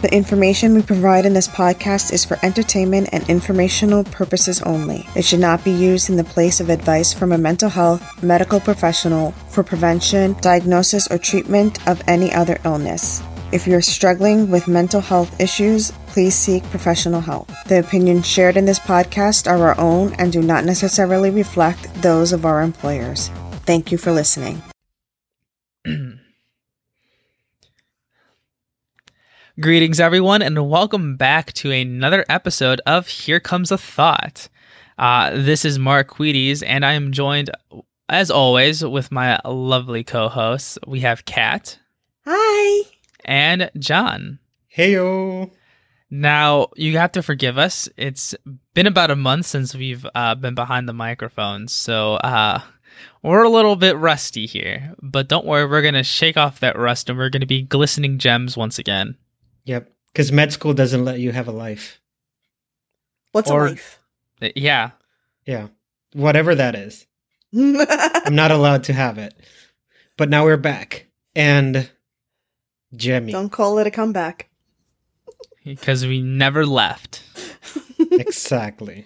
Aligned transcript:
The 0.00 0.14
information 0.14 0.74
we 0.74 0.82
provide 0.82 1.26
in 1.26 1.34
this 1.34 1.48
podcast 1.48 2.12
is 2.12 2.24
for 2.24 2.38
entertainment 2.44 3.08
and 3.10 3.28
informational 3.28 4.04
purposes 4.04 4.62
only. 4.62 5.04
It 5.16 5.24
should 5.24 5.40
not 5.40 5.64
be 5.64 5.72
used 5.72 6.08
in 6.08 6.14
the 6.14 6.22
place 6.22 6.60
of 6.60 6.68
advice 6.68 7.12
from 7.12 7.32
a 7.32 7.38
mental 7.38 7.68
health 7.68 8.22
medical 8.22 8.60
professional 8.60 9.32
for 9.50 9.64
prevention, 9.64 10.36
diagnosis, 10.40 11.08
or 11.10 11.18
treatment 11.18 11.84
of 11.88 12.00
any 12.06 12.32
other 12.32 12.60
illness. 12.64 13.20
If 13.50 13.66
you're 13.66 13.80
struggling 13.80 14.52
with 14.52 14.68
mental 14.68 15.00
health 15.00 15.40
issues, 15.40 15.90
please 16.06 16.36
seek 16.36 16.62
professional 16.70 17.20
help. 17.20 17.50
The 17.66 17.80
opinions 17.80 18.24
shared 18.24 18.56
in 18.56 18.66
this 18.66 18.78
podcast 18.78 19.50
are 19.50 19.58
our 19.58 19.80
own 19.80 20.12
and 20.14 20.32
do 20.32 20.42
not 20.42 20.64
necessarily 20.64 21.30
reflect 21.30 21.92
those 22.02 22.32
of 22.32 22.46
our 22.46 22.62
employers. 22.62 23.30
Thank 23.66 23.90
you 23.90 23.98
for 23.98 24.12
listening. 24.12 24.62
Greetings, 29.60 29.98
everyone, 29.98 30.40
and 30.40 30.70
welcome 30.70 31.16
back 31.16 31.52
to 31.54 31.72
another 31.72 32.24
episode 32.28 32.80
of 32.86 33.08
Here 33.08 33.40
Comes 33.40 33.72
a 33.72 33.78
Thought. 33.78 34.48
Uh, 34.96 35.30
this 35.30 35.64
is 35.64 35.80
Mark 35.80 36.10
Queedes, 36.10 36.62
and 36.64 36.86
I 36.86 36.92
am 36.92 37.10
joined, 37.10 37.50
as 38.08 38.30
always, 38.30 38.84
with 38.84 39.10
my 39.10 39.40
lovely 39.44 40.04
co 40.04 40.28
hosts. 40.28 40.78
We 40.86 41.00
have 41.00 41.24
Kat. 41.24 41.76
Hi. 42.24 42.88
And 43.24 43.68
John. 43.76 44.38
Heyo. 44.76 45.50
Now, 46.08 46.68
you 46.76 46.96
have 46.98 47.10
to 47.12 47.22
forgive 47.22 47.58
us. 47.58 47.88
It's 47.96 48.36
been 48.74 48.86
about 48.86 49.10
a 49.10 49.16
month 49.16 49.46
since 49.46 49.74
we've 49.74 50.06
uh, 50.14 50.36
been 50.36 50.54
behind 50.54 50.88
the 50.88 50.92
microphones, 50.92 51.72
so 51.72 52.14
uh, 52.14 52.60
we're 53.24 53.42
a 53.42 53.50
little 53.50 53.74
bit 53.74 53.96
rusty 53.96 54.46
here. 54.46 54.94
But 55.02 55.26
don't 55.26 55.46
worry, 55.46 55.66
we're 55.66 55.82
going 55.82 55.94
to 55.94 56.04
shake 56.04 56.36
off 56.36 56.60
that 56.60 56.78
rust 56.78 57.10
and 57.10 57.18
we're 57.18 57.28
going 57.28 57.40
to 57.40 57.46
be 57.46 57.62
glistening 57.62 58.18
gems 58.18 58.56
once 58.56 58.78
again. 58.78 59.16
Yep. 59.68 59.92
Because 60.12 60.32
med 60.32 60.50
school 60.52 60.72
doesn't 60.72 61.04
let 61.04 61.20
you 61.20 61.30
have 61.32 61.46
a 61.46 61.52
life. 61.52 62.00
What's 63.32 63.50
Or- 63.50 63.66
a 63.66 63.70
life? 63.70 63.98
Uh, 64.40 64.48
Yeah. 64.56 64.90
Yeah. 65.44 65.68
Whatever 66.14 66.54
that 66.54 66.74
is. 66.74 67.06
I'm 67.54 68.34
not 68.34 68.50
allowed 68.50 68.84
to 68.84 68.92
have 68.94 69.18
it. 69.18 69.34
But 70.16 70.30
now 70.30 70.44
we're 70.44 70.56
back. 70.56 71.06
And 71.36 71.90
Jemmy. 72.96 73.32
Don't 73.32 73.50
call 73.52 73.78
it 73.78 73.86
a 73.86 73.90
comeback. 73.90 74.48
Because 75.64 76.06
we 76.06 76.22
never 76.22 76.64
left. 76.64 77.22
exactly. 77.98 79.04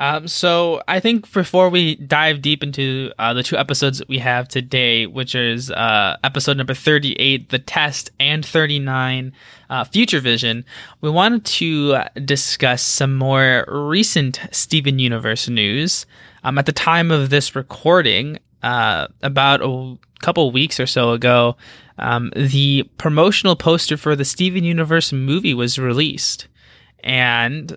Um, 0.00 0.26
so 0.26 0.82
I 0.88 0.98
think 0.98 1.30
before 1.30 1.68
we 1.68 1.96
dive 1.96 2.40
deep 2.40 2.62
into 2.62 3.12
uh, 3.18 3.34
the 3.34 3.42
two 3.42 3.58
episodes 3.58 3.98
that 3.98 4.08
we 4.08 4.18
have 4.18 4.48
today, 4.48 5.06
which 5.06 5.34
is 5.34 5.70
uh, 5.70 6.16
episode 6.24 6.56
number 6.56 6.72
38, 6.72 7.50
The 7.50 7.58
Test, 7.58 8.10
and 8.18 8.44
39, 8.44 9.34
uh, 9.68 9.84
Future 9.84 10.20
Vision, 10.20 10.64
we 11.02 11.10
wanted 11.10 11.44
to 11.44 11.98
discuss 12.24 12.80
some 12.82 13.14
more 13.14 13.66
recent 13.68 14.40
Steven 14.52 14.98
Universe 14.98 15.50
news. 15.50 16.06
Um, 16.44 16.56
at 16.56 16.64
the 16.64 16.72
time 16.72 17.10
of 17.10 17.28
this 17.28 17.54
recording, 17.54 18.38
uh, 18.62 19.06
about 19.20 19.60
a 19.62 19.98
couple 20.20 20.50
weeks 20.50 20.80
or 20.80 20.86
so 20.86 21.12
ago, 21.12 21.58
um, 21.98 22.32
the 22.34 22.88
promotional 22.96 23.54
poster 23.54 23.98
for 23.98 24.16
the 24.16 24.24
Steven 24.24 24.64
Universe 24.64 25.12
movie 25.12 25.52
was 25.52 25.78
released. 25.78 26.48
And 27.04 27.76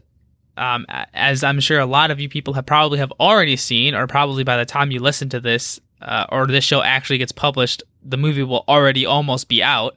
um, 0.57 0.85
as 1.13 1.43
I'm 1.43 1.59
sure 1.59 1.79
a 1.79 1.85
lot 1.85 2.11
of 2.11 2.19
you 2.19 2.29
people 2.29 2.53
have 2.53 2.65
probably 2.65 2.99
have 2.99 3.11
already 3.19 3.55
seen, 3.55 3.95
or 3.95 4.07
probably 4.07 4.43
by 4.43 4.57
the 4.57 4.65
time 4.65 4.91
you 4.91 4.99
listen 4.99 5.29
to 5.29 5.39
this, 5.39 5.79
uh, 6.01 6.25
or 6.31 6.45
this 6.47 6.63
show 6.63 6.81
actually 6.81 7.17
gets 7.17 7.31
published, 7.31 7.83
the 8.03 8.17
movie 8.17 8.43
will 8.43 8.63
already 8.67 9.05
almost 9.05 9.47
be 9.47 9.63
out. 9.63 9.95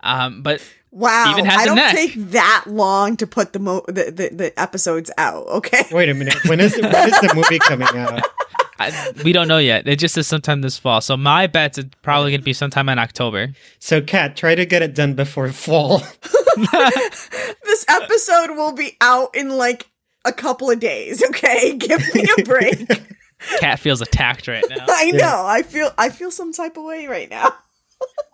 Um, 0.00 0.42
but 0.42 0.62
Wow. 0.90 1.24
Steven 1.24 1.44
has 1.44 1.58
I 1.58 1.62
a 1.62 1.66
don't 1.66 1.74
neck. 1.76 1.94
take 1.96 2.14
that 2.30 2.64
long 2.68 3.16
to 3.16 3.26
put 3.26 3.52
the, 3.52 3.58
mo- 3.58 3.84
the, 3.88 4.12
the 4.12 4.30
the 4.32 4.60
episodes 4.60 5.10
out, 5.18 5.44
okay? 5.48 5.82
Wait 5.90 6.08
a 6.08 6.14
minute. 6.14 6.36
When 6.46 6.60
is, 6.60 6.76
when 6.76 7.08
is 7.08 7.18
the 7.20 7.32
movie 7.34 7.58
coming 7.58 7.88
out? 7.96 8.22
I, 8.78 9.12
we 9.24 9.32
don't 9.32 9.48
know 9.48 9.58
yet. 9.58 9.86
It 9.86 9.98
just 9.98 10.14
says 10.14 10.26
sometime 10.26 10.60
this 10.60 10.78
fall. 10.78 11.00
So 11.00 11.16
my 11.16 11.46
bet's 11.46 11.78
it's 11.78 11.94
probably 12.02 12.32
going 12.32 12.40
to 12.40 12.44
be 12.44 12.52
sometime 12.52 12.88
in 12.88 12.98
October. 12.98 13.52
So, 13.78 14.00
Kat, 14.00 14.36
try 14.36 14.54
to 14.54 14.66
get 14.66 14.82
it 14.82 14.94
done 14.94 15.14
before 15.14 15.50
fall. 15.52 15.98
this 16.56 17.84
episode 17.88 18.56
will 18.56 18.72
be 18.72 18.96
out 19.00 19.34
in 19.34 19.50
like 19.50 19.88
a 20.24 20.32
couple 20.32 20.70
of 20.70 20.80
days, 20.80 21.22
okay? 21.28 21.74
Give 21.78 22.00
me 22.14 22.26
a 22.38 22.42
break. 22.42 22.88
Kat 23.58 23.78
feels 23.78 24.00
attacked 24.00 24.48
right 24.48 24.64
now. 24.70 24.86
I 24.88 25.10
know. 25.10 25.18
Yeah. 25.18 25.44
I 25.44 25.62
feel 25.62 25.92
I 25.98 26.08
feel 26.08 26.30
some 26.30 26.52
type 26.52 26.76
of 26.76 26.84
way 26.84 27.06
right 27.06 27.28
now. 27.28 27.54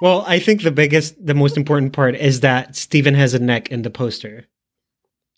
well, 0.01 0.25
I 0.27 0.39
think 0.39 0.63
the 0.63 0.71
biggest, 0.71 1.15
the 1.25 1.35
most 1.35 1.57
important 1.57 1.93
part 1.93 2.15
is 2.15 2.41
that 2.41 2.77
Steven 2.77 3.15
has 3.15 3.35
a 3.35 3.39
neck 3.39 3.71
in 3.71 3.83
the 3.83 3.91
poster. 3.91 4.47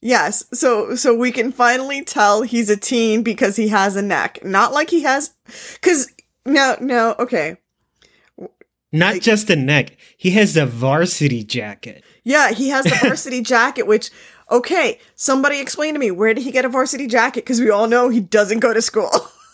Yes. 0.04 0.44
So 0.52 0.96
so 0.96 1.14
we 1.14 1.30
can 1.30 1.52
finally 1.52 2.02
tell 2.04 2.42
he's 2.42 2.68
a 2.68 2.76
teen 2.76 3.22
because 3.22 3.54
he 3.56 3.68
has 3.68 3.94
a 3.96 4.02
neck. 4.02 4.44
Not 4.44 4.72
like 4.72 4.90
he 4.90 5.02
has 5.02 5.30
cuz 5.80 6.08
no 6.44 6.76
no 6.80 7.14
okay. 7.20 7.56
Not 8.94 9.14
Like- 9.14 9.22
just 9.22 9.48
a 9.48 9.56
neck, 9.56 9.96
he 10.18 10.32
has 10.32 10.56
a 10.56 10.66
varsity 10.66 11.44
jacket. 11.44 12.02
Yeah, 12.24 12.50
he 12.50 12.68
has 12.70 12.84
the 12.84 12.98
varsity 13.02 13.40
jacket 13.42 13.86
which 13.86 14.10
okay, 14.50 14.98
somebody 15.14 15.60
explain 15.60 15.94
to 15.94 16.00
me 16.00 16.10
where 16.10 16.34
did 16.34 16.42
he 16.44 16.50
get 16.50 16.64
a 16.64 16.69
varsity 16.69 17.06
jacket 17.06 17.46
cuz 17.46 17.60
we 17.60 17.70
all 17.70 17.86
know 17.86 18.08
he 18.08 18.20
doesn't 18.20 18.58
go 18.60 18.74
to 18.74 18.82
school. 18.82 19.10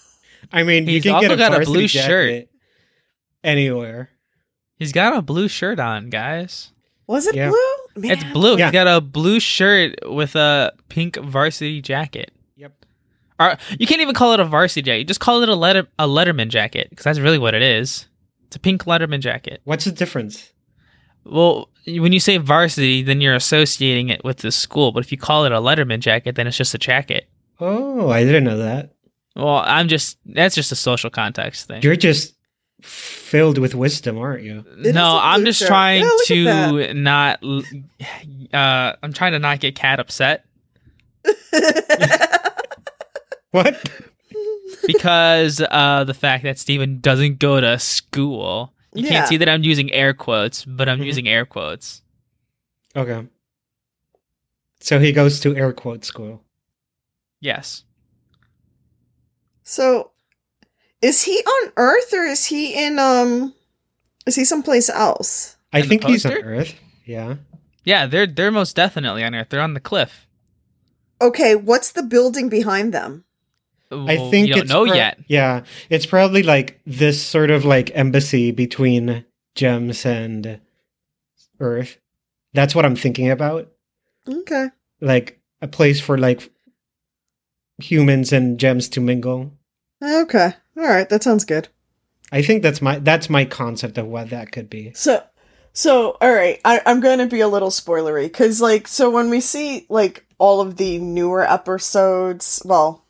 I 0.52 0.62
mean, 0.62 0.86
He's 0.86 0.94
you 0.96 1.02
can 1.02 1.12
also 1.16 1.28
get 1.28 1.34
a 1.34 1.36
got 1.36 1.62
a 1.62 1.64
blue 1.66 1.86
jacket 1.86 2.06
shirt. 2.08 2.48
anywhere. 3.44 4.10
He's 4.76 4.92
got 4.92 5.14
a 5.16 5.20
blue 5.20 5.48
shirt 5.48 5.78
on, 5.78 6.08
guys. 6.08 6.70
Was 7.06 7.26
it 7.26 7.34
Yeah. 7.34 7.48
blue? 7.50 7.74
Man. 8.00 8.10
It's 8.10 8.24
blue. 8.32 8.56
Yeah. 8.56 8.66
He's 8.66 8.72
got 8.72 8.86
a 8.86 9.00
blue 9.00 9.40
shirt 9.40 9.98
with 10.04 10.34
a 10.36 10.72
pink 10.88 11.16
varsity 11.16 11.80
jacket. 11.80 12.32
Yep. 12.56 12.84
Or 13.40 13.56
you 13.78 13.86
can't 13.86 14.00
even 14.00 14.14
call 14.14 14.32
it 14.32 14.40
a 14.40 14.44
varsity 14.44 14.82
jacket. 14.82 15.04
Just 15.06 15.20
call 15.20 15.42
it 15.42 15.48
a 15.48 15.54
letter 15.54 15.86
a 15.98 16.06
Letterman 16.06 16.48
jacket 16.48 16.88
because 16.90 17.04
that's 17.04 17.18
really 17.18 17.38
what 17.38 17.54
it 17.54 17.62
is. 17.62 18.08
It's 18.46 18.56
a 18.56 18.60
pink 18.60 18.84
Letterman 18.84 19.20
jacket. 19.20 19.60
What's 19.64 19.84
the 19.84 19.92
difference? 19.92 20.52
Well, 21.24 21.68
when 21.86 22.12
you 22.12 22.20
say 22.20 22.38
varsity, 22.38 23.02
then 23.02 23.20
you're 23.20 23.34
associating 23.34 24.08
it 24.08 24.24
with 24.24 24.38
the 24.38 24.50
school. 24.50 24.92
But 24.92 25.04
if 25.04 25.12
you 25.12 25.18
call 25.18 25.44
it 25.44 25.52
a 25.52 25.56
Letterman 25.56 26.00
jacket, 26.00 26.34
then 26.34 26.46
it's 26.46 26.56
just 26.56 26.74
a 26.74 26.78
jacket. 26.78 27.28
Oh, 27.60 28.08
I 28.08 28.24
didn't 28.24 28.44
know 28.44 28.58
that. 28.58 28.94
Well, 29.36 29.62
I'm 29.64 29.88
just 29.88 30.18
that's 30.24 30.54
just 30.54 30.72
a 30.72 30.76
social 30.76 31.10
context 31.10 31.68
thing. 31.68 31.82
You're 31.82 31.96
just 31.96 32.34
filled 32.80 33.58
with 33.58 33.74
wisdom, 33.74 34.18
aren't 34.18 34.42
you? 34.44 34.64
It 34.78 34.86
is 34.86 34.94
no, 34.94 35.18
I'm 35.20 35.44
just 35.44 35.58
shirt. 35.58 35.68
trying 35.68 36.02
Yeah, 36.04 36.10
to 36.26 36.94
not. 36.94 37.42
Uh, 38.52 38.92
I'm 39.02 39.12
trying 39.12 39.32
to 39.32 39.38
not 39.38 39.60
get 39.60 39.74
Kat 39.74 39.98
upset 40.00 40.44
What? 43.50 43.90
because 44.86 45.60
uh 45.70 46.04
the 46.04 46.14
fact 46.14 46.44
that 46.44 46.58
Steven 46.58 47.00
doesn't 47.00 47.38
go 47.38 47.60
to 47.60 47.78
school. 47.78 48.72
You 48.94 49.04
Yeah. 49.04 49.08
can't 49.10 49.28
see 49.28 49.36
that 49.38 49.48
I'm 49.48 49.62
using 49.64 49.92
air 49.92 50.14
quotes, 50.14 50.64
but 50.64 50.88
I'm 50.88 51.00
Mhm. 51.00 51.06
using 51.06 51.28
air 51.28 51.44
quotes. 51.46 52.02
Okay. 52.96 53.26
So 54.80 54.98
he 54.98 55.12
goes 55.12 55.40
to 55.40 55.56
air 55.56 55.72
quote 55.72 56.04
school. 56.04 56.42
Yes. 57.40 57.84
So, 59.64 60.12
is 61.02 61.22
he 61.22 61.36
on 61.38 61.72
Earth 61.76 62.12
or 62.12 62.24
is 62.24 62.46
he 62.46 62.74
in 62.74 62.98
um? 62.98 63.54
Is 64.26 64.34
he 64.36 64.44
someplace 64.44 64.88
else? 64.90 65.56
I 65.72 65.80
And 65.80 65.88
think 65.88 66.04
he's 66.04 66.26
on? 66.26 66.32
Earth. 66.32 66.74
Yeah. 67.04 67.36
Yeah, 67.84 68.06
they're 68.06 68.26
they're 68.26 68.50
most 68.50 68.76
definitely 68.76 69.24
on 69.24 69.34
Earth. 69.34 69.48
They're 69.50 69.60
on 69.62 69.74
the 69.74 69.80
cliff. 69.80 70.26
Okay, 71.20 71.56
what's 71.56 71.92
the 71.92 72.02
building 72.02 72.48
behind 72.48 72.92
them? 72.94 73.24
I 73.90 74.16
think 74.30 74.48
you 74.48 74.54
don't 74.54 74.62
it's 74.64 74.70
know 74.70 74.84
pro- 74.84 74.94
yet. 74.94 75.18
Yeah, 75.28 75.64
it's 75.88 76.04
probably 76.04 76.42
like 76.42 76.78
this 76.86 77.22
sort 77.22 77.50
of 77.50 77.64
like 77.64 77.90
embassy 77.94 78.50
between 78.50 79.24
Gems 79.54 80.04
and 80.04 80.60
Earth. 81.58 81.96
That's 82.52 82.74
what 82.74 82.84
I'm 82.84 82.96
thinking 82.96 83.30
about. 83.30 83.68
Okay. 84.28 84.68
Like 85.00 85.40
a 85.62 85.68
place 85.68 86.00
for 86.00 86.18
like 86.18 86.50
humans 87.78 88.32
and 88.32 88.58
gems 88.60 88.88
to 88.90 89.00
mingle. 89.00 89.52
Okay. 90.02 90.54
All 90.78 90.84
right. 90.84 91.08
That 91.08 91.22
sounds 91.22 91.44
good. 91.44 91.68
I 92.30 92.42
think 92.42 92.62
that's 92.62 92.80
my 92.80 92.98
that's 92.98 93.28
my 93.28 93.44
concept 93.44 93.98
of 93.98 94.06
what 94.06 94.30
that 94.30 94.52
could 94.52 94.70
be. 94.70 94.92
So, 94.94 95.22
so 95.72 96.16
all 96.20 96.32
right. 96.32 96.60
I, 96.64 96.80
I'm 96.86 97.00
going 97.00 97.18
to 97.18 97.26
be 97.26 97.40
a 97.40 97.48
little 97.48 97.70
spoilery 97.70 98.24
because, 98.24 98.60
like, 98.60 98.86
so 98.86 99.10
when 99.10 99.30
we 99.30 99.40
see 99.40 99.86
like 99.88 100.24
all 100.38 100.60
of 100.60 100.76
the 100.76 100.98
newer 100.98 101.42
episodes, 101.42 102.62
well, 102.64 103.04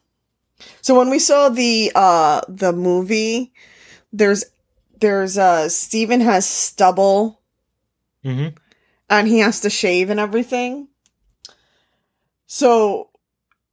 so 0.81 0.97
when 0.97 1.11
we 1.11 1.19
saw 1.19 1.49
the 1.49 1.93
uh 1.95 2.41
the 2.49 2.73
movie, 2.73 3.53
there's 4.13 4.45
there's 5.01 5.37
uh 5.37 5.69
Steven 5.69 6.21
has 6.21 6.49
stubble 6.49 7.41
hmm 8.23 8.49
and 9.11 9.29
he 9.29 9.39
has 9.39 9.61
to 9.61 9.71
shave 9.71 10.11
and 10.11 10.21
everything. 10.21 10.89
So 12.47 13.08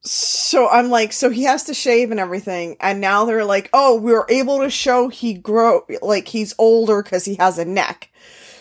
so 0.05 0.69
I'm 0.69 0.89
like 0.89 1.11
so 1.11 1.29
he 1.29 1.43
has 1.43 1.63
to 1.63 1.73
shave 1.73 2.11
and 2.11 2.19
everything 2.19 2.77
and 2.79 3.01
now 3.01 3.25
they're 3.25 3.43
like, 3.45 3.69
"Oh, 3.73 3.95
we 3.99 4.13
are 4.13 4.25
able 4.29 4.59
to 4.59 4.69
show 4.69 5.09
he 5.09 5.33
grow 5.33 5.85
like 6.01 6.27
he's 6.29 6.53
older 6.57 7.01
cuz 7.03 7.25
he 7.25 7.35
has 7.35 7.57
a 7.57 7.65
neck." 7.65 8.09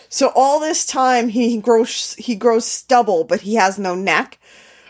So 0.09 0.31
all 0.35 0.59
this 0.59 0.85
time 0.85 1.29
he 1.29 1.57
grows 1.57 2.15
he 2.15 2.35
grows 2.35 2.65
stubble, 2.65 3.23
but 3.23 3.41
he 3.41 3.55
has 3.55 3.77
no 3.77 3.95
neck. 3.95 4.39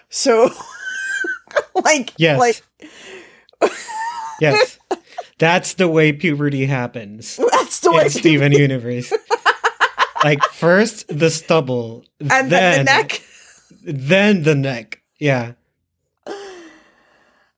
So 0.09 0.49
like 1.75 2.13
Yes. 2.17 2.39
like 2.39 2.61
Yes. 4.41 4.79
That's 5.37 5.73
the 5.75 5.87
way 5.87 6.13
puberty 6.13 6.65
happens 6.65 7.37
that's 7.51 7.79
the 7.79 7.91
way 7.91 8.03
in 8.05 8.09
Steven 8.09 8.51
Universe. 8.51 9.11
like 10.23 10.41
first 10.53 11.07
the 11.07 11.29
stubble, 11.29 12.05
and 12.19 12.49
then 12.51 12.79
the 12.79 12.91
neck. 12.91 13.21
then 13.83 14.43
the 14.43 14.55
neck. 14.55 15.01
Yeah. 15.19 15.53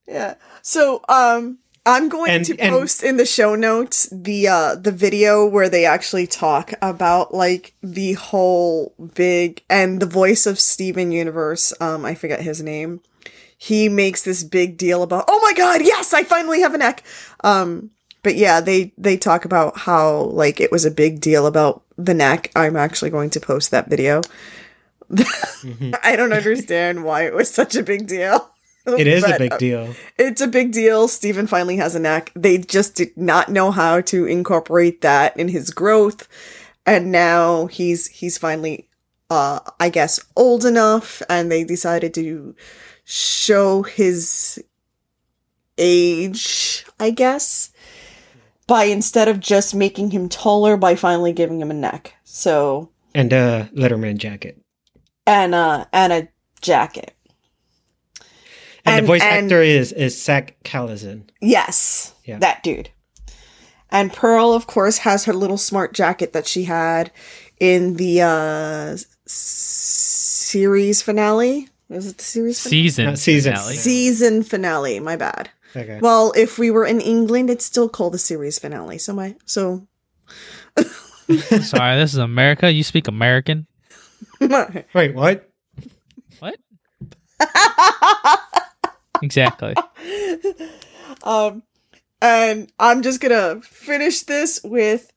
Yeah. 0.07 0.35
So 0.61 1.01
um 1.09 1.59
I'm 1.85 2.09
going 2.09 2.31
And- 2.31 2.45
to 2.45 2.57
and- 2.59 2.71
post 2.73 3.01
in 3.03 3.17
the 3.17 3.25
show 3.25 3.55
notes 3.55 4.09
the 4.11 4.47
uh 4.47 4.75
the 4.75 4.91
video 4.91 5.45
where 5.45 5.69
they 5.69 5.85
actually 5.85 6.27
talk 6.27 6.73
about 6.81 7.33
like 7.33 7.73
the 7.81 8.13
whole 8.13 8.93
big 9.15 9.63
and 9.69 9.99
the 10.01 10.05
voice 10.05 10.45
of 10.45 10.59
Steven 10.59 11.11
Universe, 11.11 11.73
um 11.79 12.05
I 12.05 12.15
forget 12.15 12.41
his 12.41 12.61
name. 12.61 13.01
He 13.57 13.89
makes 13.89 14.21
this 14.21 14.43
big 14.43 14.77
deal 14.77 15.01
about, 15.01 15.25
"Oh 15.27 15.39
my 15.43 15.53
god, 15.53 15.81
yes, 15.81 16.13
I 16.13 16.23
finally 16.23 16.61
have 16.61 16.73
a 16.73 16.77
neck." 16.77 17.03
Um 17.43 17.91
but 18.23 18.35
yeah, 18.35 18.59
they 18.61 18.91
they 18.97 19.17
talk 19.17 19.45
about 19.45 19.77
how 19.79 20.23
like 20.23 20.59
it 20.59 20.71
was 20.71 20.85
a 20.85 20.91
big 20.91 21.21
deal 21.21 21.45
about 21.47 21.83
the 21.97 22.13
neck. 22.13 22.51
I'm 22.55 22.75
actually 22.75 23.09
going 23.09 23.29
to 23.31 23.39
post 23.39 23.71
that 23.71 23.89
video. 23.89 24.21
Mhm. 25.09 25.97
I 26.03 26.15
don't 26.15 26.33
understand 26.33 27.03
why 27.03 27.25
it 27.25 27.33
was 27.33 27.49
such 27.49 27.75
a 27.75 27.83
big 27.83 28.07
deal. 28.07 28.51
It 28.97 29.07
is 29.07 29.23
a 29.23 29.27
But, 29.29 29.39
big 29.39 29.51
uh, 29.53 29.57
deal. 29.57 29.95
it's 30.17 30.41
a 30.41 30.47
big 30.47 30.71
deal. 30.71 31.07
Steven 31.07 31.45
finally 31.47 31.77
has 31.77 31.93
a 31.95 31.99
neck. 31.99 32.31
They 32.35 32.57
just 32.57 32.95
did 32.95 33.15
not 33.17 33.49
know 33.49 33.71
how 33.71 34.01
to 34.01 34.25
incorporate 34.25 35.01
that 35.01 35.35
in 35.37 35.49
his 35.49 35.71
growth. 35.71 36.27
And 36.85 37.11
now 37.11 37.65
he's 37.67 38.07
he's 38.07 38.37
finally 38.37 38.87
uh 39.29 39.59
I 39.79 39.89
guess 39.89 40.19
old 40.37 40.63
enough 40.65 41.21
and 41.29 41.51
they 41.51 41.63
decided 41.65 42.13
to 42.13 42.55
show 43.03 43.83
his 43.83 44.63
age, 45.77 46.85
I 46.99 47.09
guess, 47.11 47.71
by 48.67 48.85
instead 48.85 49.27
of 49.27 49.39
just 49.39 49.75
making 49.75 50.11
him 50.11 50.29
taller 50.29 50.77
by 50.77 50.95
finally 50.95 51.33
giving 51.33 51.59
him 51.61 51.71
a 51.71 51.73
neck. 51.75 52.15
So 52.23 52.89
And 53.13 53.33
a 53.33 53.69
Letterman 53.75 54.17
jacket. 54.17 54.61
and 55.25 55.53
uh 55.53 55.85
and 55.91 56.13
a 56.13 56.27
jacket. 56.61 57.13
And, 58.87 58.95
And- 58.99 59.03
the 59.03 59.07
voice 59.07 59.21
and- 59.21 59.45
actor 59.45 59.61
is 59.61 59.91
is 59.91 60.21
Zach 60.23 60.55
Callison. 60.63 61.23
Yes, 61.41 62.13
Yeah. 62.25 62.39
that 62.39 62.63
dude. 62.63 62.89
And 63.89 64.11
Pearl, 64.11 64.53
of 64.53 64.67
course, 64.67 64.99
has 64.99 65.25
her 65.25 65.33
little 65.33 65.57
smart 65.57 65.93
jacket 65.93 66.33
that 66.33 66.47
she 66.47 66.63
had 66.65 67.11
in 67.59 67.95
the 67.95 68.21
uh 68.21 68.97
series 69.25 71.01
finale. 71.01 71.69
Was 71.89 72.07
it 72.07 72.17
the 72.17 72.23
series 72.23 72.59
finale? 72.61 72.81
Season 72.89 73.15
season. 73.17 73.53
finale. 73.55 73.75
season 73.75 74.43
finale? 74.43 74.99
My 74.99 75.15
bad. 75.15 75.49
Okay. 75.75 75.99
Well, 76.01 76.33
if 76.35 76.57
we 76.59 76.71
were 76.71 76.85
in 76.85 76.99
England, 77.01 77.49
it's 77.49 77.65
still 77.65 77.87
called 77.89 78.13
the 78.13 78.17
series 78.19 78.57
finale. 78.59 78.97
So 78.97 79.13
my 79.13 79.35
so 79.45 79.87
Sorry, 81.61 81.95
this 81.97 82.13
is 82.13 82.17
America. 82.19 82.71
You 82.71 82.83
speak 82.83 83.07
American. 83.07 83.67
Wait, 84.41 85.13
what? 85.15 85.49
What? 86.39 86.57
Exactly. 89.23 89.73
um, 91.23 91.63
and 92.21 92.71
I'm 92.79 93.01
just 93.01 93.19
gonna 93.21 93.61
finish 93.61 94.21
this 94.23 94.61
with, 94.63 95.11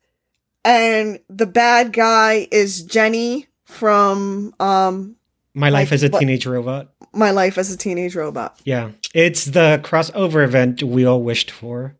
and 0.64 1.20
the 1.28 1.46
bad 1.46 1.92
guy 1.92 2.46
is 2.50 2.82
Jenny 2.82 3.46
from 3.64 4.54
um 4.60 5.16
My 5.54 5.68
life 5.70 5.88
Like, 5.88 5.92
as 5.94 6.02
a 6.04 6.08
what- 6.08 6.18
teenage 6.20 6.46
robot. 6.46 6.88
My 7.12 7.32
Life 7.32 7.58
as 7.58 7.72
a 7.72 7.76
Teenage 7.76 8.14
Robot. 8.14 8.60
Yeah. 8.62 8.90
It's 9.16 9.46
the 9.46 9.80
crossover 9.82 10.44
event 10.44 10.80
we 10.80 11.04
all 11.04 11.20
wished 11.24 11.50
for. 11.50 11.96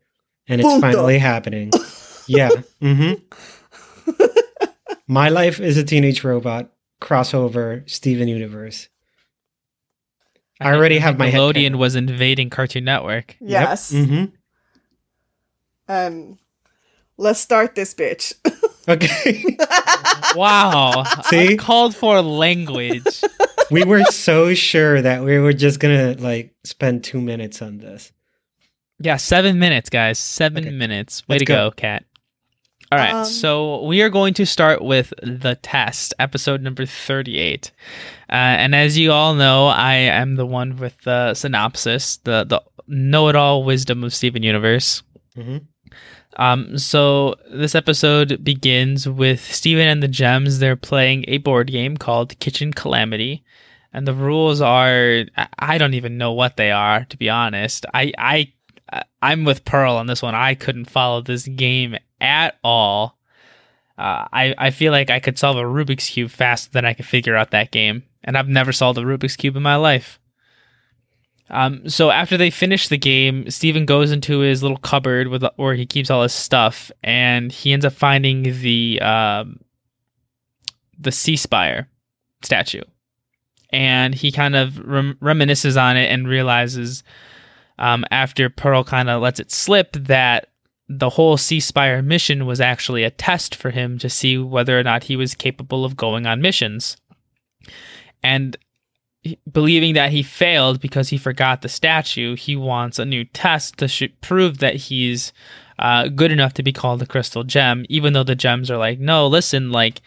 And 0.47 0.61
it's 0.61 0.69
Punto. 0.69 0.79
finally 0.79 1.17
happening. 1.19 1.71
Yeah. 2.27 2.49
Mm-hmm. 2.81 3.15
My 5.07 5.27
life 5.27 5.59
is 5.59 5.75
a 5.77 5.83
teenage 5.83 6.23
robot 6.23 6.71
crossover 7.01 7.89
Steven 7.89 8.29
Universe. 8.29 8.87
I 10.61 10.73
already 10.75 10.97
have 10.99 11.17
my 11.17 11.27
head 11.27 11.39
Nickelodeon 11.39 11.75
was 11.75 11.95
invading 11.95 12.49
Cartoon 12.49 12.83
Network. 12.83 13.35
Yes. 13.41 13.91
Mm-hmm. 13.91 14.25
And 15.87 16.37
let's 17.17 17.39
start 17.39 17.75
this 17.75 17.93
bitch. 17.93 18.33
Okay. 18.87 19.43
Wow. 20.35 21.03
See? 21.25 21.55
Called 21.55 21.95
for 21.95 22.21
language. 22.21 23.21
we 23.71 23.83
were 23.83 24.03
so 24.05 24.53
sure 24.55 25.01
that 25.01 25.23
we 25.23 25.37
were 25.37 25.53
just 25.53 25.79
gonna 25.79 26.15
like 26.17 26.55
spend 26.63 27.03
two 27.03 27.21
minutes 27.21 27.61
on 27.61 27.77
this. 27.77 28.11
Yeah, 28.99 29.17
seven 29.17 29.59
minutes, 29.59 29.89
guys. 29.89 30.17
Seven 30.17 30.65
Okay. 30.65 30.75
minutes. 30.75 31.27
Way 31.27 31.35
Let's 31.35 31.41
to 31.41 31.45
go. 31.45 31.69
go, 31.69 31.71
Kat. 31.75 32.05
All 32.91 32.97
right, 32.97 33.13
Um, 33.13 33.25
so 33.25 33.83
we 33.85 34.01
are 34.01 34.09
going 34.09 34.33
to 34.33 34.45
start 34.45 34.81
with 34.81 35.13
the 35.23 35.55
test, 35.61 36.13
episode 36.19 36.61
number 36.61 36.85
38. 36.85 37.71
Uh, 38.29 38.33
and 38.33 38.75
as 38.75 38.97
you 38.97 39.11
all 39.13 39.33
know, 39.33 39.67
I 39.67 39.93
am 39.95 40.35
the 40.35 40.45
one 40.45 40.75
with 40.75 40.99
the 41.03 41.33
synopsis, 41.33 42.17
the, 42.17 42.43
the 42.43 42.61
know 42.87 43.29
it 43.29 43.35
all 43.37 43.63
wisdom 43.63 44.03
of 44.03 44.13
Steven 44.13 44.43
Universe. 44.43 45.03
hmm 45.35 45.57
Um, 46.35 46.77
so 46.77 47.35
this 47.49 47.75
episode 47.75 48.43
begins 48.43 49.07
with 49.07 49.39
Steven 49.41 49.87
and 49.87 50.03
the 50.03 50.07
Gems. 50.09 50.59
They're 50.59 50.75
playing 50.75 51.23
a 51.29 51.37
board 51.37 51.67
game 51.71 51.95
called 51.95 52.37
Kitchen 52.39 52.73
Calamity. 52.73 53.43
And 53.93 54.05
the 54.07 54.13
rules 54.13 54.59
are 54.61 55.25
I- 55.37 55.47
I 55.59 55.77
don't 55.77 55.93
even 55.93 56.17
know 56.17 56.31
what 56.33 56.55
they 56.57 56.71
are, 56.71 57.05
to 57.05 57.17
be 57.17 57.29
honest. 57.29 57.85
I 57.93 58.11
I 58.17 58.53
I'm 59.21 59.43
with 59.45 59.63
Pearl 59.65 59.95
on 59.95 60.07
this 60.07 60.21
one. 60.21 60.35
I 60.35 60.55
couldn't 60.55 60.89
follow 60.89 61.21
this 61.21 61.45
game 61.47 61.97
at 62.21 62.57
all. 62.63 63.17
Uh, 63.97 64.25
I 64.31 64.55
I 64.57 64.71
feel 64.71 64.91
like 64.91 65.09
I 65.09 65.19
could 65.19 65.37
solve 65.37 65.57
a 65.57 65.63
Rubik's 65.63 66.09
cube 66.09 66.31
faster 66.31 66.71
than 66.71 66.85
I 66.85 66.93
could 66.93 67.05
figure 67.05 67.35
out 67.35 67.51
that 67.51 67.71
game, 67.71 68.03
and 68.23 68.37
I've 68.37 68.47
never 68.47 68.71
solved 68.71 68.97
a 68.97 69.03
Rubik's 69.03 69.35
cube 69.35 69.57
in 69.57 69.63
my 69.63 69.75
life. 69.75 70.19
Um, 71.49 71.89
so 71.89 72.11
after 72.11 72.37
they 72.37 72.49
finish 72.49 72.87
the 72.87 72.97
game, 72.97 73.49
Steven 73.49 73.85
goes 73.85 74.11
into 74.11 74.39
his 74.39 74.63
little 74.63 74.77
cupboard 74.77 75.27
with 75.27 75.43
where 75.57 75.75
he 75.75 75.85
keeps 75.85 76.09
all 76.09 76.23
his 76.23 76.33
stuff, 76.33 76.89
and 77.03 77.51
he 77.51 77.73
ends 77.73 77.83
up 77.83 77.93
finding 77.93 78.43
the 78.43 79.01
um, 79.01 79.59
the 80.97 81.11
Sea 81.11 81.35
Spire 81.35 81.89
statue, 82.41 82.83
and 83.69 84.15
he 84.15 84.31
kind 84.31 84.55
of 84.55 84.79
rem- 84.79 85.17
reminisces 85.21 85.79
on 85.79 85.97
it 85.97 86.09
and 86.09 86.27
realizes 86.27 87.03
um, 87.77 88.05
after 88.11 88.49
Pearl 88.49 88.83
kind 88.83 89.09
of 89.09 89.21
lets 89.21 89.39
it 89.39 89.51
slip 89.51 89.91
that 89.93 90.50
the 90.97 91.09
whole 91.09 91.37
Sea 91.37 91.59
Spire 91.59 92.01
mission 92.01 92.45
was 92.45 92.59
actually 92.59 93.03
a 93.03 93.11
test 93.11 93.55
for 93.55 93.71
him 93.71 93.97
to 93.99 94.09
see 94.09 94.37
whether 94.37 94.77
or 94.77 94.83
not 94.83 95.05
he 95.05 95.15
was 95.15 95.35
capable 95.35 95.85
of 95.85 95.95
going 95.95 96.25
on 96.25 96.41
missions, 96.41 96.97
and 98.21 98.57
believing 99.51 99.93
that 99.93 100.11
he 100.11 100.23
failed 100.23 100.81
because 100.81 101.09
he 101.09 101.17
forgot 101.17 101.61
the 101.61 101.69
statue, 101.69 102.35
he 102.35 102.55
wants 102.55 102.99
a 102.99 103.05
new 103.05 103.23
test 103.23 103.77
to 103.77 103.87
sh- 103.87 104.09
prove 104.19 104.57
that 104.57 104.75
he's 104.75 105.31
uh, 105.79 106.07
good 106.07 106.31
enough 106.31 106.53
to 106.55 106.63
be 106.63 106.73
called 106.73 106.99
the 106.99 107.07
Crystal 107.07 107.43
Gem. 107.43 107.85
Even 107.87 108.13
though 108.13 108.23
the 108.23 108.35
gems 108.35 108.69
are 108.69 108.77
like, 108.77 108.99
no, 108.99 109.27
listen, 109.27 109.71
like 109.71 110.01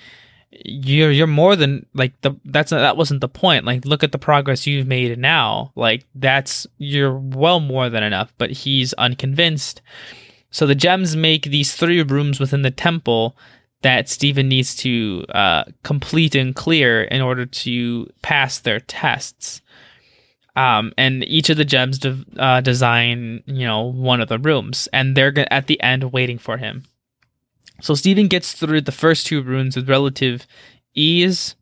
you're 0.65 1.11
you're 1.11 1.27
more 1.27 1.57
than 1.57 1.87
like 1.95 2.21
the 2.21 2.33
that's 2.45 2.71
that 2.71 2.97
wasn't 2.97 3.21
the 3.21 3.29
point. 3.29 3.65
Like 3.65 3.85
look 3.85 4.05
at 4.05 4.13
the 4.13 4.19
progress 4.19 4.67
you've 4.67 4.87
made 4.87 5.17
now. 5.19 5.73
Like 5.75 6.05
that's 6.15 6.67
you're 6.79 7.17
well 7.17 7.61
more 7.61 7.89
than 7.89 8.03
enough. 8.03 8.33
But 8.39 8.51
he's 8.51 8.93
unconvinced. 8.95 9.81
So 10.55 10.69
the 10.69 10.77
gems 10.77 11.17
make 11.17 11.47
these 11.47 11.75
three 11.75 12.01
rooms 12.01 12.39
within 12.39 12.63
the 12.63 12.71
temple 12.71 13.37
that 13.83 14.09
Steven 14.09 14.49
needs 14.49 14.77
to 14.77 15.25
uh, 15.31 15.65
complete 15.83 16.37
and 16.37 16.55
clear 16.55 17.03
in 17.03 17.21
order 17.21 17.45
to 17.45 18.09
pass 18.23 18.61
their 18.61 18.79
tests. 18.79 19.63
Um, 20.55 20.93
and 20.97 21.25
each 21.25 21.51
of 21.51 21.57
the 21.57 21.65
gems 21.65 21.99
de- 21.99 22.25
uh, 22.39 22.61
design, 22.61 23.43
you 23.47 23.67
know, 23.67 23.83
one 23.83 24.21
of 24.21 24.29
the 24.29 24.39
rooms, 24.39 24.89
and 24.93 25.17
they're 25.17 25.33
go- 25.33 25.45
at 25.51 25.67
the 25.67 25.83
end 25.83 26.13
waiting 26.13 26.39
for 26.39 26.57
him. 26.57 26.85
So 27.83 27.97
Steven 27.97 28.29
gets 28.29 28.53
through 28.53 28.83
the 28.83 28.93
first 28.93 29.27
two 29.27 29.43
rooms 29.43 29.75
with 29.75 29.89
relative 29.91 30.47
ease. 30.95 31.57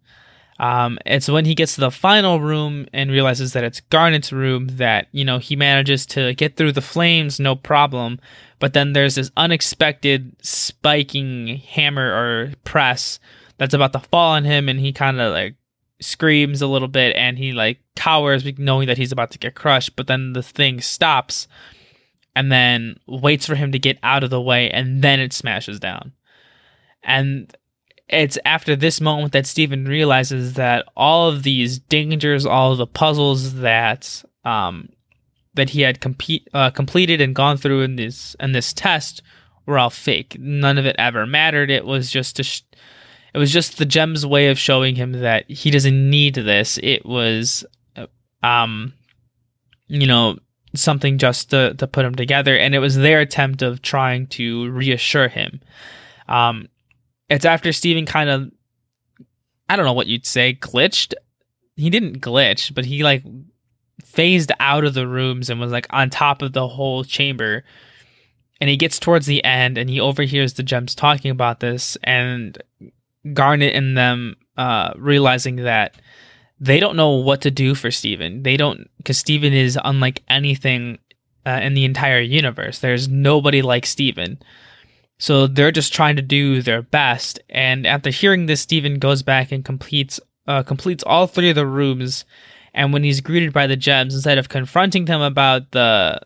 Um, 0.62 0.96
it's 1.04 1.28
when 1.28 1.44
he 1.44 1.56
gets 1.56 1.74
to 1.74 1.80
the 1.80 1.90
final 1.90 2.38
room 2.38 2.86
and 2.92 3.10
realizes 3.10 3.52
that 3.52 3.64
it's 3.64 3.80
Garnet's 3.80 4.32
room 4.32 4.68
that 4.76 5.08
you 5.10 5.24
know 5.24 5.38
he 5.38 5.56
manages 5.56 6.06
to 6.06 6.34
get 6.34 6.56
through 6.56 6.70
the 6.70 6.80
flames 6.80 7.40
no 7.40 7.56
problem. 7.56 8.20
But 8.60 8.72
then 8.72 8.92
there's 8.92 9.16
this 9.16 9.32
unexpected 9.36 10.36
spiking 10.40 11.56
hammer 11.56 12.12
or 12.12 12.52
press 12.62 13.18
that's 13.58 13.74
about 13.74 13.92
to 13.94 13.98
fall 13.98 14.34
on 14.34 14.44
him, 14.44 14.68
and 14.68 14.78
he 14.78 14.92
kind 14.92 15.20
of 15.20 15.32
like 15.32 15.56
screams 15.98 16.62
a 16.62 16.68
little 16.68 16.88
bit 16.88 17.14
and 17.16 17.38
he 17.38 17.52
like 17.52 17.78
cowers 17.96 18.44
knowing 18.56 18.86
that 18.86 18.98
he's 18.98 19.12
about 19.12 19.32
to 19.32 19.38
get 19.38 19.56
crushed. 19.56 19.96
But 19.96 20.06
then 20.06 20.32
the 20.32 20.44
thing 20.44 20.80
stops 20.80 21.48
and 22.36 22.52
then 22.52 23.00
waits 23.08 23.46
for 23.46 23.56
him 23.56 23.72
to 23.72 23.80
get 23.80 23.98
out 24.04 24.22
of 24.22 24.30
the 24.30 24.40
way, 24.40 24.70
and 24.70 25.02
then 25.02 25.18
it 25.18 25.32
smashes 25.32 25.80
down. 25.80 26.12
And 27.02 27.52
it's 28.08 28.38
after 28.44 28.76
this 28.76 29.00
moment 29.00 29.32
that 29.32 29.46
Steven 29.46 29.86
realizes 29.86 30.54
that 30.54 30.86
all 30.96 31.28
of 31.28 31.42
these 31.42 31.78
dangers, 31.78 32.44
all 32.44 32.72
of 32.72 32.78
the 32.78 32.86
puzzles 32.86 33.54
that 33.56 34.22
um, 34.44 34.88
that 35.54 35.70
he 35.70 35.82
had 35.82 36.00
compete, 36.00 36.48
uh, 36.52 36.70
completed 36.70 37.20
and 37.20 37.34
gone 37.34 37.56
through 37.56 37.82
in 37.82 37.96
this 37.96 38.36
in 38.40 38.52
this 38.52 38.72
test 38.72 39.22
were 39.66 39.78
all 39.78 39.90
fake. 39.90 40.36
None 40.38 40.78
of 40.78 40.86
it 40.86 40.96
ever 40.98 41.26
mattered. 41.26 41.70
It 41.70 41.84
was 41.84 42.10
just 42.10 42.42
sh- 42.42 42.60
it 43.34 43.38
was 43.38 43.52
just 43.52 43.78
the 43.78 43.86
gem's 43.86 44.26
way 44.26 44.48
of 44.48 44.58
showing 44.58 44.94
him 44.94 45.12
that 45.12 45.50
he 45.50 45.70
doesn't 45.70 46.10
need 46.10 46.34
this. 46.34 46.78
It 46.82 47.06
was 47.06 47.64
uh, 47.96 48.06
um 48.42 48.92
you 49.88 50.06
know 50.06 50.38
something 50.74 51.18
just 51.18 51.50
to, 51.50 51.74
to 51.74 51.86
put 51.86 52.04
him 52.04 52.14
together 52.14 52.56
and 52.56 52.74
it 52.74 52.78
was 52.78 52.96
their 52.96 53.20
attempt 53.20 53.60
of 53.60 53.82
trying 53.82 54.26
to 54.26 54.70
reassure 54.70 55.28
him. 55.28 55.60
Um 56.28 56.68
it's 57.32 57.44
after 57.44 57.72
Steven 57.72 58.06
kind 58.06 58.30
of 58.30 58.50
I 59.68 59.76
don't 59.76 59.86
know 59.86 59.92
what 59.92 60.06
you'd 60.06 60.26
say 60.26 60.54
glitched. 60.54 61.14
He 61.76 61.88
didn't 61.88 62.20
glitch, 62.20 62.74
but 62.74 62.84
he 62.84 63.02
like 63.02 63.24
phased 64.04 64.52
out 64.60 64.84
of 64.84 64.94
the 64.94 65.06
rooms 65.06 65.48
and 65.48 65.58
was 65.58 65.72
like 65.72 65.86
on 65.90 66.10
top 66.10 66.42
of 66.42 66.52
the 66.52 66.68
whole 66.68 67.04
chamber. 67.04 67.64
And 68.60 68.68
he 68.68 68.76
gets 68.76 68.98
towards 68.98 69.26
the 69.26 69.42
end 69.44 69.78
and 69.78 69.88
he 69.88 69.98
overhears 69.98 70.54
the 70.54 70.62
gems 70.62 70.94
talking 70.94 71.30
about 71.30 71.60
this 71.60 71.96
and 72.04 72.62
Garnet 73.32 73.74
and 73.74 73.96
them 73.96 74.36
uh, 74.56 74.92
realizing 74.96 75.56
that 75.56 75.96
they 76.60 76.78
don't 76.78 76.96
know 76.96 77.12
what 77.12 77.40
to 77.40 77.50
do 77.50 77.74
for 77.74 77.90
Steven. 77.90 78.42
They 78.42 78.56
don't 78.56 78.88
because 78.98 79.18
Steven 79.18 79.52
is 79.52 79.78
unlike 79.82 80.22
anything 80.28 80.98
uh, 81.46 81.60
in 81.62 81.74
the 81.74 81.84
entire 81.84 82.20
universe. 82.20 82.78
There's 82.78 83.08
nobody 83.08 83.62
like 83.62 83.86
Steven. 83.86 84.38
So 85.22 85.46
they're 85.46 85.70
just 85.70 85.94
trying 85.94 86.16
to 86.16 86.22
do 86.22 86.62
their 86.62 86.82
best. 86.82 87.38
And 87.48 87.86
after 87.86 88.10
hearing 88.10 88.46
this, 88.46 88.60
Steven 88.60 88.98
goes 88.98 89.22
back 89.22 89.52
and 89.52 89.64
completes 89.64 90.18
uh, 90.48 90.64
completes 90.64 91.04
all 91.04 91.28
three 91.28 91.48
of 91.48 91.54
the 91.54 91.64
rooms. 91.64 92.24
And 92.74 92.92
when 92.92 93.04
he's 93.04 93.20
greeted 93.20 93.52
by 93.52 93.68
the 93.68 93.76
gems, 93.76 94.16
instead 94.16 94.36
of 94.36 94.48
confronting 94.48 95.04
them 95.04 95.20
about 95.20 95.70
the 95.70 96.20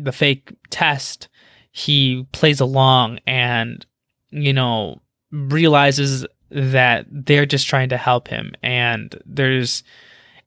the 0.00 0.10
fake 0.10 0.52
test, 0.68 1.28
he 1.70 2.26
plays 2.32 2.58
along 2.58 3.20
and 3.24 3.86
you 4.30 4.52
know 4.52 5.00
realizes 5.30 6.26
that 6.50 7.06
they're 7.08 7.46
just 7.46 7.68
trying 7.68 7.90
to 7.90 7.96
help 7.96 8.26
him. 8.26 8.52
And 8.64 9.16
there's 9.26 9.84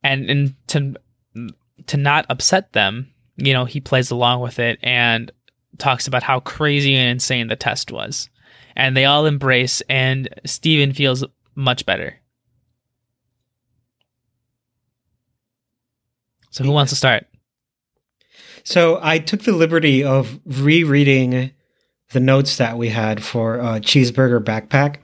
and 0.04 0.30
and 0.30 0.56
to 0.68 0.96
to 1.88 1.96
not 1.96 2.25
upset 2.28 2.74
them 2.74 3.13
you 3.38 3.54
know 3.54 3.66
he 3.66 3.80
plays 3.80 4.12
along 4.12 4.42
with 4.42 4.60
it. 4.60 4.80
And 4.84 5.32
talks 5.81 6.07
about 6.07 6.23
how 6.23 6.39
crazy 6.39 6.95
and 6.95 7.09
insane 7.09 7.47
the 7.47 7.55
test 7.55 7.91
was 7.91 8.29
and 8.75 8.95
they 8.95 9.05
all 9.05 9.25
embrace 9.25 9.81
and 9.89 10.29
steven 10.45 10.93
feels 10.93 11.25
much 11.55 11.85
better 11.85 12.21
So 16.51 16.65
who 16.65 16.71
wants 16.71 16.91
to 16.91 16.97
start? 16.97 17.25
So 18.63 19.00
I 19.01 19.17
took 19.17 19.41
the 19.41 19.53
liberty 19.53 20.03
of 20.03 20.39
rereading 20.45 21.51
the 22.11 22.19
notes 22.19 22.57
that 22.57 22.77
we 22.77 22.89
had 22.89 23.23
for 23.23 23.59
uh, 23.59 23.79
Cheeseburger 23.79 24.43
Backpack, 24.43 24.97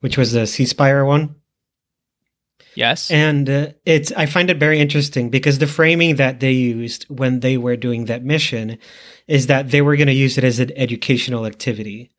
which 0.00 0.16
was 0.16 0.32
the 0.32 0.46
Sea 0.46 0.66
Spire 0.66 1.04
one. 1.04 1.34
Yes. 2.76 3.10
And 3.10 3.48
uh, 3.48 3.68
it's 3.84 4.12
I 4.12 4.26
find 4.26 4.50
it 4.50 4.58
very 4.58 4.78
interesting 4.78 5.30
because 5.30 5.58
the 5.58 5.66
framing 5.66 6.16
that 6.16 6.40
they 6.40 6.52
used 6.52 7.04
when 7.04 7.40
they 7.40 7.56
were 7.56 7.76
doing 7.76 8.04
that 8.04 8.22
mission 8.22 8.78
is 9.26 9.46
that 9.46 9.70
they 9.70 9.80
were 9.82 9.96
going 9.96 10.06
to 10.06 10.12
use 10.12 10.38
it 10.38 10.44
as 10.44 10.60
an 10.60 10.70
educational 10.76 11.46
activity. 11.46 12.12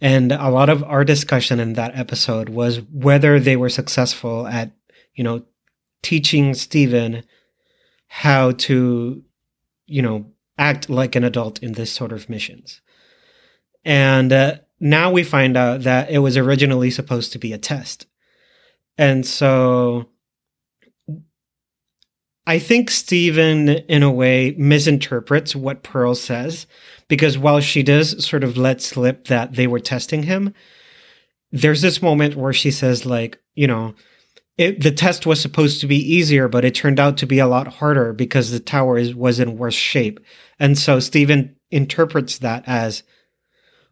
And 0.00 0.30
a 0.30 0.50
lot 0.50 0.68
of 0.68 0.84
our 0.84 1.04
discussion 1.04 1.58
in 1.58 1.72
that 1.72 1.96
episode 1.96 2.50
was 2.50 2.82
whether 2.92 3.40
they 3.40 3.56
were 3.56 3.70
successful 3.70 4.46
at, 4.46 4.72
you 5.14 5.24
know, 5.24 5.44
teaching 6.02 6.52
Steven 6.52 7.24
how 8.06 8.52
to, 8.52 9.22
you 9.86 10.02
know, 10.02 10.26
act 10.58 10.90
like 10.90 11.16
an 11.16 11.24
adult 11.24 11.62
in 11.62 11.72
this 11.72 11.90
sort 11.90 12.12
of 12.12 12.28
missions. 12.28 12.82
And 13.84 14.32
uh, 14.32 14.56
now 14.78 15.10
we 15.10 15.24
find 15.24 15.56
out 15.56 15.82
that 15.82 16.10
it 16.10 16.18
was 16.18 16.36
originally 16.36 16.90
supposed 16.90 17.32
to 17.32 17.38
be 17.38 17.52
a 17.52 17.58
test. 17.58 18.06
And 18.96 19.26
so 19.26 20.08
I 22.46 22.58
think 22.58 22.90
Steven, 22.90 23.68
in 23.68 24.02
a 24.02 24.10
way, 24.10 24.54
misinterprets 24.58 25.56
what 25.56 25.82
Pearl 25.82 26.14
says 26.14 26.66
because 27.08 27.38
while 27.38 27.60
she 27.60 27.82
does 27.82 28.24
sort 28.24 28.44
of 28.44 28.56
let 28.56 28.82
slip 28.82 29.26
that 29.28 29.54
they 29.54 29.66
were 29.66 29.80
testing 29.80 30.24
him, 30.24 30.54
there's 31.52 31.82
this 31.82 32.02
moment 32.02 32.36
where 32.36 32.52
she 32.52 32.70
says, 32.70 33.06
like, 33.06 33.38
you 33.54 33.66
know, 33.66 33.94
it, 34.58 34.82
the 34.82 34.90
test 34.90 35.26
was 35.26 35.40
supposed 35.40 35.80
to 35.80 35.86
be 35.86 35.96
easier, 35.96 36.48
but 36.48 36.64
it 36.64 36.74
turned 36.74 37.00
out 37.00 37.16
to 37.18 37.26
be 37.26 37.38
a 37.38 37.46
lot 37.46 37.66
harder 37.66 38.12
because 38.12 38.50
the 38.50 38.60
tower 38.60 38.98
is, 38.98 39.14
was 39.14 39.40
in 39.40 39.58
worse 39.58 39.74
shape. 39.74 40.20
And 40.58 40.78
so 40.78 41.00
Steven 41.00 41.56
interprets 41.70 42.38
that 42.38 42.64
as, 42.66 43.02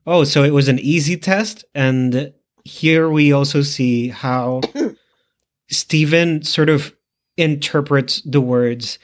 oh, 0.07 0.25
so 0.25 0.45
it 0.45 0.51
was 0.53 0.69
an 0.69 0.79
easy 0.79 1.17
test. 1.17 1.65
And 1.75 2.33
here 2.65 3.09
we 3.11 3.33
also 3.33 3.63
see 3.63 4.09
how 4.09 4.61
Steven 5.73 6.43
sort 6.43 6.69
of 6.69 6.95
interprets 7.37 8.21
the 8.23 8.41
words 8.41 8.99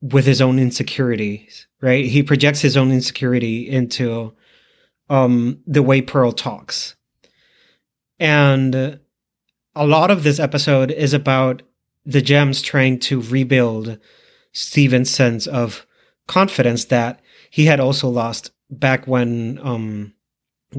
with 0.00 0.26
his 0.26 0.40
own 0.40 0.58
insecurities, 0.58 1.66
right? 1.80 2.04
He 2.04 2.22
projects 2.22 2.60
his 2.60 2.76
own 2.76 2.90
insecurity 2.92 3.68
into 3.68 4.34
um, 5.08 5.60
the 5.66 5.82
way 5.82 6.02
Pearl 6.02 6.32
talks. 6.32 6.96
And 8.18 9.00
a 9.74 9.86
lot 9.86 10.10
of 10.10 10.22
this 10.22 10.38
episode 10.38 10.90
is 10.90 11.14
about 11.14 11.62
the 12.04 12.22
gems 12.22 12.62
trying 12.62 12.98
to 13.00 13.20
rebuild 13.20 13.98
Steven's 14.52 15.10
sense 15.10 15.46
of 15.46 15.86
confidence 16.26 16.86
that 16.86 17.20
he 17.50 17.66
had 17.66 17.80
also 17.80 18.08
lost 18.08 18.50
back 18.70 19.06
when 19.06 19.58
um, 19.62 20.14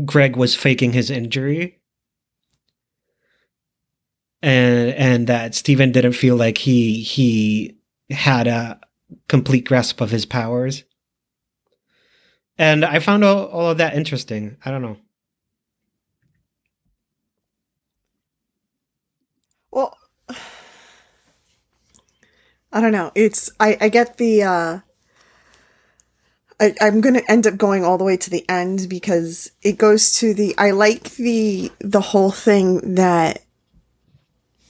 Greg 0.05 0.35
was 0.35 0.55
faking 0.55 0.93
his 0.93 1.09
injury. 1.09 1.78
And 4.41 4.93
and 4.93 5.27
that 5.27 5.53
Steven 5.53 5.91
didn't 5.91 6.13
feel 6.13 6.35
like 6.37 6.57
he 6.57 7.01
he 7.01 7.77
had 8.09 8.47
a 8.47 8.79
complete 9.27 9.65
grasp 9.65 9.99
of 10.01 10.11
his 10.11 10.25
powers. 10.25 10.83
And 12.57 12.83
I 12.83 12.99
found 12.99 13.23
all, 13.23 13.45
all 13.45 13.71
of 13.71 13.77
that 13.77 13.95
interesting. 13.95 14.57
I 14.65 14.71
don't 14.71 14.81
know. 14.81 14.97
Well, 19.71 19.97
I 22.71 22.81
don't 22.81 22.91
know. 22.91 23.11
It's 23.15 23.49
I 23.59 23.77
I 23.81 23.89
get 23.89 24.17
the 24.17 24.43
uh 24.43 24.79
I, 26.59 26.75
I'm 26.81 27.01
gonna 27.01 27.21
end 27.27 27.47
up 27.47 27.57
going 27.57 27.85
all 27.85 27.97
the 27.97 28.03
way 28.03 28.17
to 28.17 28.29
the 28.29 28.47
end 28.49 28.87
because 28.89 29.51
it 29.61 29.77
goes 29.77 30.13
to 30.19 30.33
the 30.33 30.53
I 30.57 30.71
like 30.71 31.11
the 31.11 31.71
the 31.79 32.01
whole 32.01 32.31
thing 32.31 32.95
that 32.95 33.43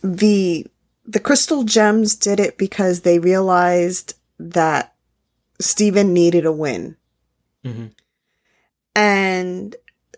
the 0.04 0.66
the 1.06 1.20
crystal 1.20 1.64
gems 1.64 2.16
did 2.16 2.40
it 2.40 2.58
because 2.58 3.02
they 3.02 3.20
realized 3.20 4.14
that 4.38 4.94
Steven 5.60 6.14
needed 6.14 6.46
a 6.46 6.52
win. 6.52 6.96
Mm-hmm. 7.66 7.88
And 8.96 9.76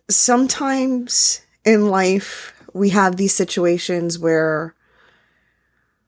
sometimes 0.10 1.42
in 1.66 1.88
life 1.88 2.54
we 2.74 2.90
have 2.90 3.16
these 3.16 3.34
situations 3.34 4.20
where 4.20 4.76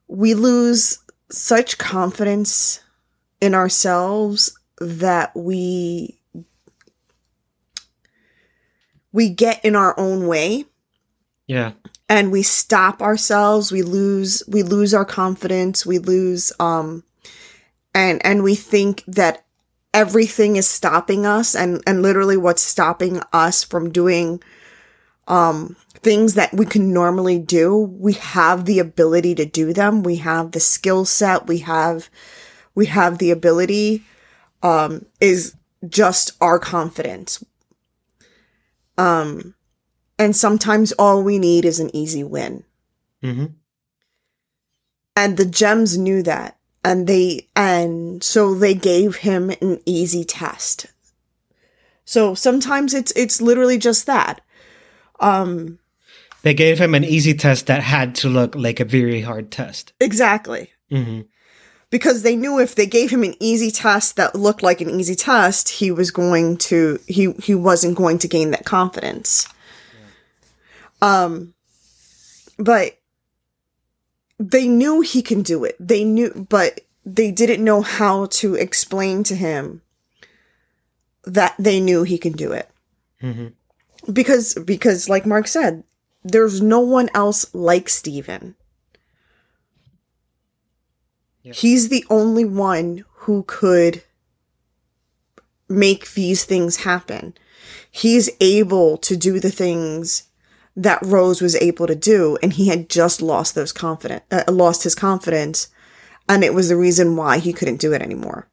we 0.08 0.34
lose 0.34 1.00
such 1.30 1.78
confidence 1.78 2.82
in 3.42 3.54
ourselves 3.56 4.58
that 4.80 5.36
we 5.36 6.20
we 9.12 9.30
get 9.30 9.64
in 9.64 9.76
our 9.76 9.98
own 10.00 10.28
way 10.28 10.66
Yeah. 11.48 11.72
And 12.10 12.32
we 12.32 12.44
stop 12.44 13.02
ourselves 13.02 13.72
we 13.72 13.82
lose 13.82 14.44
we 14.48 14.64
lose 14.64 14.94
our 14.94 15.06
confidence 15.06 15.86
we 15.86 16.00
lose 16.00 16.52
um 16.60 17.04
and 17.94 18.24
and 18.26 18.44
we 18.44 18.56
think 18.56 19.04
that 19.08 19.46
everything 19.94 20.56
is 20.56 20.68
stopping 20.68 21.26
us 21.26 21.56
and 21.56 21.82
and 21.86 22.02
literally 22.02 22.38
what's 22.38 22.64
stopping 22.64 23.22
us 23.32 23.64
from 23.64 23.92
doing 23.92 24.42
um 25.28 25.76
things 25.94 26.34
that 26.34 26.54
we 26.54 26.66
can 26.66 26.94
normally 26.94 27.40
do. 27.40 27.78
We 27.78 28.14
have 28.14 28.66
the 28.66 28.80
ability 28.80 29.36
to 29.36 29.46
do 29.46 29.72
them. 29.74 30.04
We 30.04 30.18
have 30.18 30.52
the 30.52 30.60
skill 30.60 31.06
set. 31.06 31.48
We 31.48 31.60
have 31.60 32.10
we 32.76 32.88
have 32.88 33.18
the 33.18 33.32
ability 33.32 34.04
um 34.62 35.06
is 35.22 35.56
just 35.88 36.32
our 36.42 36.60
confidence. 36.60 37.44
Um 38.98 39.56
and 40.20 40.36
sometimes 40.36 40.92
all 40.94 41.24
we 41.24 41.40
need 41.40 41.66
is 41.66 41.80
an 41.80 41.90
easy 41.96 42.24
win 42.24 42.64
Mm-hmm. 43.24 43.46
and 45.16 45.38
the 45.38 45.46
gems 45.46 45.98
knew 45.98 46.22
that 46.24 46.58
and 46.84 47.08
they 47.08 47.48
and 47.56 48.22
so 48.24 48.54
they 48.54 48.74
gave 48.74 49.18
him 49.18 49.50
an 49.62 49.80
easy 49.86 50.24
test 50.26 50.88
so 52.06 52.36
sometimes 52.36 52.94
it's 52.94 53.14
it's 53.16 53.42
literally 53.42 53.78
just 53.78 54.06
that 54.08 54.42
um 55.22 55.80
They 56.42 56.54
gave 56.54 56.80
him 56.80 56.94
an 56.96 57.06
easy 57.06 57.34
test 57.34 57.68
that 57.68 57.82
had 57.82 58.14
to 58.16 58.28
look 58.28 58.56
like 58.56 58.82
a 58.82 58.86
very 58.86 59.22
hard 59.22 59.50
test. 59.52 59.94
Exactly. 60.02 60.72
Mm-hmm. 60.92 61.22
Because 61.90 62.24
they 62.24 62.36
knew 62.36 62.60
if 62.60 62.76
they 62.76 62.86
gave 62.88 63.12
him 63.12 63.24
an 63.24 63.36
easy 63.40 63.72
test 63.72 64.18
that 64.18 64.36
looked 64.36 64.62
like 64.64 64.82
an 64.82 64.90
easy 64.90 65.16
test, 65.16 65.70
he 65.70 65.92
was 65.92 66.12
going 66.12 66.58
to 66.58 67.00
he 67.08 67.32
he 67.34 67.56
wasn't 67.56 67.96
going 67.96 68.18
to 68.20 68.28
gain 68.28 68.52
that 68.52 68.66
confidence. 68.66 69.48
Um 71.04 71.54
but 72.58 73.00
they 74.40 74.68
knew 74.68 75.02
he 75.02 75.22
can 75.22 75.42
do 75.42 75.64
it. 75.64 75.76
They 75.80 76.04
knew 76.04 76.48
but 76.50 76.82
they 77.06 77.32
didn't 77.32 77.64
know 77.64 77.82
how 77.82 78.28
to 78.28 78.56
explain 78.56 79.24
to 79.24 79.36
him 79.36 79.82
that 81.26 81.56
they 81.58 81.80
knew 81.80 82.04
he 82.04 82.18
can 82.18 82.34
do 82.34 82.52
it. 82.52 82.70
hmm 83.20 83.48
because 84.12 84.54
because 84.66 85.08
like 85.08 85.26
Mark 85.26 85.48
said, 85.48 85.84
there's 86.24 86.62
no 86.62 86.80
one 86.80 87.10
else 87.14 87.54
like 87.54 87.88
Steven. 87.90 88.56
He's 91.42 91.90
the 91.90 92.06
only 92.10 92.46
one 92.46 93.04
who 93.24 93.44
could 93.44 94.04
make 95.68 96.14
these 96.14 96.46
things 96.46 96.78
happen. 96.78 97.34
He's 97.92 98.30
able 98.40 98.98
to 99.00 99.18
do 99.18 99.40
the 99.40 99.52
things 99.52 100.24
that 100.76 101.04
Rose 101.04 101.42
was 101.42 101.56
able 101.58 101.88
to 101.88 101.96
do 101.96 102.38
and 102.42 102.54
he 102.54 102.68
had 102.68 102.90
just 102.90 103.22
lost 103.22 103.56
those 103.56 103.72
confident 103.72 104.24
uh, 104.32 104.44
lost 104.48 104.84
his 104.84 104.96
confidence 104.96 105.68
and 106.28 106.44
it 106.44 106.54
was 106.54 106.70
the 106.70 106.78
reason 106.78 107.16
why 107.16 107.38
he 107.38 107.54
couldn't 107.54 107.82
do 107.82 107.94
it 107.94 108.02
anymore. 108.02 108.48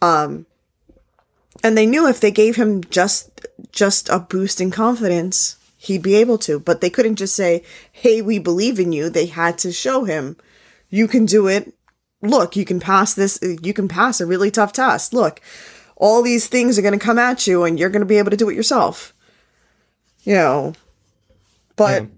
Um 0.00 0.46
and 1.62 1.76
they 1.76 1.86
knew 1.86 2.08
if 2.08 2.20
they 2.20 2.30
gave 2.30 2.56
him 2.56 2.82
just 2.84 3.46
just 3.72 4.08
a 4.08 4.18
boost 4.18 4.60
in 4.60 4.70
confidence 4.70 5.56
he'd 5.76 6.02
be 6.02 6.14
able 6.14 6.38
to 6.38 6.58
but 6.58 6.80
they 6.80 6.90
couldn't 6.90 7.16
just 7.16 7.36
say 7.36 7.62
hey 7.92 8.22
we 8.22 8.38
believe 8.38 8.80
in 8.80 8.92
you. 8.92 9.10
They 9.10 9.26
had 9.26 9.58
to 9.58 9.72
show 9.72 10.04
him 10.04 10.36
you 10.88 11.06
can 11.06 11.26
do 11.26 11.46
it. 11.46 11.74
Look 12.22 12.56
you 12.56 12.64
can 12.64 12.80
pass 12.80 13.12
this 13.12 13.38
you 13.42 13.74
can 13.74 13.88
pass 13.88 14.18
a 14.18 14.26
really 14.26 14.50
tough 14.50 14.72
test. 14.72 15.12
Look 15.12 15.42
all 15.96 16.22
these 16.22 16.48
things 16.48 16.78
are 16.78 16.82
going 16.82 16.98
to 16.98 17.04
come 17.04 17.18
at 17.18 17.46
you 17.46 17.64
and 17.64 17.78
you're 17.78 17.90
going 17.90 18.00
to 18.00 18.06
be 18.06 18.18
able 18.18 18.30
to 18.30 18.36
do 18.36 18.48
it 18.48 18.56
yourself. 18.56 19.12
You 20.22 20.36
know 20.36 20.74
but 21.76 22.02
Yeah. 22.02 22.08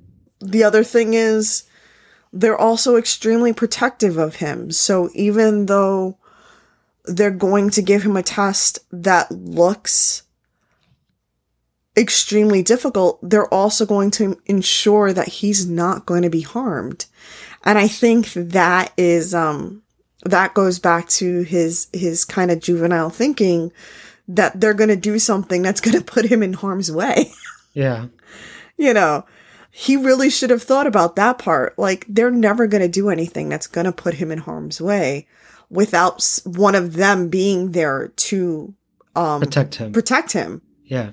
the 0.41 0.65
other 0.65 0.85
thing 0.85 1.15
is 1.15 1.65
they're 2.33 2.59
also 2.59 2.97
extremely 2.97 3.53
protective 3.53 4.17
of 4.19 4.37
him 4.37 4.71
so 4.71 5.09
even 5.15 5.67
though 5.67 6.19
they're 7.05 7.31
going 7.31 7.71
to 7.71 7.83
give 7.83 8.03
him 8.03 8.17
a 8.17 8.23
test 8.23 8.79
that 8.91 9.31
looks 9.31 10.23
extremely 11.97 12.63
difficult, 12.63 13.19
they're 13.23 13.53
also 13.53 13.87
going 13.87 14.11
to 14.13 14.39
ensure 14.47 15.13
that 15.13 15.29
he's 15.29 15.67
not 15.67 16.05
going 16.05 16.23
to 16.23 16.29
be 16.31 16.43
harmed. 16.43 17.07
And 17.65 17.79
I 17.79 17.89
think 17.89 18.33
that 18.35 18.93
is 18.97 19.35
um 19.35 19.83
that 20.25 20.55
goes 20.55 20.79
back 20.79 21.09
to 21.11 21.43
his 21.43 21.89
his 21.93 22.25
kind 22.25 22.51
of 22.51 22.61
juvenile 22.61 23.11
thinking 23.11 23.73
that 24.29 24.61
they're 24.61 24.75
going 24.75 24.89
to 24.91 24.97
do 24.97 25.19
something 25.19 25.63
that's 25.63 25.81
going 25.81 25.97
to 25.99 26.05
put 26.05 26.27
him 26.27 26.43
in 26.43 26.53
harm's 26.55 26.91
way. 26.93 27.33
Yeah. 27.73 28.07
you 28.77 28.93
know, 28.93 29.25
he 29.79 29.95
really 29.95 30.31
should 30.31 30.49
have 30.49 30.63
thought 30.63 30.87
about 30.87 31.17
that 31.17 31.37
part. 31.39 31.79
Like 31.79 32.07
they're 32.09 32.31
never 32.31 32.67
going 32.67 32.81
to 32.83 32.89
do 32.89 33.11
anything 33.11 33.51
that's 33.51 33.67
going 33.67 33.85
to 33.85 33.93
put 33.93 34.15
him 34.15 34.33
in 34.33 34.39
harm's 34.39 34.81
way 34.81 35.27
without 35.69 36.25
one 36.47 36.75
of 36.75 36.95
them 36.95 37.29
being 37.29 37.73
there 37.73 38.09
to 38.17 38.73
um 39.15 39.41
Protect 39.41 39.75
him. 39.75 39.93
protect 39.93 40.33
him. 40.33 40.63
yeah. 40.85 41.11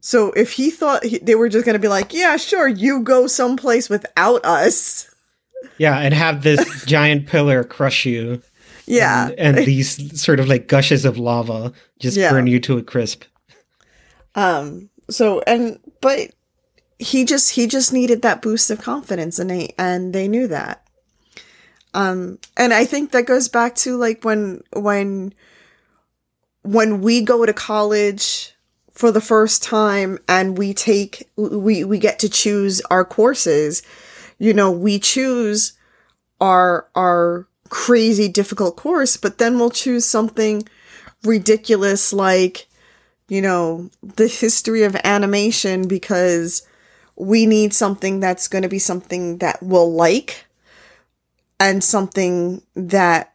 So 0.00 0.30
if 0.32 0.52
he 0.52 0.70
thought 0.70 1.04
he, 1.04 1.18
they 1.18 1.34
were 1.34 1.48
just 1.50 1.64
going 1.66 1.74
to 1.74 1.80
be 1.80 1.88
like, 1.88 2.14
yeah, 2.14 2.36
sure, 2.36 2.68
you 2.68 3.00
go 3.00 3.26
someplace 3.26 3.88
without 3.90 4.44
us. 4.44 5.10
Yeah. 5.78 5.98
And 5.98 6.14
have 6.14 6.42
this 6.42 6.84
giant 6.86 7.26
pillar 7.26 7.64
crush 7.64 8.06
you. 8.06 8.40
Yeah. 8.86 9.28
And, 9.36 9.56
and 9.58 9.66
these 9.66 10.18
sort 10.22 10.38
of 10.38 10.48
like 10.48 10.68
gushes 10.68 11.04
of 11.04 11.18
lava 11.18 11.72
just 11.98 12.16
Yeah. 12.16 12.30
burn 12.30 12.46
you 12.46 12.60
to 12.60 12.78
a 12.78 12.82
crisp. 12.82 13.24
Um 14.34 14.88
so 15.10 15.42
and 15.46 15.78
but 16.00 16.30
he 16.98 17.24
just 17.24 17.52
he 17.52 17.66
just 17.66 17.92
needed 17.92 18.22
that 18.22 18.42
boost 18.42 18.70
of 18.70 18.80
confidence 18.80 19.38
and 19.38 19.50
they 19.50 19.74
and 19.78 20.12
they 20.12 20.28
knew 20.28 20.46
that. 20.48 20.86
Um 21.94 22.38
and 22.56 22.72
I 22.72 22.84
think 22.84 23.10
that 23.10 23.26
goes 23.26 23.48
back 23.48 23.74
to 23.76 23.96
like 23.96 24.24
when 24.24 24.62
when 24.72 25.34
when 26.62 27.00
we 27.00 27.22
go 27.22 27.46
to 27.46 27.52
college 27.52 28.54
for 28.90 29.12
the 29.12 29.20
first 29.20 29.62
time 29.62 30.18
and 30.26 30.56
we 30.56 30.72
take 30.72 31.28
we 31.36 31.84
we 31.84 31.98
get 31.98 32.18
to 32.20 32.28
choose 32.28 32.80
our 32.90 33.04
courses, 33.04 33.82
you 34.38 34.54
know, 34.54 34.70
we 34.70 34.98
choose 34.98 35.74
our 36.40 36.88
our 36.94 37.46
crazy 37.68 38.28
difficult 38.28 38.76
course, 38.76 39.16
but 39.16 39.38
then 39.38 39.58
we'll 39.58 39.70
choose 39.70 40.06
something 40.06 40.66
ridiculous 41.24 42.12
like 42.12 42.66
you 43.28 43.42
know, 43.42 43.90
the 44.02 44.28
history 44.28 44.84
of 44.84 44.96
animation 45.02 45.88
because 45.88 46.62
we 47.16 47.46
need 47.46 47.72
something 47.72 48.20
that's 48.20 48.48
going 48.48 48.62
to 48.62 48.68
be 48.68 48.78
something 48.78 49.38
that 49.38 49.62
we'll 49.62 49.92
like 49.92 50.46
and 51.58 51.82
something 51.82 52.62
that 52.74 53.34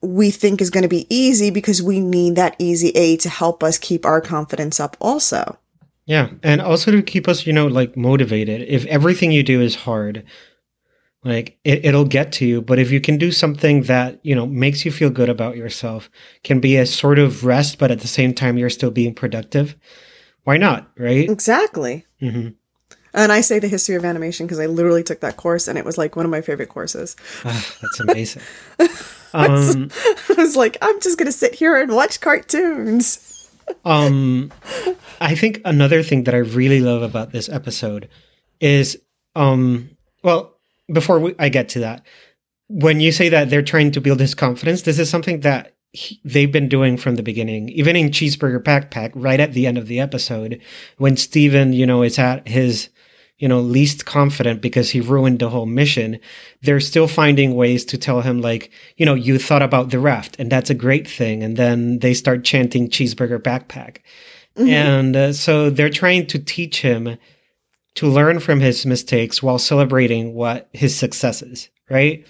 we 0.00 0.30
think 0.30 0.60
is 0.60 0.70
going 0.70 0.82
to 0.82 0.88
be 0.88 1.06
easy 1.14 1.50
because 1.50 1.82
we 1.82 2.00
need 2.00 2.34
that 2.36 2.56
easy 2.58 2.88
A 2.90 3.16
to 3.18 3.28
help 3.28 3.62
us 3.62 3.78
keep 3.78 4.04
our 4.04 4.20
confidence 4.20 4.80
up 4.80 4.96
also. 5.00 5.58
Yeah. 6.06 6.30
And 6.42 6.60
also 6.60 6.90
to 6.90 7.02
keep 7.02 7.28
us, 7.28 7.46
you 7.46 7.52
know, 7.52 7.68
like 7.68 7.96
motivated. 7.96 8.62
If 8.62 8.84
everything 8.86 9.30
you 9.30 9.44
do 9.44 9.60
is 9.60 9.76
hard, 9.76 10.24
like 11.22 11.58
it, 11.62 11.84
it'll 11.84 12.04
get 12.04 12.32
to 12.32 12.46
you. 12.46 12.60
But 12.60 12.80
if 12.80 12.90
you 12.90 13.00
can 13.00 13.16
do 13.16 13.30
something 13.30 13.82
that, 13.82 14.18
you 14.24 14.34
know, 14.34 14.46
makes 14.46 14.84
you 14.84 14.90
feel 14.90 15.10
good 15.10 15.28
about 15.28 15.56
yourself, 15.56 16.10
can 16.42 16.58
be 16.58 16.76
a 16.76 16.86
sort 16.86 17.20
of 17.20 17.44
rest, 17.44 17.78
but 17.78 17.92
at 17.92 18.00
the 18.00 18.08
same 18.08 18.34
time, 18.34 18.58
you're 18.58 18.70
still 18.70 18.90
being 18.90 19.14
productive, 19.14 19.76
why 20.42 20.56
not? 20.56 20.90
Right. 20.98 21.30
Exactly. 21.30 22.06
hmm 22.18 22.48
And 23.14 23.30
I 23.30 23.40
say 23.40 23.58
the 23.58 23.68
history 23.68 23.94
of 23.94 24.04
animation 24.04 24.46
because 24.46 24.58
I 24.58 24.66
literally 24.66 25.02
took 25.02 25.20
that 25.20 25.36
course 25.36 25.68
and 25.68 25.78
it 25.78 25.84
was 25.84 25.98
like 25.98 26.16
one 26.16 26.24
of 26.24 26.30
my 26.30 26.40
favorite 26.40 26.68
courses. 26.68 27.16
Ah, 27.44 27.74
that's 27.80 28.00
amazing. 28.08 28.42
um, 29.34 29.90
I 30.28 30.34
was 30.36 30.56
like, 30.56 30.78
I'm 30.80 31.00
just 31.00 31.18
going 31.18 31.26
to 31.26 31.32
sit 31.32 31.54
here 31.54 31.76
and 31.76 31.92
watch 31.92 32.20
cartoons. 32.20 33.50
um, 33.84 34.52
I 35.20 35.34
think 35.34 35.60
another 35.64 36.02
thing 36.02 36.24
that 36.24 36.34
I 36.34 36.38
really 36.38 36.80
love 36.80 37.02
about 37.02 37.32
this 37.32 37.48
episode 37.48 38.08
is, 38.60 38.98
um, 39.34 39.90
well, 40.22 40.56
before 40.92 41.18
we, 41.20 41.34
I 41.38 41.48
get 41.48 41.68
to 41.70 41.80
that, 41.80 42.04
when 42.68 43.00
you 43.00 43.12
say 43.12 43.28
that 43.28 43.50
they're 43.50 43.62
trying 43.62 43.92
to 43.92 44.00
build 44.00 44.20
his 44.20 44.34
confidence, 44.34 44.82
this 44.82 44.98
is 44.98 45.10
something 45.10 45.40
that 45.40 45.74
he, 45.92 46.20
they've 46.24 46.50
been 46.50 46.68
doing 46.68 46.96
from 46.96 47.16
the 47.16 47.22
beginning. 47.22 47.68
Even 47.68 47.96
in 47.96 48.10
Cheeseburger 48.10 48.62
Backpack, 48.62 49.12
right 49.14 49.40
at 49.40 49.52
the 49.52 49.66
end 49.66 49.76
of 49.76 49.88
the 49.88 50.00
episode, 50.00 50.60
when 50.96 51.16
Steven, 51.16 51.72
you 51.72 51.86
know, 51.86 52.02
is 52.02 52.18
at 52.18 52.48
his, 52.48 52.88
you 53.42 53.48
know, 53.48 53.58
least 53.58 54.06
confident 54.06 54.60
because 54.60 54.88
he 54.88 55.00
ruined 55.00 55.40
the 55.40 55.50
whole 55.50 55.66
mission, 55.66 56.20
they're 56.62 56.78
still 56.78 57.08
finding 57.08 57.56
ways 57.56 57.84
to 57.86 57.98
tell 57.98 58.20
him, 58.20 58.40
like, 58.40 58.70
you 58.98 59.04
know, 59.04 59.14
you 59.14 59.36
thought 59.36 59.62
about 59.62 59.90
the 59.90 59.98
raft 59.98 60.36
and 60.38 60.48
that's 60.48 60.70
a 60.70 60.74
great 60.74 61.08
thing. 61.08 61.42
And 61.42 61.56
then 61.56 61.98
they 61.98 62.14
start 62.14 62.44
chanting 62.44 62.88
Cheeseburger 62.88 63.40
Backpack. 63.40 63.96
And 64.54 65.16
uh, 65.16 65.32
so 65.32 65.70
they're 65.70 65.90
trying 65.90 66.28
to 66.28 66.38
teach 66.38 66.82
him 66.82 67.18
to 67.96 68.06
learn 68.06 68.38
from 68.38 68.60
his 68.60 68.86
mistakes 68.86 69.42
while 69.42 69.58
celebrating 69.58 70.34
what 70.34 70.68
his 70.72 70.96
successes, 70.96 71.68
right? 71.90 72.24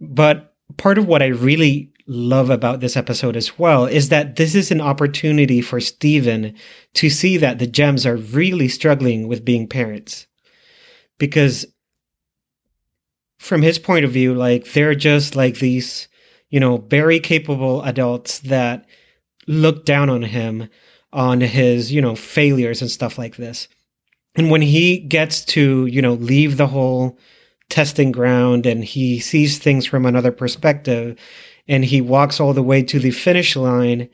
But 0.00 0.56
part 0.76 0.98
of 0.98 1.06
what 1.06 1.22
I 1.22 1.26
really 1.26 1.92
love 2.08 2.50
about 2.50 2.80
this 2.80 2.96
episode 2.96 3.36
as 3.36 3.60
well 3.60 3.86
is 3.86 4.08
that 4.08 4.34
this 4.34 4.56
is 4.56 4.72
an 4.72 4.80
opportunity 4.80 5.60
for 5.60 5.78
Steven 5.78 6.56
to 6.94 7.08
see 7.08 7.36
that 7.36 7.60
the 7.60 7.68
gems 7.68 8.04
are 8.04 8.16
really 8.16 8.66
struggling 8.66 9.28
with 9.28 9.44
being 9.44 9.68
parents. 9.68 10.26
Because 11.18 11.66
from 13.38 13.62
his 13.62 13.78
point 13.78 14.04
of 14.04 14.12
view, 14.12 14.34
like 14.34 14.72
they're 14.72 14.94
just 14.94 15.34
like 15.34 15.58
these, 15.58 16.08
you 16.48 16.60
know, 16.60 16.78
very 16.78 17.20
capable 17.20 17.82
adults 17.82 18.38
that 18.40 18.86
look 19.46 19.84
down 19.84 20.08
on 20.08 20.22
him 20.22 20.68
on 21.12 21.40
his, 21.40 21.92
you 21.92 22.00
know, 22.00 22.14
failures 22.14 22.80
and 22.80 22.90
stuff 22.90 23.18
like 23.18 23.36
this. 23.36 23.68
And 24.34 24.50
when 24.50 24.62
he 24.62 24.98
gets 24.98 25.44
to, 25.46 25.86
you 25.86 26.00
know, 26.00 26.14
leave 26.14 26.56
the 26.56 26.68
whole 26.68 27.18
testing 27.68 28.12
ground 28.12 28.66
and 28.66 28.84
he 28.84 29.18
sees 29.18 29.58
things 29.58 29.86
from 29.86 30.06
another 30.06 30.32
perspective 30.32 31.18
and 31.68 31.84
he 31.84 32.00
walks 32.00 32.40
all 32.40 32.52
the 32.52 32.62
way 32.62 32.82
to 32.82 32.98
the 32.98 33.10
finish 33.10 33.56
line 33.56 34.08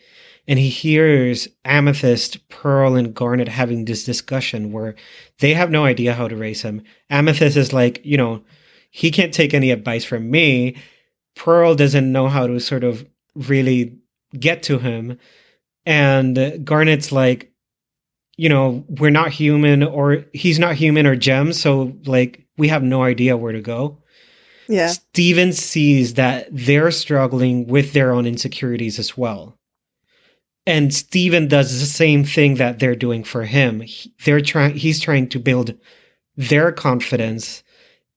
and 0.49 0.59
he 0.59 0.71
hears 0.71 1.47
Amethyst, 1.67 2.49
Pearl, 2.49 2.97
and 2.97 3.15
Garnet 3.15 3.49
having 3.49 3.85
this 3.85 4.05
discussion 4.05 4.73
where 4.73 4.95
they 5.41 5.53
have 5.53 5.71
no 5.71 5.85
idea 5.85 6.15
how 6.15 6.27
to 6.27 6.37
raise 6.37 6.63
him. 6.63 6.83
Amethyst 7.11 7.59
is 7.59 7.75
like, 7.75 8.01
you 8.03 8.17
know, 8.17 8.43
he 8.91 9.11
can't 9.11 9.35
take 9.35 9.53
any 9.53 9.71
advice 9.71 10.05
from 10.05 10.31
me. 10.31 10.77
Pearl 11.37 11.75
doesn't 11.75 12.11
know 12.11 12.29
how 12.29 12.47
to 12.47 12.59
sort 12.61 12.83
of 12.83 13.07
really 13.35 13.99
get 14.41 14.63
to 14.65 14.79
him. 14.79 15.19
And 15.85 16.65
Garnet's 16.65 17.13
like, 17.13 17.53
you 18.39 18.49
know, 18.49 18.87
we're 18.89 19.11
not 19.11 19.31
human 19.31 19.83
or 19.83 20.25
he's 20.33 20.59
not 20.59 20.77
human 20.77 21.07
or 21.07 21.15
gems. 21.15 21.61
So, 21.61 21.93
like, 22.07 22.47
we 22.57 22.69
have 22.69 22.83
no 22.83 23.03
idea 23.03 23.37
where 23.37 23.53
to 23.53 23.61
go. 23.61 23.99
Yeah. 24.67 24.89
Steven 24.89 25.53
sees 25.53 26.15
that 26.15 26.49
they're 26.51 26.91
struggling 26.91 27.67
with 27.67 27.93
their 27.93 28.13
own 28.13 28.27
insecurities 28.27 28.99
as 28.99 29.17
well. 29.17 29.58
And 30.69 30.93
Steven 30.93 31.49
does 31.49 31.81
the 31.81 31.87
same 31.87 32.25
thing 32.25 32.57
that 32.57 32.79
they're 32.79 32.95
doing 32.95 33.25
for 33.25 33.45
him. 33.45 33.81
He, 33.81 34.13
they're 34.27 34.43
trying 34.43 34.75
he's 34.75 35.01
trying 35.01 35.31
to 35.31 35.39
build 35.39 35.75
their 36.37 36.73
confidence 36.73 37.63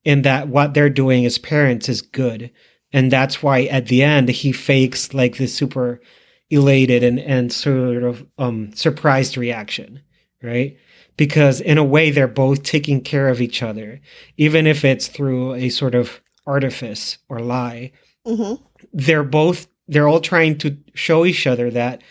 in 0.03 0.23
that 0.23 0.49
what 0.49 0.73
they're 0.73 0.89
doing 0.89 1.25
as 1.25 1.37
parents 1.37 1.87
is 1.87 2.01
good. 2.01 2.51
And 2.91 3.09
that's 3.09 3.41
why 3.41 3.63
at 3.63 3.85
the 3.85 4.03
end 4.03 4.27
he 4.27 4.51
fakes 4.51 5.13
like 5.13 5.37
this 5.37 5.55
super 5.55 6.01
elated 6.49 7.03
and, 7.05 7.19
and 7.19 7.53
sort 7.53 8.03
of 8.03 8.27
um 8.37 8.73
surprised 8.73 9.37
reaction, 9.37 10.01
right? 10.43 10.77
Because 11.15 11.61
in 11.61 11.77
a 11.77 11.85
way 11.85 12.11
they're 12.11 12.27
both 12.27 12.63
taking 12.63 12.99
care 12.99 13.29
of 13.29 13.39
each 13.39 13.63
other, 13.63 14.01
even 14.35 14.67
if 14.67 14.83
it's 14.83 15.07
through 15.07 15.53
a 15.53 15.69
sort 15.69 15.95
of 15.95 16.19
artifice 16.45 17.17
or 17.29 17.39
lie. 17.39 17.93
Mm-hmm. 18.27 18.61
They're 18.91 19.23
both 19.23 19.69
they're 19.87 20.09
all 20.09 20.19
trying 20.19 20.57
to 20.57 20.75
show 20.93 21.25
each 21.25 21.47
other 21.47 21.71
that 21.71 22.01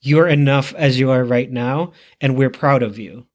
you're 0.00 0.28
enough 0.28 0.74
as 0.74 0.98
you 0.98 1.10
are 1.10 1.24
right 1.24 1.50
now 1.50 1.92
and 2.20 2.36
we're 2.36 2.50
proud 2.50 2.82
of 2.82 2.98
you. 2.98 3.26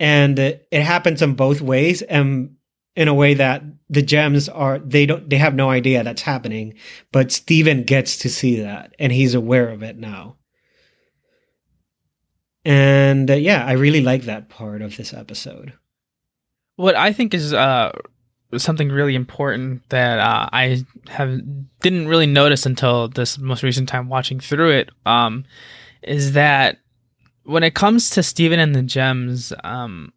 And 0.00 0.38
it 0.38 0.66
happens 0.72 1.22
in 1.22 1.34
both 1.34 1.60
ways 1.60 2.02
and 2.02 2.56
in 2.96 3.08
a 3.08 3.14
way 3.14 3.34
that 3.34 3.62
the 3.88 4.02
gems 4.02 4.48
are 4.48 4.78
they 4.78 5.06
don't 5.06 5.28
they 5.28 5.36
have 5.36 5.54
no 5.54 5.70
idea 5.70 6.02
that's 6.02 6.22
happening, 6.22 6.74
but 7.12 7.32
Steven 7.32 7.84
gets 7.84 8.16
to 8.18 8.28
see 8.28 8.60
that 8.60 8.94
and 8.98 9.12
he's 9.12 9.34
aware 9.34 9.68
of 9.68 9.82
it 9.82 9.96
now. 9.96 10.36
And 12.64 13.30
uh, 13.30 13.34
yeah, 13.34 13.64
I 13.64 13.72
really 13.72 14.00
like 14.00 14.22
that 14.22 14.48
part 14.48 14.80
of 14.80 14.96
this 14.96 15.12
episode. 15.12 15.74
What 16.76 16.96
I 16.96 17.12
think 17.12 17.34
is 17.34 17.52
uh 17.52 17.92
something 18.58 18.90
really 18.90 19.14
important 19.14 19.88
that 19.90 20.18
uh, 20.18 20.48
I 20.52 20.84
have 21.08 21.40
didn't 21.80 22.08
really 22.08 22.26
notice 22.26 22.66
until 22.66 23.08
this 23.08 23.38
most 23.38 23.62
recent 23.62 23.88
time 23.88 24.08
watching 24.08 24.40
through 24.40 24.70
it 24.70 24.90
um, 25.06 25.44
is 26.02 26.32
that 26.32 26.78
when 27.44 27.62
it 27.62 27.74
comes 27.74 28.10
to 28.10 28.22
Steven 28.22 28.58
and 28.58 28.74
the 28.74 28.82
Gems, 28.82 29.52
um, 29.62 30.12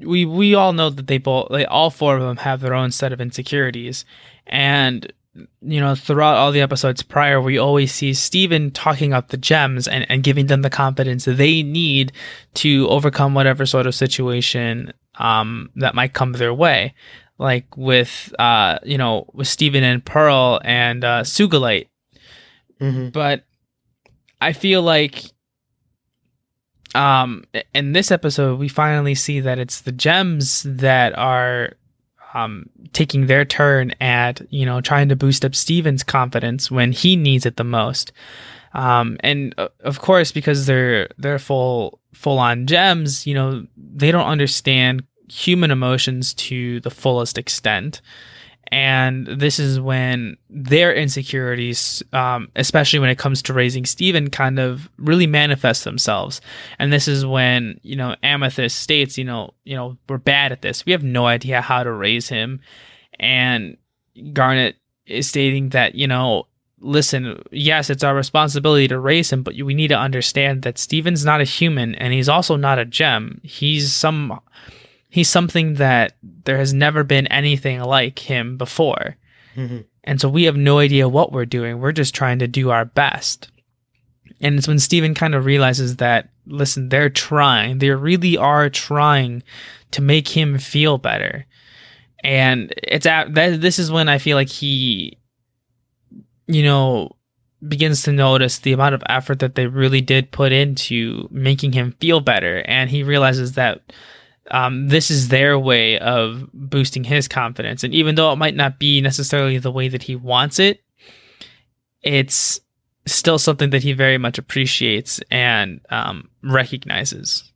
we 0.00 0.24
we 0.24 0.54
all 0.54 0.72
know 0.72 0.90
that 0.90 1.06
they 1.06 1.18
both 1.18 1.50
like 1.50 1.66
all 1.70 1.90
four 1.90 2.16
of 2.16 2.22
them 2.22 2.36
have 2.38 2.60
their 2.60 2.74
own 2.74 2.90
set 2.90 3.12
of 3.12 3.20
insecurities, 3.20 4.04
and 4.46 5.12
you 5.60 5.80
know 5.80 5.94
throughout 5.94 6.36
all 6.36 6.52
the 6.52 6.60
episodes 6.60 7.02
prior, 7.02 7.40
we 7.40 7.58
always 7.58 7.92
see 7.92 8.12
Steven 8.12 8.70
talking 8.70 9.12
up 9.12 9.28
the 9.28 9.36
Gems 9.36 9.86
and 9.86 10.04
and 10.10 10.22
giving 10.22 10.46
them 10.46 10.62
the 10.62 10.70
confidence 10.70 11.24
they 11.24 11.62
need 11.62 12.12
to 12.54 12.88
overcome 12.88 13.34
whatever 13.34 13.64
sort 13.64 13.86
of 13.86 13.94
situation 13.94 14.92
um, 15.16 15.70
that 15.76 15.94
might 15.94 16.12
come 16.12 16.32
their 16.32 16.54
way 16.54 16.94
like 17.42 17.76
with 17.76 18.32
uh 18.38 18.78
you 18.84 18.96
know 18.96 19.26
with 19.32 19.48
Steven 19.48 19.84
and 19.84 20.02
Pearl 20.02 20.60
and 20.64 21.04
uh 21.04 21.22
Sugilite. 21.22 21.88
Mm-hmm. 22.80 23.08
But 23.08 23.44
I 24.40 24.52
feel 24.52 24.80
like 24.80 25.24
um 26.94 27.44
in 27.74 27.92
this 27.92 28.10
episode 28.10 28.58
we 28.58 28.68
finally 28.68 29.14
see 29.14 29.40
that 29.40 29.58
it's 29.58 29.80
the 29.80 29.92
gems 29.92 30.62
that 30.62 31.18
are 31.18 31.74
um 32.32 32.70
taking 32.92 33.26
their 33.26 33.44
turn 33.44 33.92
at, 34.00 34.40
you 34.50 34.64
know, 34.64 34.80
trying 34.80 35.08
to 35.08 35.16
boost 35.16 35.44
up 35.44 35.54
Steven's 35.54 36.04
confidence 36.04 36.70
when 36.70 36.92
he 36.92 37.16
needs 37.16 37.44
it 37.44 37.56
the 37.56 37.64
most. 37.64 38.12
Um 38.72 39.16
and 39.20 39.52
uh, 39.58 39.68
of 39.80 40.00
course 40.00 40.30
because 40.30 40.66
they're 40.66 41.08
they're 41.18 41.40
full 41.40 41.98
full 42.14 42.38
on 42.38 42.66
gems, 42.68 43.26
you 43.26 43.34
know, 43.34 43.66
they 43.76 44.12
don't 44.12 44.26
understand 44.26 45.02
human 45.32 45.70
emotions 45.70 46.34
to 46.34 46.80
the 46.80 46.90
fullest 46.90 47.38
extent. 47.38 48.02
And 48.70 49.26
this 49.26 49.58
is 49.58 49.80
when 49.80 50.36
their 50.48 50.94
insecurities, 50.94 52.02
um, 52.12 52.48
especially 52.54 52.98
when 52.98 53.10
it 53.10 53.18
comes 53.18 53.42
to 53.42 53.52
raising 53.52 53.84
Steven, 53.84 54.30
kind 54.30 54.58
of 54.58 54.90
really 54.98 55.26
manifest 55.26 55.84
themselves. 55.84 56.40
And 56.78 56.92
this 56.92 57.08
is 57.08 57.24
when, 57.24 57.80
you 57.82 57.96
know, 57.96 58.14
Amethyst 58.22 58.78
states, 58.78 59.18
you 59.18 59.24
know, 59.24 59.54
you 59.64 59.74
know, 59.74 59.96
we're 60.08 60.18
bad 60.18 60.52
at 60.52 60.62
this. 60.62 60.86
We 60.86 60.92
have 60.92 61.02
no 61.02 61.26
idea 61.26 61.60
how 61.60 61.82
to 61.82 61.92
raise 61.92 62.28
him. 62.28 62.60
And 63.18 63.76
Garnet 64.32 64.76
is 65.06 65.28
stating 65.28 65.70
that, 65.70 65.94
you 65.94 66.06
know, 66.06 66.46
listen, 66.78 67.42
yes, 67.50 67.90
it's 67.90 68.04
our 68.04 68.14
responsibility 68.14 68.88
to 68.88 68.98
raise 68.98 69.32
him, 69.32 69.42
but 69.42 69.54
we 69.54 69.74
need 69.74 69.88
to 69.88 69.98
understand 69.98 70.62
that 70.62 70.78
Steven's 70.78 71.24
not 71.24 71.40
a 71.40 71.44
human 71.44 71.94
and 71.94 72.12
he's 72.12 72.28
also 72.28 72.56
not 72.56 72.78
a 72.78 72.84
gem. 72.84 73.40
He's 73.42 73.92
some 73.92 74.40
he's 75.12 75.28
something 75.28 75.74
that 75.74 76.16
there 76.22 76.56
has 76.56 76.72
never 76.72 77.04
been 77.04 77.26
anything 77.26 77.78
like 77.80 78.18
him 78.18 78.56
before. 78.56 79.18
Mm-hmm. 79.54 79.80
And 80.04 80.18
so 80.18 80.26
we 80.26 80.44
have 80.44 80.56
no 80.56 80.78
idea 80.78 81.06
what 81.06 81.32
we're 81.32 81.44
doing. 81.44 81.80
We're 81.80 81.92
just 81.92 82.14
trying 82.14 82.38
to 82.38 82.48
do 82.48 82.70
our 82.70 82.86
best. 82.86 83.50
And 84.40 84.56
it's 84.56 84.66
when 84.66 84.78
Steven 84.78 85.12
kind 85.12 85.34
of 85.34 85.44
realizes 85.44 85.96
that, 85.96 86.30
listen, 86.46 86.88
they're 86.88 87.10
trying. 87.10 87.76
They 87.76 87.90
really 87.90 88.38
are 88.38 88.70
trying 88.70 89.42
to 89.90 90.00
make 90.00 90.28
him 90.28 90.56
feel 90.56 90.96
better. 90.96 91.44
And 92.24 92.72
it's 92.82 93.04
at 93.04 93.34
that, 93.34 93.60
this 93.60 93.78
is 93.78 93.92
when 93.92 94.08
I 94.08 94.16
feel 94.16 94.38
like 94.38 94.48
he, 94.48 95.18
you 96.46 96.62
know, 96.62 97.16
begins 97.68 98.02
to 98.04 98.12
notice 98.12 98.60
the 98.60 98.72
amount 98.72 98.94
of 98.94 99.02
effort 99.10 99.40
that 99.40 99.56
they 99.56 99.66
really 99.66 100.00
did 100.00 100.32
put 100.32 100.52
into 100.52 101.28
making 101.30 101.72
him 101.72 101.92
feel 102.00 102.20
better. 102.20 102.62
And 102.66 102.88
he 102.88 103.02
realizes 103.02 103.52
that 103.52 103.92
um, 104.50 104.88
this 104.88 105.10
is 105.10 105.28
their 105.28 105.58
way 105.58 105.98
of 105.98 106.48
boosting 106.52 107.04
his 107.04 107.28
confidence. 107.28 107.84
And 107.84 107.94
even 107.94 108.14
though 108.14 108.32
it 108.32 108.36
might 108.36 108.56
not 108.56 108.78
be 108.78 109.00
necessarily 109.00 109.58
the 109.58 109.70
way 109.70 109.88
that 109.88 110.02
he 110.02 110.16
wants 110.16 110.58
it, 110.58 110.82
it's 112.02 112.60
still 113.06 113.38
something 113.38 113.70
that 113.70 113.82
he 113.82 113.92
very 113.92 114.18
much 114.18 114.38
appreciates 114.38 115.20
and 115.30 115.80
um, 115.90 116.28
recognizes. 116.42 117.52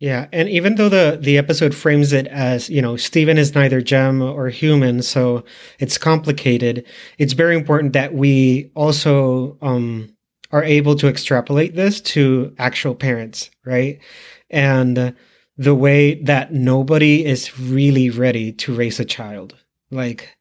Yeah, 0.00 0.28
and 0.32 0.48
even 0.48 0.76
though 0.76 0.88
the 0.88 1.18
the 1.20 1.38
episode 1.38 1.74
frames 1.74 2.12
it 2.12 2.28
as 2.28 2.70
you 2.70 2.80
know 2.80 2.96
Steven 2.96 3.36
is 3.36 3.56
neither 3.56 3.80
gem 3.80 4.22
or 4.22 4.48
human, 4.48 5.02
so 5.02 5.44
it's 5.80 5.98
complicated. 5.98 6.86
It's 7.18 7.32
very 7.32 7.56
important 7.56 7.94
that 7.94 8.14
we 8.14 8.70
also 8.76 9.58
um, 9.60 10.14
are 10.52 10.62
able 10.62 10.94
to 10.96 11.08
extrapolate 11.08 11.74
this 11.74 12.00
to 12.00 12.54
actual 12.58 12.94
parents, 12.94 13.50
right? 13.64 13.98
And 14.50 15.16
the 15.58 15.74
way 15.74 16.14
that 16.22 16.52
nobody 16.52 17.26
is 17.26 17.58
really 17.58 18.08
ready 18.10 18.52
to 18.52 18.74
raise 18.74 19.00
a 19.00 19.04
child. 19.04 19.56
Like, 19.90 20.36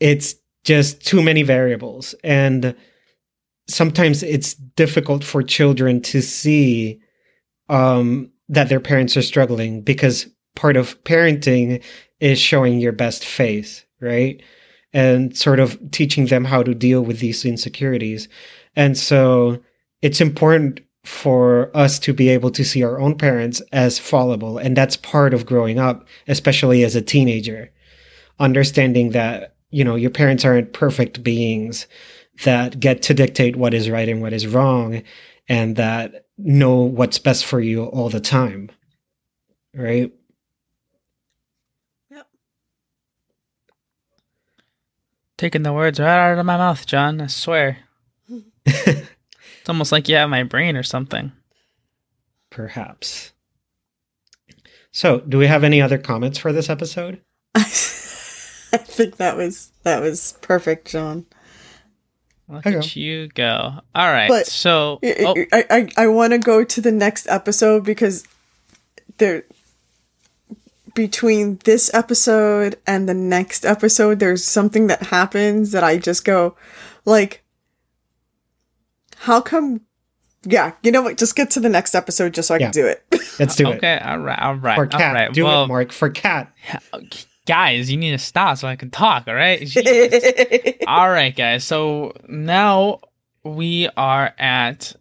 it's 0.00 0.34
just 0.64 1.06
too 1.06 1.22
many 1.22 1.44
variables. 1.44 2.14
And 2.24 2.74
sometimes 3.68 4.22
it's 4.24 4.54
difficult 4.54 5.22
for 5.22 5.42
children 5.42 6.00
to 6.02 6.20
see 6.20 7.00
um, 7.68 8.32
that 8.48 8.68
their 8.68 8.80
parents 8.80 9.16
are 9.16 9.22
struggling 9.22 9.80
because 9.80 10.26
part 10.56 10.76
of 10.76 11.02
parenting 11.04 11.82
is 12.18 12.38
showing 12.38 12.80
your 12.80 12.92
best 12.92 13.24
face, 13.24 13.84
right? 14.00 14.42
And 14.92 15.36
sort 15.36 15.60
of 15.60 15.78
teaching 15.92 16.26
them 16.26 16.44
how 16.44 16.62
to 16.62 16.74
deal 16.74 17.02
with 17.02 17.20
these 17.20 17.44
insecurities. 17.44 18.28
And 18.74 18.98
so 18.98 19.60
it's 20.02 20.20
important 20.20 20.80
for 21.04 21.70
us 21.74 21.98
to 22.00 22.14
be 22.14 22.30
able 22.30 22.50
to 22.50 22.64
see 22.64 22.82
our 22.82 22.98
own 22.98 23.16
parents 23.16 23.60
as 23.72 23.98
fallible. 23.98 24.56
And 24.58 24.76
that's 24.76 24.96
part 24.96 25.34
of 25.34 25.46
growing 25.46 25.78
up, 25.78 26.06
especially 26.26 26.82
as 26.82 26.96
a 26.96 27.02
teenager. 27.02 27.70
Understanding 28.40 29.10
that, 29.10 29.54
you 29.70 29.84
know, 29.84 29.96
your 29.96 30.10
parents 30.10 30.44
aren't 30.44 30.72
perfect 30.72 31.22
beings 31.22 31.86
that 32.44 32.80
get 32.80 33.02
to 33.02 33.14
dictate 33.14 33.54
what 33.54 33.74
is 33.74 33.90
right 33.90 34.08
and 34.08 34.22
what 34.22 34.32
is 34.32 34.46
wrong 34.46 35.02
and 35.46 35.76
that 35.76 36.24
know 36.38 36.76
what's 36.76 37.18
best 37.18 37.44
for 37.44 37.60
you 37.60 37.84
all 37.84 38.08
the 38.08 38.20
time. 38.20 38.70
Right? 39.74 40.10
Yep. 42.10 42.26
Taking 45.36 45.62
the 45.64 45.72
words 45.72 46.00
right 46.00 46.32
out 46.32 46.38
of 46.38 46.46
my 46.46 46.56
mouth, 46.56 46.86
John, 46.86 47.20
I 47.20 47.26
swear. 47.26 47.78
It's 49.64 49.70
almost 49.70 49.92
like 49.92 50.10
you 50.10 50.16
have 50.16 50.28
my 50.28 50.42
brain 50.42 50.76
or 50.76 50.82
something. 50.82 51.32
Perhaps. 52.50 53.32
So, 54.92 55.20
do 55.20 55.38
we 55.38 55.46
have 55.46 55.64
any 55.64 55.80
other 55.80 55.96
comments 55.96 56.36
for 56.36 56.52
this 56.52 56.68
episode? 56.68 57.22
I 57.54 57.62
think 57.62 59.16
that 59.16 59.38
was 59.38 59.72
that 59.82 60.02
was 60.02 60.34
perfect, 60.42 60.88
John. 60.88 61.24
Look 62.46 62.66
Okay. 62.66 62.76
at 62.76 62.94
you 62.94 63.28
go. 63.28 63.80
All 63.94 64.12
right. 64.12 64.28
But- 64.28 64.46
so, 64.46 64.98
I 65.02 65.14
oh, 65.20 65.34
I, 65.50 65.64
I, 65.70 65.88
I 65.96 66.06
want 66.08 66.34
to 66.34 66.38
go 66.38 66.62
to 66.62 66.80
the 66.82 66.92
next 66.92 67.26
episode 67.28 67.86
because 67.86 68.26
there 69.16 69.44
between 70.94 71.56
this 71.64 71.90
episode 71.94 72.76
and 72.86 73.08
the 73.08 73.14
next 73.14 73.64
episode 73.64 74.18
there's 74.20 74.44
something 74.44 74.88
that 74.88 75.04
happens 75.04 75.72
that 75.72 75.82
I 75.82 75.96
just 75.96 76.22
go 76.26 76.54
like 77.06 77.43
how 79.24 79.40
come 79.40 79.80
Yeah, 80.46 80.72
you 80.82 80.90
know 80.92 81.00
what? 81.02 81.16
Just 81.16 81.34
get 81.36 81.50
to 81.52 81.60
the 81.60 81.70
next 81.70 81.94
episode 81.94 82.34
just 82.34 82.48
so 82.48 82.54
I 82.54 82.58
Yeah. 82.58 82.66
can 82.66 82.72
do 82.72 82.86
it. 82.86 83.02
Let's 83.38 83.56
do 83.56 83.68
it. 83.70 83.76
Okay, 83.76 83.98
all 84.04 84.18
right, 84.18 84.38
all 84.38 84.54
right, 84.56 84.76
For 84.76 84.86
cat. 84.86 85.14
right. 85.14 85.32
Do 85.32 85.44
well, 85.44 85.64
it, 85.64 85.68
Mark. 85.68 85.90
For 85.92 86.10
cat. 86.10 86.52
guys, 87.46 87.90
you 87.90 87.96
need 87.96 88.10
to 88.12 88.18
stop 88.18 88.58
so 88.58 88.68
I 88.68 88.76
can 88.76 88.90
talk. 88.90 89.26
All 89.26 89.34
right. 89.34 89.60
all 90.86 91.08
right, 91.10 91.34
guys. 91.34 91.64
So 91.64 92.12
now 92.28 93.00
we 93.42 93.88
are 93.96 94.34
at 94.38 94.94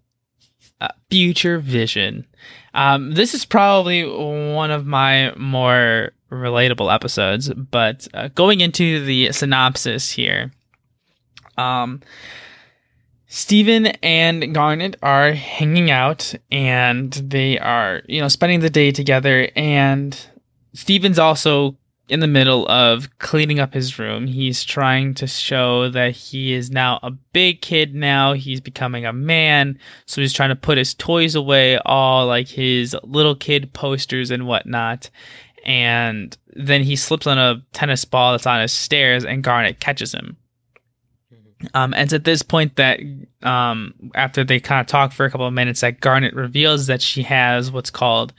uh, 0.80 0.88
Future 1.10 1.60
Vision. 1.60 2.26
Um, 2.74 3.12
this 3.12 3.34
is 3.34 3.46
probably 3.46 4.04
one 4.06 4.72
of 4.72 4.86
my 4.86 5.34
more 5.36 6.12
relatable 6.32 6.94
episodes, 6.94 7.54
but 7.54 8.08
uh, 8.14 8.30
going 8.30 8.62
into 8.62 9.04
the 9.06 9.32
synopsis 9.32 10.10
here, 10.12 10.52
um, 11.58 12.02
Steven 13.36 13.88
and 14.04 14.54
Garnet 14.54 14.96
are 15.02 15.32
hanging 15.32 15.90
out 15.90 16.36
and 16.52 17.12
they 17.14 17.58
are, 17.58 18.04
you 18.08 18.22
know, 18.22 18.28
spending 18.28 18.60
the 18.60 18.70
day 18.70 18.92
together. 18.92 19.50
And 19.56 20.16
Steven's 20.74 21.18
also 21.18 21.76
in 22.08 22.20
the 22.20 22.28
middle 22.28 22.68
of 22.68 23.10
cleaning 23.18 23.60
up 23.60 23.74
his 23.74 23.98
room. 23.98 24.28
He's 24.28 24.64
trying 24.64 25.16
to 25.16 25.26
show 25.26 25.90
that 25.90 26.12
he 26.12 26.54
is 26.54 26.70
now 26.70 27.00
a 27.02 27.10
big 27.10 27.64
kid 27.64 27.96
now. 27.96 28.34
He's 28.34 28.62
becoming 28.62 29.04
a 29.04 29.12
man. 29.12 29.80
So 30.06 30.22
he's 30.22 30.32
trying 30.32 30.50
to 30.50 30.56
put 30.56 30.78
his 30.78 30.94
toys 30.94 31.34
away, 31.34 31.80
all 31.80 32.28
like 32.28 32.50
his 32.50 32.96
little 33.02 33.36
kid 33.36 33.74
posters 33.74 34.30
and 34.30 34.46
whatnot. 34.46 35.10
And 35.66 36.38
then 36.56 36.84
he 36.84 36.96
slips 36.96 37.26
on 37.26 37.40
a 37.40 37.64
tennis 37.74 38.06
ball 38.06 38.34
that's 38.34 38.46
on 38.46 38.62
his 38.62 38.74
stairs 38.74 39.26
and 39.26 39.44
Garnet 39.44 39.80
catches 39.80 40.14
him. 40.14 40.38
Um, 41.74 41.94
and 41.94 42.04
it's 42.04 42.14
at 42.14 42.24
this 42.24 42.42
point 42.42 42.76
that, 42.76 43.00
um, 43.42 43.94
after 44.16 44.44
they 44.44 44.60
kind 44.60 44.82
of 44.82 44.88
talk 44.88 45.12
for 45.12 45.26
a 45.26 45.32
couple 45.32 45.48
of 45.48 45.54
minutes, 45.54 45.82
that 45.82 46.00
Garnet 46.00 46.34
reveals 46.34 46.88
that 46.88 47.02
she 47.02 47.24
has 47.24 47.72
what's 47.72 47.90
called 47.90 48.34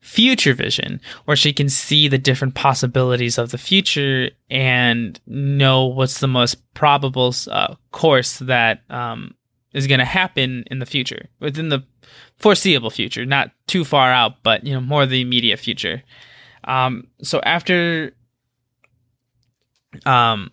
future 0.00 0.52
vision, 0.52 1.00
where 1.24 1.36
she 1.36 1.52
can 1.52 1.68
see 1.68 2.08
the 2.08 2.18
different 2.18 2.54
possibilities 2.54 3.38
of 3.38 3.50
the 3.50 3.58
future 3.58 4.30
and 4.50 5.18
know 5.26 5.86
what's 5.86 6.20
the 6.20 6.28
most 6.28 6.56
probable 6.74 7.34
uh, 7.50 7.74
course 7.90 8.38
that 8.40 8.82
um, 8.90 9.34
is 9.72 9.86
going 9.86 10.00
to 10.00 10.04
happen 10.04 10.62
in 10.70 10.78
the 10.78 10.86
future, 10.86 11.28
within 11.40 11.70
the 11.70 11.82
foreseeable 12.36 12.90
future, 12.90 13.24
not 13.24 13.50
too 13.66 13.84
far 13.84 14.12
out, 14.12 14.42
but 14.42 14.64
you 14.64 14.74
know 14.74 14.80
more 14.80 15.06
the 15.06 15.22
immediate 15.22 15.58
future. 15.58 16.02
Um, 16.64 17.06
so 17.22 17.40
after, 17.40 18.14
um, 20.04 20.50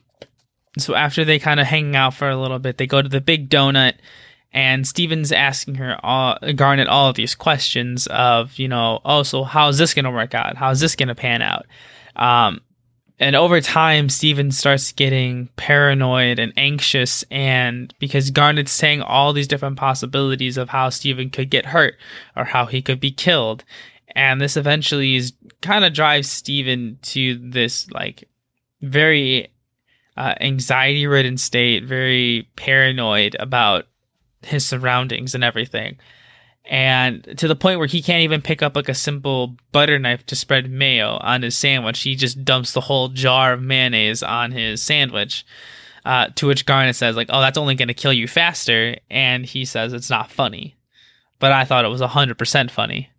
so 0.78 0.96
after 0.96 1.26
they 1.26 1.40
kind 1.40 1.60
of 1.60 1.68
hang 1.68 1.96
out 1.96 2.14
for 2.14 2.30
a 2.30 2.38
little 2.38 2.60
bit, 2.60 2.78
they 2.78 2.88
go 2.88 3.02
to 3.02 3.10
the 3.10 3.22
big 3.22 3.50
donut, 3.50 3.94
and 4.54 4.88
Steven's 4.88 5.32
asking 5.32 5.76
her 5.76 5.98
all 6.04 6.38
Garnet 6.56 6.88
all 6.88 7.10
of 7.10 7.16
these 7.16 7.36
questions 7.36 8.08
of 8.08 8.58
you 8.58 8.68
know, 8.68 9.00
oh, 9.04 9.24
so 9.24 9.44
how's 9.44 9.78
this 9.78 9.94
gonna 9.94 10.12
work 10.12 10.34
out? 10.34 10.56
How's 10.56 10.80
this 10.80 10.96
gonna 10.96 11.16
pan 11.16 11.42
out? 11.42 11.66
Um, 12.16 12.62
and 13.20 13.36
over 13.36 13.62
time, 13.62 14.10
Steven 14.10 14.52
starts 14.52 14.92
getting 14.94 15.50
paranoid 15.56 16.40
and 16.40 16.54
anxious, 16.58 17.24
and 17.30 17.94
because 18.00 18.32
Garnet's 18.32 18.72
saying 18.72 19.02
all 19.02 19.32
these 19.32 19.48
different 19.48 19.78
possibilities 19.78 20.58
of 20.58 20.70
how 20.70 20.90
Steven 20.90 21.30
could 21.30 21.52
get 21.52 21.68
hurt 21.68 21.96
or 22.36 22.46
how 22.46 22.66
he 22.66 22.82
could 22.82 23.00
be 23.00 23.12
killed, 23.12 23.64
and 24.16 24.42
this 24.42 24.58
eventually 24.58 25.16
is 25.16 25.34
kind 25.62 25.86
of 25.86 25.94
drives 25.94 26.30
Steven 26.30 26.98
to 27.04 27.38
this 27.38 27.90
like 27.92 28.28
very 28.82 29.51
uh, 30.22 30.36
anxiety 30.40 31.08
ridden 31.08 31.36
state, 31.36 31.84
very 31.84 32.48
paranoid 32.56 33.36
about 33.40 33.88
his 34.44 34.64
surroundings 34.64 35.34
and 35.34 35.44
everything. 35.44 35.98
And 36.66 37.24
to 37.40 37.48
the 37.48 37.56
point 37.56 37.80
where 37.80 37.88
he 37.88 38.04
can't 38.04 38.22
even 38.22 38.40
pick 38.40 38.62
up 38.62 38.76
like 38.76 38.88
a 38.88 38.94
simple 38.94 39.56
butter 39.72 39.98
knife 39.98 40.24
to 40.28 40.36
spread 40.36 40.70
mayo 40.70 41.18
on 41.22 41.42
his 41.42 41.58
sandwich. 41.58 42.02
He 42.02 42.16
just 42.16 42.46
dumps 42.46 42.74
the 42.74 42.82
whole 42.82 43.08
jar 43.08 43.54
of 43.54 43.64
mayonnaise 43.64 44.22
on 44.22 44.52
his 44.52 44.80
sandwich. 44.80 45.44
Uh, 46.06 46.28
to 46.36 46.48
which 46.48 46.68
Garnet 46.68 46.96
says, 46.96 47.16
like, 47.16 47.30
oh, 47.32 47.42
that's 47.42 47.58
only 47.58 47.76
going 47.76 47.88
to 47.88 47.94
kill 47.96 48.14
you 48.14 48.28
faster. 48.28 48.98
And 49.10 49.44
he 49.44 49.66
says 49.66 49.92
it's 49.92 50.10
not 50.10 50.32
funny. 50.32 50.76
But 51.40 51.52
I 51.52 51.66
thought 51.66 51.86
it 51.86 51.90
was 51.90 52.02
100% 52.02 52.70
funny 52.70 53.10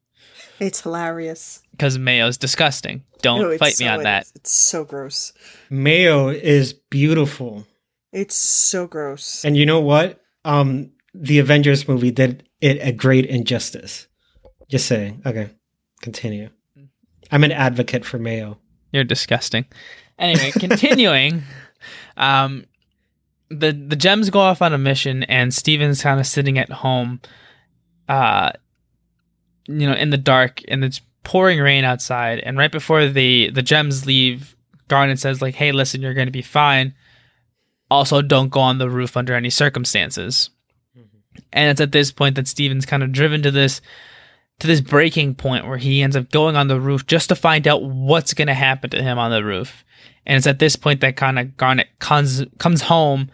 it's 0.62 0.80
hilarious. 0.82 1.62
because 1.72 1.98
mayo's 1.98 2.36
disgusting. 2.36 3.02
Don't 3.22 3.40
No, 3.40 3.50
it's 3.50 3.58
fight 3.58 3.80
me 3.80 3.88
on 3.88 4.02
that. 4.02 4.22
It's, 4.22 4.32
it's 4.34 4.52
so 4.52 4.84
gross. 4.84 5.32
Mayo 5.70 6.28
is 6.28 6.72
beautiful. 6.72 7.66
It's 8.12 8.34
so 8.34 8.86
gross. 8.86 9.44
And 9.44 9.56
you 9.56 9.64
know 9.64 9.80
what? 9.80 10.20
Um, 10.44 10.90
the 11.14 11.38
Avengers 11.38 11.88
movie 11.88 12.10
did 12.10 12.46
it 12.60 12.78
a 12.80 12.92
great 12.92 13.26
injustice. 13.26 14.06
Just 14.68 14.86
saying. 14.86 15.22
Okay, 15.24 15.50
continue. 16.00 16.50
I'm 17.30 17.44
an 17.44 17.52
advocate 17.52 18.04
for 18.04 18.18
mayo. 18.18 18.58
You're 18.92 19.04
disgusting. 19.04 19.64
Anyway, 20.18 20.50
continuing. 20.58 21.42
um, 22.16 22.66
the 23.48 23.72
the 23.72 23.96
gems 23.96 24.30
go 24.30 24.40
off 24.40 24.62
on 24.62 24.72
a 24.72 24.78
mission, 24.78 25.22
and 25.24 25.52
Steven's 25.52 26.02
kind 26.02 26.20
of 26.20 26.26
sitting 26.26 26.58
at 26.58 26.70
home, 26.70 27.20
uh, 28.08 28.52
you 29.66 29.86
know, 29.86 29.94
in 29.94 30.10
the 30.10 30.18
dark, 30.18 30.62
and 30.68 30.84
it's 30.84 31.00
pouring 31.24 31.60
rain 31.60 31.84
outside. 31.84 32.40
And 32.40 32.58
right 32.58 32.72
before 32.72 33.06
the 33.06 33.50
the 33.50 33.62
gems 33.62 34.06
leave, 34.06 34.56
Garnet 34.88 35.18
says, 35.18 35.42
"Like, 35.42 35.54
hey, 35.54 35.72
listen, 35.72 36.02
you're 36.02 36.14
going 36.14 36.26
to 36.26 36.32
be 36.32 36.42
fine. 36.42 36.94
Also, 37.90 38.22
don't 38.22 38.48
go 38.48 38.60
on 38.60 38.78
the 38.78 38.90
roof 38.90 39.16
under 39.16 39.34
any 39.34 39.50
circumstances." 39.50 40.50
Mm-hmm. 40.98 41.38
And 41.52 41.70
it's 41.70 41.80
at 41.80 41.92
this 41.92 42.12
point 42.12 42.36
that 42.36 42.48
Steven's 42.48 42.86
kind 42.86 43.02
of 43.02 43.12
driven 43.12 43.42
to 43.42 43.50
this 43.50 43.80
to 44.58 44.66
this 44.66 44.80
breaking 44.80 45.34
point 45.34 45.66
where 45.66 45.78
he 45.78 46.02
ends 46.02 46.14
up 46.14 46.30
going 46.30 46.56
on 46.56 46.68
the 46.68 46.80
roof 46.80 47.06
just 47.06 47.28
to 47.28 47.34
find 47.34 47.66
out 47.66 47.82
what's 47.82 48.34
going 48.34 48.48
to 48.48 48.54
happen 48.54 48.90
to 48.90 49.02
him 49.02 49.18
on 49.18 49.30
the 49.30 49.42
roof. 49.42 49.84
And 50.24 50.36
it's 50.36 50.46
at 50.46 50.60
this 50.60 50.76
point 50.76 51.00
that 51.00 51.16
kind 51.16 51.38
of 51.38 51.56
Garnet 51.56 51.88
comes 51.98 52.44
comes 52.58 52.82
home, 52.82 53.30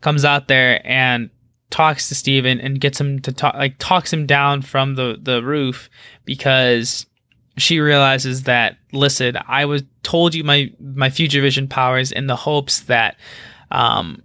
comes 0.00 0.24
out 0.24 0.48
there 0.48 0.80
and 0.84 1.28
talks 1.70 2.08
to 2.08 2.14
Steven 2.14 2.60
and 2.60 2.80
gets 2.80 3.00
him 3.00 3.20
to 3.20 3.32
talk 3.32 3.54
like 3.54 3.76
talks 3.78 4.12
him 4.12 4.26
down 4.26 4.62
from 4.62 4.94
the 4.94 5.18
the 5.20 5.42
roof 5.42 5.88
because 6.24 7.06
she 7.56 7.80
realizes 7.80 8.44
that 8.44 8.76
listen, 8.92 9.36
I 9.46 9.64
was 9.64 9.82
told 10.02 10.34
you 10.34 10.44
my 10.44 10.72
my 10.80 11.10
future 11.10 11.40
vision 11.40 11.68
powers 11.68 12.12
in 12.12 12.26
the 12.26 12.36
hopes 12.36 12.80
that 12.82 13.16
um 13.70 14.22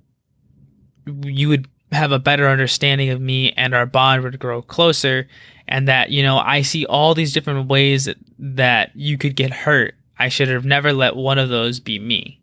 you 1.23 1.49
would 1.49 1.67
have 1.91 2.11
a 2.11 2.19
better 2.19 2.47
understanding 2.47 3.09
of 3.09 3.21
me 3.21 3.51
and 3.53 3.73
our 3.73 3.85
bond 3.85 4.23
would 4.23 4.39
grow 4.39 4.61
closer 4.61 5.27
and 5.67 5.88
that 5.88 6.09
you 6.11 6.23
know 6.23 6.38
I 6.38 6.61
see 6.61 6.85
all 6.85 7.13
these 7.13 7.33
different 7.33 7.67
ways 7.67 8.05
that, 8.05 8.17
that 8.39 8.91
you 8.95 9.17
could 9.17 9.35
get 9.35 9.51
hurt. 9.51 9.95
I 10.17 10.29
should 10.29 10.47
have 10.47 10.65
never 10.65 10.93
let 10.93 11.15
one 11.15 11.38
of 11.38 11.49
those 11.49 11.79
be 11.79 11.99
me. 11.99 12.39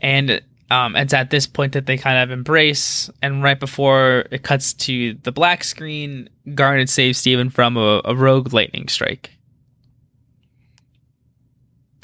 And 0.00 0.42
um, 0.70 0.96
it's 0.96 1.14
at 1.14 1.30
this 1.30 1.46
point 1.46 1.72
that 1.74 1.86
they 1.86 1.96
kind 1.96 2.18
of 2.18 2.30
embrace, 2.30 3.10
and 3.20 3.42
right 3.42 3.58
before 3.58 4.24
it 4.30 4.42
cuts 4.42 4.72
to 4.74 5.14
the 5.22 5.32
black 5.32 5.64
screen, 5.64 6.28
Garnet 6.54 6.88
saves 6.88 7.18
Steven 7.18 7.50
from 7.50 7.76
a, 7.76 8.00
a 8.04 8.14
rogue 8.14 8.52
lightning 8.52 8.88
strike. 8.88 9.30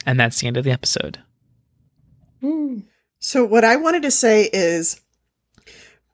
And 0.09 0.19
that's 0.19 0.41
the 0.41 0.47
end 0.47 0.57
of 0.57 0.65
the 0.65 0.71
episode. 0.71 1.19
So 3.19 3.45
what 3.45 3.63
I 3.63 3.77
wanted 3.77 4.01
to 4.05 4.11
say 4.11 4.49
is 4.55 5.03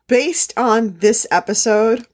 based 0.08 0.52
on 0.56 0.98
this 0.98 1.28
episode, 1.30 2.04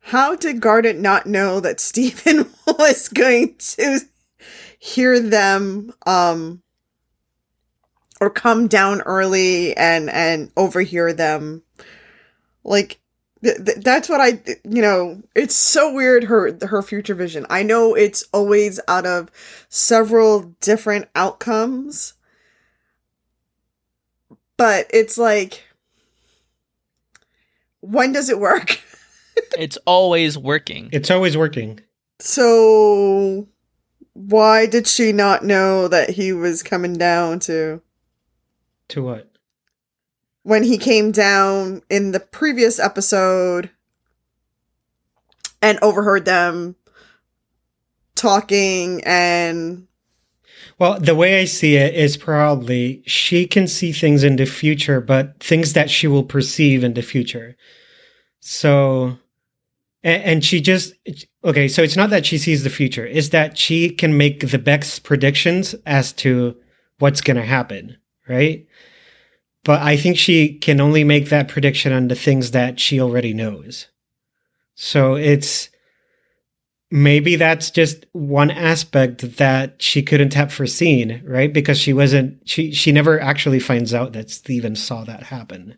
how 0.00 0.36
did 0.36 0.60
Garnet 0.60 0.98
not 0.98 1.24
know 1.24 1.58
that 1.60 1.80
Steven 1.88 2.50
was 2.66 3.08
going 3.08 3.54
to 3.56 4.00
hear 4.78 5.18
them 5.18 5.94
um 6.04 6.62
or 8.20 8.28
come 8.28 8.68
down 8.68 9.00
early 9.00 9.74
and 9.74 10.10
and 10.10 10.52
overhear 10.54 11.14
them? 11.14 11.62
Like 12.62 13.00
th- 13.46 13.64
th- 13.64 13.78
that's 13.84 14.08
what 14.08 14.20
I 14.20 14.40
you 14.64 14.82
know, 14.82 15.22
it's 15.34 15.54
so 15.54 15.92
weird 15.92 16.24
her 16.24 16.58
her 16.66 16.82
future 16.82 17.14
vision. 17.14 17.46
I 17.48 17.62
know 17.62 17.94
it's 17.94 18.24
always 18.32 18.78
out 18.88 19.06
of 19.06 19.30
several 19.68 20.54
different 20.60 21.08
outcomes 21.14 22.14
but 24.56 24.86
it's 24.90 25.18
like 25.18 25.64
when 27.80 28.12
does 28.12 28.28
it 28.30 28.38
work 28.38 28.80
it's 29.58 29.76
always 29.86 30.38
working. 30.38 30.88
It's 30.92 31.10
always 31.10 31.36
working. 31.36 31.80
so 32.18 33.46
why 34.14 34.64
did 34.66 34.86
she 34.86 35.12
not 35.12 35.44
know 35.44 35.88
that 35.88 36.10
he 36.10 36.32
was 36.32 36.62
coming 36.62 36.94
down 36.94 37.38
to 37.40 37.82
To 38.88 39.02
what? 39.02 39.35
When 40.46 40.62
he 40.62 40.78
came 40.78 41.10
down 41.10 41.82
in 41.90 42.12
the 42.12 42.20
previous 42.20 42.78
episode 42.78 43.68
and 45.60 45.76
overheard 45.82 46.24
them 46.24 46.76
talking 48.14 49.02
and 49.04 49.88
Well, 50.78 51.00
the 51.00 51.16
way 51.16 51.40
I 51.40 51.46
see 51.46 51.74
it 51.74 51.96
is 51.96 52.16
probably 52.16 53.02
she 53.06 53.48
can 53.48 53.66
see 53.66 53.90
things 53.90 54.22
in 54.22 54.36
the 54.36 54.46
future, 54.46 55.00
but 55.00 55.40
things 55.40 55.72
that 55.72 55.90
she 55.90 56.06
will 56.06 56.22
perceive 56.22 56.84
in 56.84 56.94
the 56.94 57.02
future. 57.02 57.56
So 58.38 59.18
and, 60.04 60.22
and 60.22 60.44
she 60.44 60.60
just 60.60 60.94
okay. 61.42 61.66
So 61.66 61.82
it's 61.82 61.96
not 61.96 62.10
that 62.10 62.24
she 62.24 62.38
sees 62.38 62.62
the 62.62 62.70
future; 62.70 63.04
it's 63.04 63.30
that 63.30 63.58
she 63.58 63.90
can 63.90 64.16
make 64.16 64.48
the 64.48 64.60
best 64.60 65.02
predictions 65.02 65.74
as 65.86 66.12
to 66.22 66.54
what's 67.00 67.20
going 67.20 67.36
to 67.36 67.42
happen, 67.42 67.96
right? 68.28 68.64
But 69.66 69.82
I 69.82 69.96
think 69.96 70.16
she 70.16 70.54
can 70.54 70.80
only 70.80 71.02
make 71.02 71.28
that 71.28 71.48
prediction 71.48 71.92
on 71.92 72.06
the 72.06 72.14
things 72.14 72.52
that 72.52 72.78
she 72.78 73.00
already 73.00 73.34
knows. 73.34 73.88
So 74.76 75.16
it's 75.16 75.70
maybe 76.92 77.34
that's 77.34 77.72
just 77.72 78.06
one 78.12 78.52
aspect 78.52 79.38
that 79.38 79.82
she 79.82 80.04
couldn't 80.04 80.34
have 80.34 80.52
foreseen, 80.52 81.20
right? 81.26 81.52
Because 81.52 81.80
she 81.80 81.92
wasn't 81.92 82.48
she 82.48 82.72
she 82.72 82.92
never 82.92 83.20
actually 83.20 83.58
finds 83.58 83.92
out 83.92 84.12
that 84.12 84.30
Steven 84.30 84.76
saw 84.76 85.02
that 85.02 85.24
happen. 85.24 85.76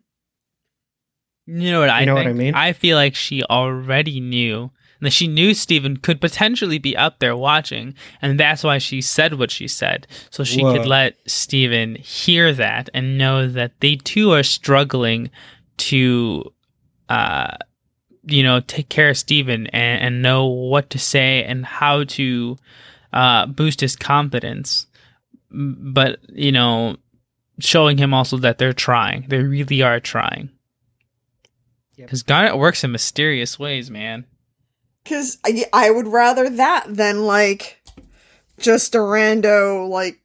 You 1.47 1.71
know 1.71 1.81
what 1.81 1.89
I 1.89 2.01
You 2.01 2.07
know 2.07 2.15
what? 2.15 2.27
I 2.27 2.35
mean? 2.35 2.55
I 2.55 2.75
feel 2.75 2.99
like 2.99 3.15
she 3.15 3.43
already 3.45 4.21
knew 4.21 4.71
that 5.01 5.13
she 5.13 5.29
knew 5.29 5.55
Steven 5.55 5.97
could 5.97 6.21
potentially 6.21 6.79
be 6.79 6.97
up 6.97 7.19
there 7.19 7.37
watching, 7.37 7.95
and 8.21 8.39
that's 8.39 8.65
why 8.65 8.79
she 8.79 9.01
said 9.01 9.35
what 9.35 9.51
she 9.51 9.69
said. 9.69 10.07
So 10.31 10.45
she 10.45 10.63
Whoa. 10.63 10.73
could 10.73 10.87
let 10.87 11.17
Steven 11.27 11.95
hear 11.97 12.53
that 12.53 12.91
and 12.93 13.19
know 13.19 13.47
that 13.49 13.81
they 13.81 13.97
too 13.97 14.33
are 14.33 14.43
struggling 14.43 15.31
to 15.79 16.53
uh 17.09 17.57
you 18.25 18.43
know, 18.43 18.61
take 18.61 18.91
care 18.91 19.09
of 19.09 19.17
Steven 19.17 19.69
and, 19.69 20.03
and 20.03 20.23
know 20.23 20.47
what 20.47 20.91
to 20.91 20.99
say 20.99 21.45
and 21.45 21.65
how 21.65 22.05
to 22.05 22.57
uh 23.13 23.47
boost 23.47 23.81
his 23.81 23.97
confidence. 23.97 24.87
But, 25.51 26.19
you 26.29 26.53
know, 26.53 26.97
showing 27.59 27.97
him 27.97 28.13
also 28.13 28.37
that 28.39 28.59
they're 28.59 28.73
trying. 28.73 29.27
They 29.29 29.39
really 29.39 29.83
are 29.83 30.01
trying. 30.01 30.51
Yep. 31.97 32.07
Because 32.07 32.23
Garnet 32.23 32.59
works 32.59 32.85
in 32.85 32.93
mysterious 32.93 33.59
ways, 33.59 33.91
man. 33.91 34.27
Because 35.05 35.39
I, 35.45 35.65
I 35.73 35.91
would 35.91 36.09
rather 36.09 36.49
that 36.51 36.85
than 36.89 37.25
like 37.25 37.81
just 38.59 38.95
a 38.95 38.99
rando, 38.99 39.89
like, 39.89 40.21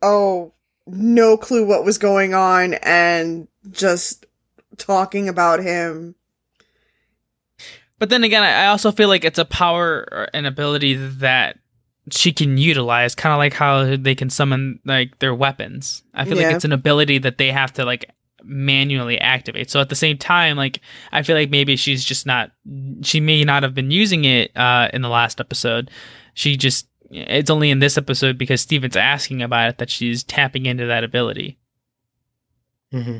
oh, 0.00 0.52
no 0.86 1.36
clue 1.36 1.64
what 1.66 1.84
was 1.84 1.98
going 1.98 2.34
on 2.34 2.74
and 2.74 3.46
just 3.70 4.26
talking 4.76 5.28
about 5.28 5.60
him. 5.62 6.14
But 7.98 8.10
then 8.10 8.24
again, 8.24 8.42
I 8.42 8.66
also 8.66 8.90
feel 8.90 9.08
like 9.08 9.24
it's 9.24 9.38
a 9.38 9.44
power 9.44 10.08
or 10.10 10.28
an 10.34 10.44
ability 10.44 10.94
that 10.94 11.58
she 12.10 12.32
can 12.32 12.58
utilize, 12.58 13.14
kind 13.14 13.32
of 13.32 13.38
like 13.38 13.52
how 13.52 13.94
they 13.96 14.16
can 14.16 14.28
summon 14.28 14.80
like 14.84 15.20
their 15.20 15.32
weapons. 15.34 16.02
I 16.12 16.24
feel 16.24 16.36
Yeah. 16.36 16.48
like 16.48 16.56
it's 16.56 16.64
an 16.64 16.72
ability 16.72 17.18
that 17.18 17.38
they 17.38 17.52
have 17.52 17.72
to 17.74 17.84
like 17.84 18.10
manually 18.44 19.18
activate. 19.18 19.70
So 19.70 19.80
at 19.80 19.88
the 19.88 19.94
same 19.94 20.18
time, 20.18 20.56
like 20.56 20.80
I 21.12 21.22
feel 21.22 21.36
like 21.36 21.50
maybe 21.50 21.76
she's 21.76 22.04
just 22.04 22.26
not 22.26 22.50
she 23.02 23.20
may 23.20 23.44
not 23.44 23.62
have 23.62 23.74
been 23.74 23.90
using 23.90 24.24
it 24.24 24.56
uh 24.56 24.88
in 24.92 25.02
the 25.02 25.08
last 25.08 25.40
episode. 25.40 25.90
She 26.34 26.56
just 26.56 26.86
it's 27.10 27.50
only 27.50 27.70
in 27.70 27.78
this 27.80 27.98
episode 27.98 28.38
because 28.38 28.60
Steven's 28.60 28.96
asking 28.96 29.42
about 29.42 29.68
it 29.70 29.78
that 29.78 29.90
she's 29.90 30.22
tapping 30.22 30.66
into 30.66 30.86
that 30.86 31.04
ability. 31.04 31.58
hmm 32.90 33.18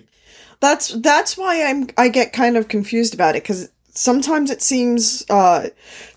That's 0.60 0.88
that's 0.88 1.36
why 1.36 1.62
I'm 1.62 1.88
I 1.96 2.08
get 2.08 2.32
kind 2.32 2.56
of 2.56 2.68
confused 2.68 3.14
about 3.14 3.36
it 3.36 3.42
because 3.42 3.70
sometimes 3.90 4.50
it 4.50 4.62
seems 4.62 5.24
uh 5.28 5.68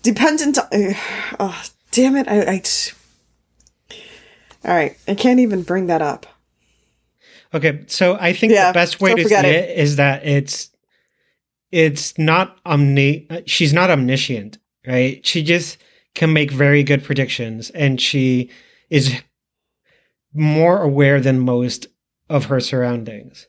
dependent. 0.02 0.58
Uh, 0.58 0.94
uh, 1.38 1.62
damn 1.90 2.16
it! 2.16 2.28
I, 2.28 2.40
I 2.42 2.62
all 4.66 4.74
right. 4.74 4.96
I 5.06 5.14
can't 5.14 5.38
even 5.38 5.62
bring 5.62 5.86
that 5.86 6.02
up. 6.02 6.26
Okay, 7.54 7.84
so 7.86 8.16
I 8.20 8.32
think 8.32 8.52
Yeah, 8.52 8.68
the 8.68 8.74
best 8.74 9.00
way 9.00 9.10
so 9.10 9.16
to 9.16 9.22
forget 9.22 9.44
say 9.44 9.50
it. 9.56 9.70
it 9.70 9.78
is 9.78 9.96
that 9.96 10.26
it's 10.26 10.70
it's 11.72 12.16
not 12.18 12.58
omni 12.64 13.26
uh, 13.30 13.40
she's 13.46 13.72
not 13.72 13.90
omniscient, 13.90 14.58
right? 14.86 15.24
She 15.26 15.42
just 15.42 15.78
can 16.14 16.32
make 16.32 16.50
very 16.50 16.82
good 16.82 17.04
predictions 17.04 17.70
and 17.70 18.00
she 18.00 18.50
is 18.90 19.20
more 20.32 20.82
aware 20.82 21.20
than 21.20 21.38
most 21.40 21.86
of 22.28 22.46
her 22.46 22.60
surroundings. 22.60 23.48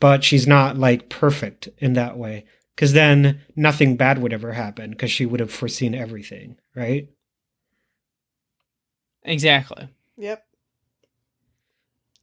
But 0.00 0.24
she's 0.24 0.46
not 0.46 0.76
like 0.76 1.08
perfect 1.08 1.68
in 1.78 1.94
that 1.94 2.18
way 2.18 2.44
cuz 2.76 2.92
then 2.92 3.40
nothing 3.56 3.96
bad 3.96 4.18
would 4.18 4.32
ever 4.32 4.52
happen 4.52 4.94
cuz 4.94 5.10
she 5.10 5.26
would 5.26 5.40
have 5.40 5.52
foreseen 5.52 5.94
everything, 5.94 6.56
right? 6.74 7.08
Exactly. 9.24 9.88
Yep. 10.16 10.44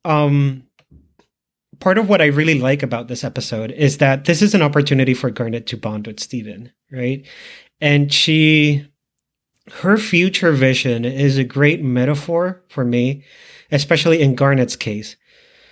um 0.05 0.63
part 1.81 1.97
of 1.97 2.07
what 2.07 2.21
I 2.21 2.27
really 2.27 2.59
like 2.59 2.83
about 2.83 3.09
this 3.09 3.23
episode 3.23 3.71
is 3.71 3.97
that 3.97 4.25
this 4.25 4.41
is 4.41 4.53
an 4.53 4.61
opportunity 4.61 5.13
for 5.13 5.29
Garnet 5.29 5.65
to 5.67 5.77
bond 5.77 6.07
with 6.07 6.19
Steven, 6.19 6.71
right? 6.91 7.27
And 7.81 8.13
she 8.13 8.87
her 9.73 9.97
future 9.97 10.51
vision 10.53 11.05
is 11.05 11.37
a 11.37 11.43
great 11.43 11.83
metaphor 11.83 12.63
for 12.69 12.85
me, 12.85 13.23
especially 13.71 14.21
in 14.21 14.35
Garnet's 14.35 14.75
case. 14.75 15.17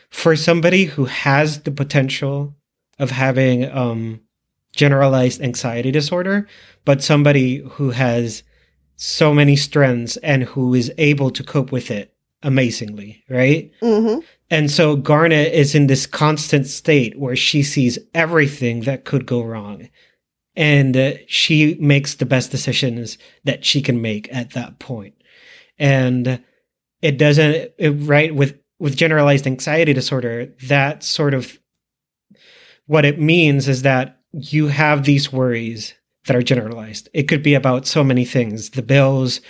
For 0.09 0.35
somebody 0.35 0.85
who 0.85 1.05
has 1.05 1.61
the 1.61 1.71
potential 1.71 2.55
of 2.97 3.11
having 3.11 3.69
um 3.71 4.21
generalized 4.75 5.41
anxiety 5.41 5.91
disorder, 5.91 6.47
but 6.85 7.03
somebody 7.03 7.57
who 7.57 7.91
has 7.91 8.43
so 8.95 9.33
many 9.33 9.55
strengths 9.55 10.17
and 10.17 10.43
who 10.43 10.73
is 10.73 10.91
able 10.97 11.31
to 11.31 11.43
cope 11.43 11.71
with 11.71 11.89
it 11.89 12.13
amazingly, 12.43 13.23
right? 13.29 13.71
Mm-hmm. 13.81 14.19
And 14.49 14.71
so 14.71 14.95
Garnet 14.95 15.53
is 15.53 15.75
in 15.75 15.88
this 15.88 16.07
constant 16.07 16.65
state 16.67 17.19
where 17.19 17.35
she 17.35 17.62
sees 17.62 17.99
everything 18.13 18.81
that 18.81 19.05
could 19.05 19.25
go 19.25 19.43
wrong. 19.43 19.89
And 20.55 20.97
uh, 20.97 21.13
she 21.27 21.75
makes 21.79 22.15
the 22.15 22.25
best 22.25 22.51
decisions 22.51 23.17
that 23.43 23.63
she 23.63 23.81
can 23.81 24.01
make 24.01 24.27
at 24.33 24.51
that 24.51 24.79
point. 24.79 25.13
And 25.77 26.43
it 27.01 27.17
doesn't, 27.17 27.71
it, 27.77 27.89
right, 27.91 28.33
with, 28.33 28.59
with 28.79 28.97
generalized 28.97 29.45
anxiety 29.45 29.93
disorder, 29.93 30.53
that 30.67 31.03
sort 31.03 31.33
of 31.33 31.59
what 32.88 33.05
it 33.05 33.19
means 33.19 33.67
is 33.67 33.83
that 33.83 34.19
you 34.31 34.67
have 34.67 35.03
these 35.03 35.31
worries 35.31 35.93
that 36.25 36.35
are 36.35 36.41
generalized. 36.41 37.07
It 37.13 37.23
could 37.23 37.43
be 37.43 37.53
about 37.53 37.88
so 37.88 38.03
many 38.03 38.25
things 38.25 38.71
the 38.71 38.81
bills, 38.81 39.41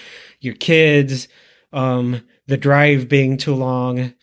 your 0.42 0.56
kids, 0.56 1.28
um, 1.74 2.22
the 2.48 2.58
drive 2.58 3.08
being 3.08 3.38
too 3.38 3.56
long, 3.56 4.14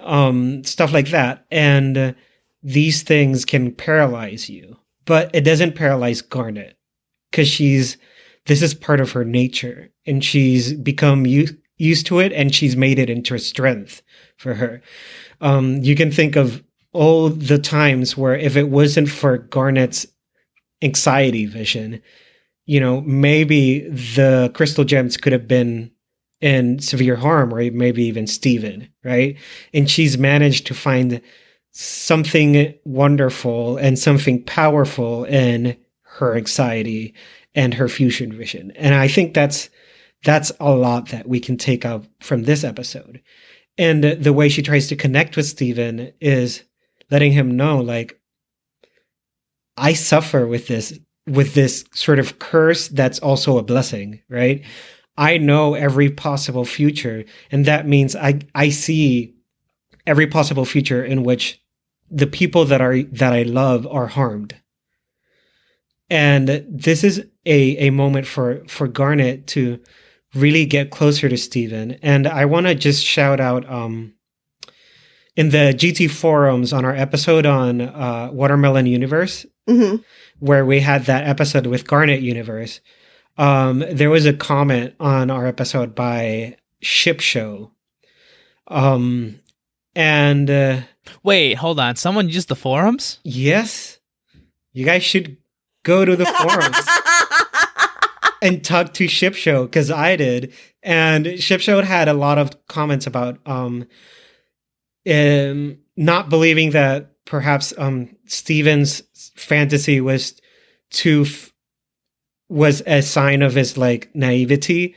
um, 0.00 0.64
stuff 0.64 0.92
like 0.92 1.10
that. 1.10 1.46
And 1.50 1.98
uh, 1.98 2.12
these 2.62 3.02
things 3.02 3.44
can 3.44 3.74
paralyze 3.74 4.48
you, 4.48 4.76
but 5.04 5.30
it 5.34 5.42
doesn't 5.42 5.74
paralyze 5.74 6.22
Garnet 6.22 6.76
because 7.30 7.48
she's 7.48 7.96
this 8.46 8.62
is 8.62 8.74
part 8.74 9.00
of 9.00 9.12
her 9.12 9.24
nature 9.24 9.90
and 10.06 10.24
she's 10.24 10.72
become 10.72 11.26
u- 11.26 11.56
used 11.76 12.06
to 12.06 12.18
it 12.18 12.32
and 12.32 12.54
she's 12.54 12.76
made 12.76 12.98
it 12.98 13.10
into 13.10 13.34
a 13.34 13.38
strength 13.38 14.02
for 14.36 14.54
her. 14.54 14.82
Um, 15.40 15.78
you 15.82 15.94
can 15.94 16.10
think 16.10 16.36
of 16.36 16.62
all 16.92 17.28
the 17.28 17.58
times 17.58 18.16
where 18.16 18.34
if 18.34 18.56
it 18.56 18.68
wasn't 18.68 19.10
for 19.10 19.38
Garnet's 19.38 20.06
anxiety 20.82 21.46
vision, 21.46 22.02
you 22.66 22.80
know, 22.80 23.00
maybe 23.02 23.80
the 23.88 24.50
crystal 24.54 24.84
gems 24.84 25.16
could 25.16 25.32
have 25.32 25.46
been 25.46 25.90
in 26.40 26.78
severe 26.78 27.16
harm 27.16 27.52
or 27.52 27.70
maybe 27.70 28.04
even 28.04 28.26
Steven, 28.26 28.88
right? 29.04 29.36
And 29.74 29.90
she's 29.90 30.16
managed 30.16 30.66
to 30.68 30.74
find 30.74 31.20
something 31.72 32.74
wonderful 32.84 33.76
and 33.76 33.98
something 33.98 34.42
powerful 34.44 35.24
in 35.24 35.76
her 36.02 36.36
anxiety 36.36 37.14
and 37.54 37.74
her 37.74 37.88
future 37.88 38.26
vision. 38.26 38.72
And 38.76 38.94
I 38.94 39.08
think 39.08 39.34
that's 39.34 39.70
that's 40.22 40.52
a 40.60 40.70
lot 40.70 41.08
that 41.08 41.26
we 41.26 41.40
can 41.40 41.56
take 41.56 41.84
out 41.84 42.06
from 42.20 42.42
this 42.42 42.62
episode. 42.62 43.22
And 43.78 44.04
the 44.04 44.32
way 44.32 44.50
she 44.50 44.62
tries 44.62 44.88
to 44.88 44.96
connect 44.96 45.36
with 45.36 45.46
Steven 45.46 46.12
is 46.20 46.62
letting 47.10 47.32
him 47.32 47.56
know 47.56 47.78
like 47.78 48.20
I 49.76 49.94
suffer 49.94 50.46
with 50.46 50.66
this 50.66 50.98
with 51.26 51.54
this 51.54 51.84
sort 51.94 52.18
of 52.18 52.38
curse 52.38 52.88
that's 52.88 53.18
also 53.20 53.56
a 53.56 53.62
blessing, 53.62 54.20
right? 54.28 54.64
I 55.20 55.36
know 55.38 55.74
every 55.74 56.10
possible 56.10 56.64
future, 56.64 57.24
and 57.52 57.64
that 57.66 57.86
means 57.86 58.16
I 58.16 58.40
I 58.54 58.70
see 58.70 59.34
every 60.06 60.26
possible 60.26 60.64
future 60.64 61.04
in 61.04 61.22
which 61.22 61.60
the 62.10 62.26
people 62.26 62.64
that 62.64 62.80
are 62.80 63.02
that 63.02 63.32
I 63.32 63.42
love 63.42 63.86
are 63.86 64.06
harmed. 64.08 64.54
And 66.08 66.64
this 66.68 67.04
is 67.04 67.24
a 67.46 67.76
a 67.86 67.90
moment 67.90 68.26
for 68.26 68.62
for 68.66 68.88
Garnet 68.88 69.46
to 69.48 69.78
really 70.34 70.64
get 70.66 70.90
closer 70.90 71.28
to 71.28 71.36
Steven. 71.36 71.92
And 72.02 72.26
I 72.26 72.44
want 72.46 72.66
to 72.66 72.74
just 72.74 73.04
shout 73.04 73.40
out 73.40 73.68
um 73.70 74.14
in 75.36 75.50
the 75.50 75.72
GT 75.76 76.10
forums 76.10 76.72
on 76.72 76.84
our 76.84 76.94
episode 76.94 77.46
on 77.46 77.80
uh, 77.80 78.30
Watermelon 78.32 78.86
Universe, 78.86 79.46
Mm-hmm. 79.68 79.96
where 80.40 80.66
we 80.66 80.80
had 80.80 81.04
that 81.04 81.28
episode 81.28 81.66
with 81.66 81.86
Garnet 81.86 82.22
Universe, 82.22 82.80
um, 83.40 83.82
there 83.90 84.10
was 84.10 84.26
a 84.26 84.34
comment 84.34 84.94
on 85.00 85.30
our 85.30 85.46
episode 85.46 85.94
by 85.94 86.56
Ship 86.82 87.20
Show. 87.20 87.72
Um, 88.68 89.40
and 89.96 90.50
uh, 90.50 90.80
Wait, 91.22 91.54
hold 91.54 91.80
on. 91.80 91.96
Someone 91.96 92.28
used 92.28 92.48
the 92.48 92.54
forums? 92.54 93.18
yes, 93.24 93.98
you 94.72 94.84
guys 94.84 95.02
should 95.02 95.38
go 95.82 96.04
to 96.04 96.14
the 96.16 96.26
forums. 96.26 96.76
and 98.42 98.64
talk 98.64 98.92
to 98.94 99.08
Ship 99.08 99.34
Show 99.34 99.64
because 99.64 99.90
I 99.90 100.16
did, 100.16 100.52
and 100.82 101.40
Ship 101.40 101.60
Show 101.60 101.80
had 101.82 102.08
a 102.08 102.14
lot 102.14 102.38
of 102.38 102.66
comments 102.66 103.06
about 103.06 103.38
um, 103.46 103.86
um 105.10 105.78
not 105.96 106.28
believing 106.28 106.70
that 106.70 107.12
perhaps 107.24 107.72
um 107.78 108.16
Steven's 108.26 109.02
fantasy 109.34 110.00
was 110.00 110.40
too 110.90 111.22
f- 111.22 111.49
was 112.50 112.82
a 112.86 113.00
sign 113.00 113.40
of 113.42 113.54
his 113.54 113.78
like 113.78 114.10
naivety 114.14 114.96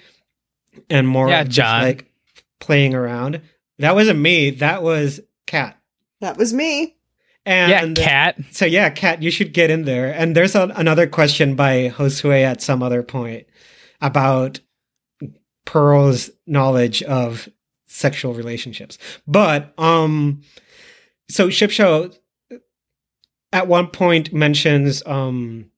and 0.89 1.07
more 1.07 1.29
Yeah, 1.29 1.43
just, 1.43 1.55
John. 1.55 1.81
like 1.83 2.11
playing 2.59 2.93
around. 2.95 3.41
That 3.79 3.95
wasn't 3.95 4.19
me. 4.19 4.49
That 4.51 4.83
was 4.83 5.19
Kat. 5.47 5.77
That 6.19 6.37
was 6.37 6.53
me. 6.53 6.95
And 7.45 7.97
yeah, 7.97 8.03
Kat. 8.05 8.37
so 8.51 8.65
yeah, 8.65 8.89
Kat, 8.89 9.21
you 9.21 9.29
should 9.29 9.53
get 9.53 9.69
in 9.69 9.83
there. 9.83 10.13
And 10.13 10.35
there's 10.35 10.55
a, 10.55 10.71
another 10.75 11.07
question 11.07 11.55
by 11.55 11.89
Josue 11.89 12.41
at 12.43 12.61
some 12.61 12.81
other 12.81 13.03
point 13.03 13.45
about 14.01 14.59
Pearl's 15.65 16.29
knowledge 16.47 17.03
of 17.03 17.47
sexual 17.85 18.33
relationships. 18.33 18.97
But 19.27 19.73
um 19.77 20.41
so 21.29 21.49
Ship 21.49 21.69
Show 21.69 22.11
at 23.51 23.67
one 23.67 23.87
point 23.87 24.33
mentions 24.33 25.03
um 25.05 25.69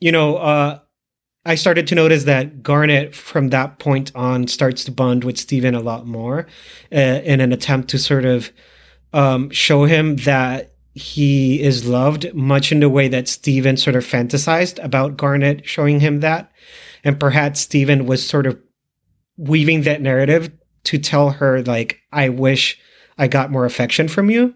you 0.00 0.10
know 0.12 0.36
uh 0.36 0.80
I 1.46 1.54
started 1.54 1.86
to 1.86 1.94
notice 1.94 2.24
that 2.24 2.64
Garnet 2.64 3.14
from 3.14 3.48
that 3.48 3.78
point 3.78 4.10
on 4.16 4.48
starts 4.48 4.82
to 4.84 4.90
bond 4.90 5.22
with 5.22 5.38
Steven 5.38 5.76
a 5.76 5.80
lot 5.80 6.04
more 6.04 6.48
uh, 6.92 7.20
in 7.24 7.40
an 7.40 7.52
attempt 7.52 7.88
to 7.90 7.98
sort 7.98 8.24
of 8.24 8.52
um, 9.12 9.50
show 9.50 9.84
him 9.84 10.16
that 10.16 10.72
he 10.94 11.62
is 11.62 11.86
loved, 11.86 12.34
much 12.34 12.72
in 12.72 12.80
the 12.80 12.88
way 12.88 13.06
that 13.06 13.28
Steven 13.28 13.76
sort 13.76 13.94
of 13.94 14.04
fantasized 14.04 14.82
about 14.82 15.16
Garnet 15.16 15.64
showing 15.66 16.00
him 16.00 16.20
that. 16.20 16.50
And 17.04 17.20
perhaps 17.20 17.60
Steven 17.60 18.06
was 18.06 18.26
sort 18.26 18.46
of 18.46 18.58
weaving 19.36 19.82
that 19.82 20.02
narrative 20.02 20.50
to 20.84 20.98
tell 20.98 21.30
her, 21.30 21.62
like, 21.62 22.00
I 22.12 22.28
wish 22.28 22.78
I 23.18 23.28
got 23.28 23.52
more 23.52 23.66
affection 23.66 24.08
from 24.08 24.30
you. 24.30 24.54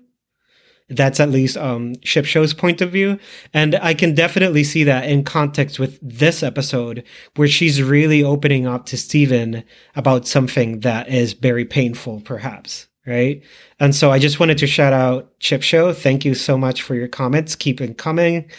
That's 0.91 1.20
at 1.20 1.30
least 1.30 1.57
um, 1.57 1.95
Ship 2.03 2.24
Show's 2.24 2.53
point 2.53 2.80
of 2.80 2.91
view. 2.91 3.18
And 3.55 3.76
I 3.76 3.95
can 3.95 4.14
definitely 4.14 4.64
see 4.64 4.84
that 4.84 5.09
in 5.09 5.24
context 5.24 5.78
with 5.78 5.99
this 6.03 6.43
episode, 6.43 7.05
where 7.36 7.49
she's 7.49 7.82
really 7.82 8.24
opening 8.24 8.66
up 8.66 8.86
to 8.86 8.97
Steven 8.97 9.64
about 9.95 10.26
something 10.26 10.80
that 10.80 11.09
is 11.09 11.32
very 11.32 11.64
painful, 11.64 12.20
perhaps. 12.20 12.88
Right. 13.07 13.43
And 13.78 13.95
so 13.95 14.11
I 14.12 14.18
just 14.18 14.38
wanted 14.38 14.59
to 14.59 14.66
shout 14.66 14.93
out 14.93 15.32
Ship 15.38 15.62
Show. 15.62 15.93
Thank 15.93 16.24
you 16.24 16.34
so 16.34 16.59
much 16.59 16.82
for 16.82 16.95
your 16.95 17.09
comments. 17.09 17.57
Keep 17.57 17.80
it 17.80 17.97
coming. 17.97 18.51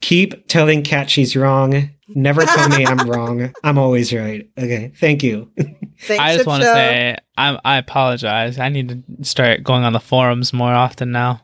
Keep 0.00 0.48
telling 0.48 0.82
Kat 0.82 1.10
she's 1.10 1.36
wrong. 1.36 1.90
Never 2.08 2.44
tell 2.44 2.68
me 2.70 2.84
I'm 2.84 3.08
wrong. 3.08 3.52
I'm 3.64 3.78
always 3.78 4.12
right. 4.12 4.48
Okay. 4.58 4.92
Thank 4.96 5.22
you. 5.22 5.50
Thanks, 6.00 6.20
I 6.20 6.34
just 6.34 6.46
want 6.46 6.62
to 6.62 6.68
say 6.68 7.16
I 7.36 7.58
I 7.64 7.76
apologize. 7.76 8.58
I 8.58 8.68
need 8.68 8.88
to 8.88 9.24
start 9.24 9.62
going 9.62 9.84
on 9.84 9.92
the 9.92 10.00
forums 10.00 10.52
more 10.52 10.72
often 10.72 11.12
now. 11.12 11.42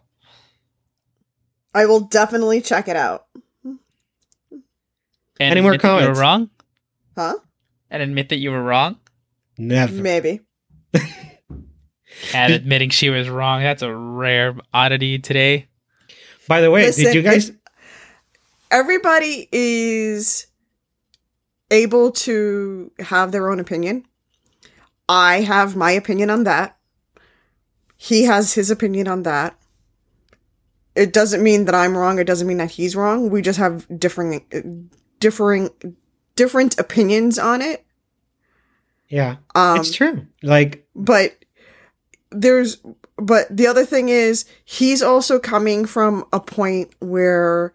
I 1.75 1.87
will 1.87 2.01
definitely 2.01 2.61
check 2.61 2.89
it 2.89 2.97
out. 2.97 3.27
And 5.41 5.53
Any 5.53 5.61
more 5.61 5.73
admit 5.75 5.83
that 5.83 5.89
You 5.89 5.99
comments? 6.01 6.19
were 6.19 6.23
wrong, 6.23 6.51
Huh? 7.17 7.35
and 7.91 8.03
admit 8.03 8.29
that 8.31 8.39
you 8.39 8.51
were 8.51 8.63
wrong. 8.63 8.99
Never. 9.57 9.93
Maybe. 9.93 10.41
And 12.35 12.53
admitting 12.53 12.91
she 12.91 13.11
was 13.11 13.29
wrong. 13.29 13.63
That's 13.63 13.83
a 13.83 13.95
rare 13.95 14.57
oddity 14.73 15.19
today. 15.19 15.69
By 16.49 16.61
the 16.61 16.71
way, 16.71 16.87
Listen, 16.87 17.05
did 17.05 17.15
you 17.15 17.23
guys? 17.23 17.53
Everybody 18.71 19.49
is 19.53 20.47
able 21.71 22.11
to 22.13 22.91
have 22.99 23.31
their 23.31 23.51
own 23.51 23.61
opinion. 23.61 24.05
I 25.09 25.43
have 25.43 25.77
my 25.77 25.91
opinion 25.93 26.31
on 26.31 26.45
that. 26.45 26.77
He 27.97 28.25
has 28.25 28.55
his 28.55 28.71
opinion 28.71 29.07
on 29.09 29.23
that. 29.25 29.58
It 30.99 31.13
doesn't 31.13 31.43
mean 31.43 31.67
that 31.67 31.75
I'm 31.75 31.97
wrong. 31.97 32.19
It 32.19 32.27
doesn't 32.27 32.49
mean 32.49 32.57
that 32.59 32.73
he's 32.73 32.97
wrong. 32.97 33.31
We 33.31 33.41
just 33.41 33.59
have 33.59 33.87
differing, 34.01 34.91
differing, 35.21 35.71
different 36.35 36.79
opinions 36.79 37.39
on 37.39 37.63
it. 37.63 37.85
Yeah, 39.09 39.37
Um, 39.55 39.79
it's 39.79 39.93
true. 39.95 40.27
Like, 40.43 40.87
but 40.95 41.37
there's 42.31 42.79
but 43.17 43.47
the 43.49 43.67
other 43.67 43.85
thing 43.85 44.09
is 44.11 44.45
he's 44.65 45.03
also 45.03 45.39
coming 45.39 45.87
from 45.87 46.25
a 46.33 46.41
point 46.41 46.91
where 46.99 47.73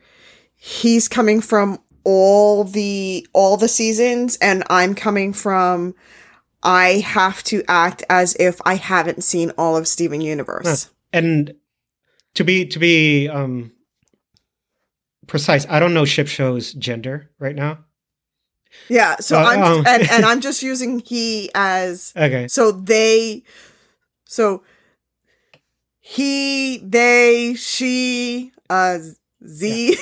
he's 0.56 1.08
coming 1.08 1.42
from 1.42 1.80
all 2.04 2.64
the 2.64 3.26
all 3.34 3.58
the 3.58 3.68
seasons 3.68 4.38
and 4.42 4.64
I'm 4.70 4.94
coming 4.94 5.34
from 5.34 5.96
I 6.62 7.00
have 7.06 7.44
to 7.46 7.64
act 7.68 8.04
as 8.10 8.36
if 8.40 8.62
I 8.66 8.76
haven't 8.76 9.24
seen 9.24 9.52
all 9.58 9.76
of 9.76 9.88
Steven 9.88 10.22
Universe. 10.22 10.90
and 11.12 11.56
to 12.36 12.44
be 12.44 12.66
to 12.66 12.80
be 12.80 13.28
um 13.30 13.72
precise, 15.28 15.66
I 15.70 15.80
don't 15.80 15.94
know 15.94 16.06
Ship 16.06 16.28
Show's 16.28 16.74
gender 16.74 17.30
right 17.40 17.56
now. 17.56 17.86
Yeah, 18.90 19.18
so 19.20 19.38
Uh, 19.40 19.44
I'm 19.44 19.62
um. 19.62 19.84
and, 19.88 20.10
and 20.12 20.26
I'm 20.30 20.42
just 20.42 20.64
using 20.64 21.00
he 21.00 21.52
as 21.54 22.12
Okay. 22.18 22.48
So 22.48 22.72
they, 22.72 23.44
so 24.26 24.64
he, 26.00 26.78
they, 26.80 27.54
she, 27.56 28.52
uh, 28.70 28.98
Z, 29.46 29.98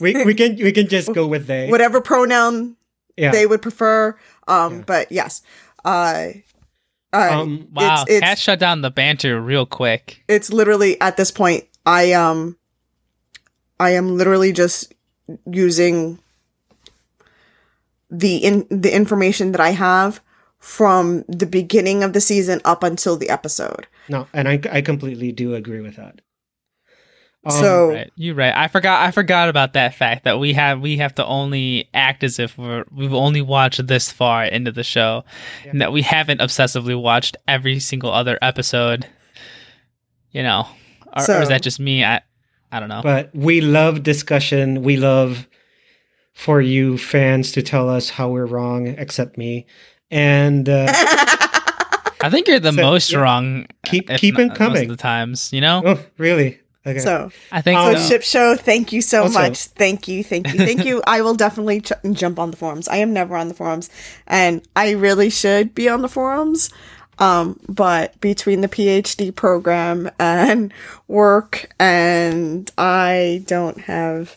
We 0.00 0.24
we 0.24 0.34
can 0.34 0.56
we 0.56 0.72
can 0.72 0.88
just 0.88 1.12
go 1.12 1.26
with 1.26 1.46
they. 1.46 1.68
whatever 1.70 2.00
pronoun 2.00 2.76
yeah. 3.16 3.30
they 3.32 3.46
would 3.46 3.60
prefer. 3.62 4.18
Um, 4.48 4.78
Yeah. 4.78 4.82
but 4.86 5.12
yes, 5.12 5.42
uh, 5.84 6.28
uh, 7.12 7.28
um 7.40 7.68
Wow, 7.72 8.02
It's- 8.02 8.16
it's- 8.16 8.20
Kat 8.20 8.38
shut 8.38 8.58
down 8.58 8.82
the 8.82 8.90
banter 8.90 9.40
real 9.40 9.66
quick. 9.66 10.22
it's 10.28 10.52
literally 10.52 11.00
at 11.00 11.16
this 11.16 11.30
point, 11.30 11.64
I 11.86 12.12
um, 12.12 12.56
I 13.80 13.90
am 13.90 14.16
literally 14.16 14.52
just 14.52 14.92
using 15.50 16.18
the 18.10 18.36
in 18.38 18.66
the 18.70 18.94
information 18.94 19.52
that 19.52 19.60
I 19.60 19.70
have 19.70 20.20
from 20.58 21.24
the 21.28 21.46
beginning 21.46 22.02
of 22.02 22.12
the 22.12 22.20
season 22.20 22.60
up 22.64 22.82
until 22.82 23.16
the 23.16 23.28
episode. 23.30 23.86
no, 24.08 24.26
and 24.32 24.48
I 24.48 24.60
I 24.72 24.80
completely 24.80 25.32
do 25.32 25.54
agree 25.54 25.80
with 25.80 25.96
that. 25.96 26.20
Um, 27.44 27.52
So- 27.52 27.92
Right, 27.92 28.10
you're 28.16 28.34
right. 28.34 28.54
I 28.54 28.68
forgot. 28.68 29.02
I 29.06 29.10
forgot 29.10 29.48
about 29.48 29.72
that 29.74 29.94
fact 29.94 30.24
that 30.24 30.38
we 30.38 30.52
have 30.54 30.80
we 30.80 30.96
have 30.98 31.14
to 31.16 31.24
only 31.24 31.88
act 31.94 32.24
as 32.24 32.38
if 32.38 32.58
we're 32.58 32.84
we've 32.90 33.14
only 33.14 33.40
watched 33.42 33.86
this 33.86 34.10
far 34.10 34.44
into 34.44 34.72
the 34.72 34.82
show, 34.84 35.24
Yeah. 35.64 35.70
and 35.70 35.80
that 35.80 35.92
we 35.92 36.02
haven't 36.02 36.40
obsessively 36.40 37.00
watched 37.00 37.36
every 37.46 37.78
single 37.80 38.12
other 38.12 38.38
episode. 38.42 39.06
You 40.32 40.42
know, 40.42 40.66
or, 41.16 41.22
or 41.36 41.42
is 41.42 41.48
that 41.48 41.62
just 41.62 41.80
me? 41.80 42.04
I 42.04 42.20
I 42.70 42.80
don't 42.80 42.88
know. 42.90 43.00
but 43.02 43.30
we 43.34 43.60
love 43.62 44.02
discussion. 44.02 44.82
We 44.82 44.96
love 44.98 45.46
for 46.34 46.60
you 46.60 46.98
fans 46.98 47.50
to 47.52 47.62
tell 47.62 47.88
us 47.88 48.10
how 48.10 48.28
we're 48.28 48.46
wrong, 48.46 48.88
except 48.88 49.38
me. 49.38 49.66
And 50.10 50.68
uh, 50.68 50.86
I 52.20 52.28
think 52.30 52.46
you're 52.48 52.60
the 52.60 52.72
So, 52.72 52.80
most 52.82 53.12
yeah. 53.12 53.18
wrong. 53.20 53.66
Keep- 53.86 54.08
keep 54.16 54.36
not 54.36 54.50
it 54.52 54.54
coming. 54.54 54.82
of 54.82 54.88
the 54.96 54.96
times, 55.02 55.52
you 55.52 55.60
know. 55.60 55.82
oh, 55.84 55.98
really? 56.18 56.60
Okay. 56.86 57.00
so 57.00 57.30
I 57.52 57.60
think 57.60 57.78
So 57.80 57.94
so. 57.94 58.08
Ship 58.08 58.22
Show, 58.22 58.54
thank 58.56 58.92
you 58.92 59.02
so 59.02 59.22
Also- 59.24 59.38
much. 59.38 59.64
Thank 59.64 60.08
you, 60.08 60.24
thank 60.24 60.52
you, 60.52 60.58
thank 60.60 60.84
you. 60.84 61.02
I 61.06 61.20
will 61.20 61.34
definitely 61.34 61.80
ch- 61.82 61.92
jump 62.12 62.38
on 62.38 62.50
the 62.50 62.56
forums. 62.56 62.88
I 62.88 62.96
am 62.98 63.12
never 63.12 63.36
on 63.36 63.48
the 63.48 63.54
forums, 63.54 63.90
and 64.26 64.62
I 64.76 64.92
really 64.92 65.28
should 65.30 65.74
be 65.74 65.88
on 65.88 66.02
the 66.02 66.08
forums. 66.08 66.70
Um, 67.20 67.58
but 67.68 68.18
between 68.20 68.60
the 68.60 68.68
PhD 68.68 69.34
program 69.34 70.08
and 70.20 70.72
work, 71.08 71.74
and 71.80 72.70
I 72.78 73.42
don't 73.46 73.80
have 73.82 74.36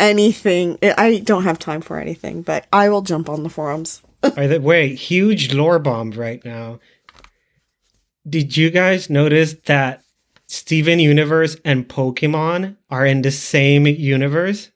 anything. 0.00 0.78
I 0.82 1.20
don't 1.22 1.44
have 1.44 1.58
time 1.58 1.82
for 1.82 1.98
anything. 2.00 2.40
But 2.42 2.66
I 2.72 2.88
will 2.88 3.02
jump 3.02 3.28
on 3.28 3.42
the 3.42 3.50
forums. 3.50 4.00
By 4.34 4.46
the 4.46 4.58
way, 4.60 4.94
huge 4.94 5.52
lore 5.52 5.78
bomb 5.78 6.12
right 6.12 6.42
now. 6.46 6.80
Did 8.26 8.56
you 8.56 8.70
guys 8.70 9.10
notice 9.10 9.54
that 9.66 10.02
Steven 10.46 10.98
Universe 11.00 11.56
and 11.64 11.88
Pokemon 11.88 12.76
are 12.90 13.06
in 13.06 13.22
the 13.22 13.30
same 13.30 13.86
universe? 13.86 14.70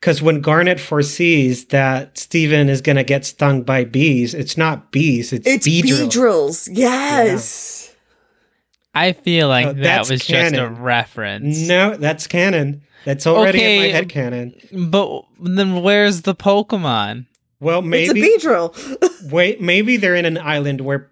Because 0.00 0.22
when 0.22 0.40
Garnet 0.40 0.80
foresees 0.80 1.66
that 1.66 2.16
Steven 2.16 2.70
is 2.70 2.80
going 2.80 2.96
to 2.96 3.04
get 3.04 3.26
stung 3.26 3.62
by 3.62 3.84
bees, 3.84 4.32
it's 4.32 4.56
not 4.56 4.90
bees, 4.90 5.32
it's, 5.32 5.46
It's 5.46 5.68
Beedrill. 5.68 6.08
Beedrills. 6.08 6.68
Yes. 6.72 7.94
I 8.94 9.12
feel 9.12 9.48
like 9.48 9.66
Oh, 9.66 9.72
that 9.74 9.82
that's 9.82 10.10
was 10.10 10.26
just 10.26 10.54
a 10.56 10.68
reference. 10.68 11.68
No, 11.68 11.96
that's 11.96 12.26
canon. 12.26 12.82
That's 13.04 13.26
already 13.26 13.62
in 13.62 13.80
my 13.80 13.88
head 13.88 14.08
canon. 14.08 14.54
But 14.72 15.24
then 15.38 15.82
where's 15.82 16.22
the 16.22 16.34
Pokemon? 16.34 17.26
Well, 17.60 17.82
maybe 17.82 18.20
It's 18.20 18.44
a 18.44 18.48
Beedrill. 18.48 19.30
wait, 19.30 19.60
maybe 19.60 19.98
they're 19.98 20.16
in 20.16 20.24
an 20.24 20.38
island 20.38 20.80
where 20.80 21.09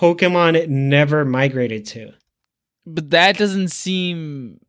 Pokemon 0.00 0.56
it 0.56 0.70
never 0.70 1.24
migrated 1.26 1.84
to. 1.86 2.12
But 2.86 3.10
that 3.10 3.36
doesn't 3.36 3.68
seem 3.68 4.60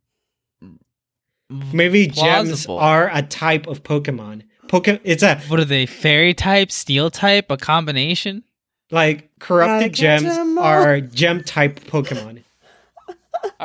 Maybe 1.74 2.08
gems 2.08 2.66
are 2.68 3.10
a 3.14 3.22
type 3.22 3.68
of 3.68 3.84
Pokemon. 3.84 4.44
Pokemon. 4.68 5.00
It's 5.04 5.22
a 5.24 5.36
What 5.48 5.60
are 5.60 5.66
they? 5.66 5.86
Fairy 5.86 6.34
type, 6.34 6.72
steel 6.72 7.10
type, 7.10 7.50
a 7.52 7.58
combination? 7.58 8.44
like 8.94 9.30
corrupted 9.40 9.94
Gotta 9.96 10.18
catch 10.18 10.22
gems 10.24 10.38
'em 10.38 10.58
all. 10.58 10.66
are 10.66 11.00
gem 11.00 11.44
type 11.46 11.80
Pokemon. 11.86 12.44
All 13.08 13.16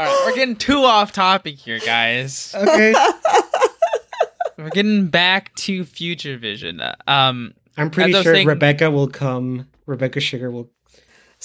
right, 0.05 0.23
we're 0.25 0.35
getting 0.37 0.55
too 0.57 0.85
off 0.85 1.11
topic 1.12 1.57
here, 1.59 1.81
guys. 1.81 2.55
Okay, 2.57 2.95
We're 4.59 4.71
getting 4.71 5.09
back 5.09 5.55
to 5.57 5.85
Future 5.85 6.39
Vision. 6.39 6.81
Um, 7.09 7.55
I'm 7.77 7.91
pretty 7.91 8.11
As 8.11 8.14
I 8.14 8.19
was 8.19 8.25
sure 8.25 8.35
saying- 8.35 8.47
Rebecca 8.47 8.91
will 8.91 9.09
come. 9.09 9.67
Rebecca 9.87 10.19
Sugar 10.21 10.51
will 10.51 10.71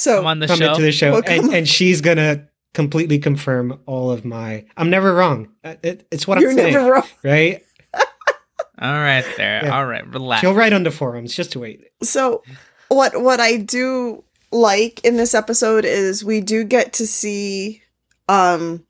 So 0.01 0.17
come 0.17 0.25
on 0.25 0.39
the 0.39 0.47
come 0.47 0.57
show. 0.57 0.71
into 0.71 0.81
the 0.81 0.91
show, 0.91 1.11
Will 1.11 1.23
and, 1.27 1.53
and 1.53 1.67
she's 1.69 2.01
gonna 2.01 2.47
completely 2.73 3.19
confirm 3.19 3.79
all 3.85 4.09
of 4.09 4.25
my. 4.25 4.65
I'm 4.75 4.89
never 4.89 5.13
wrong. 5.13 5.49
Uh, 5.63 5.75
It, 5.83 6.07
it's 6.09 6.27
what 6.27 6.39
you're 6.39 6.49
I'm 6.49 6.57
saying, 6.57 6.73
never 6.73 6.91
wrong. 6.93 7.07
right? 7.23 7.63
All 8.81 8.93
right, 8.93 9.23
there. 9.37 9.63
Yeah. 9.65 9.77
All 9.77 9.85
right, 9.85 10.07
relax. 10.07 10.41
She'll 10.41 10.55
write 10.55 10.73
on 10.73 10.81
the 10.81 10.89
forums. 10.89 11.35
Just 11.35 11.51
to 11.51 11.59
wait. 11.59 11.83
So 12.01 12.41
what 12.87 13.21
what 13.21 13.39
I 13.39 13.57
do 13.57 14.23
like 14.51 14.99
in 15.03 15.17
this 15.17 15.35
episode 15.35 15.85
is 15.85 16.25
we 16.25 16.41
do 16.41 16.63
get 16.63 16.93
to 16.93 17.05
see 17.05 17.83
um 18.27 18.83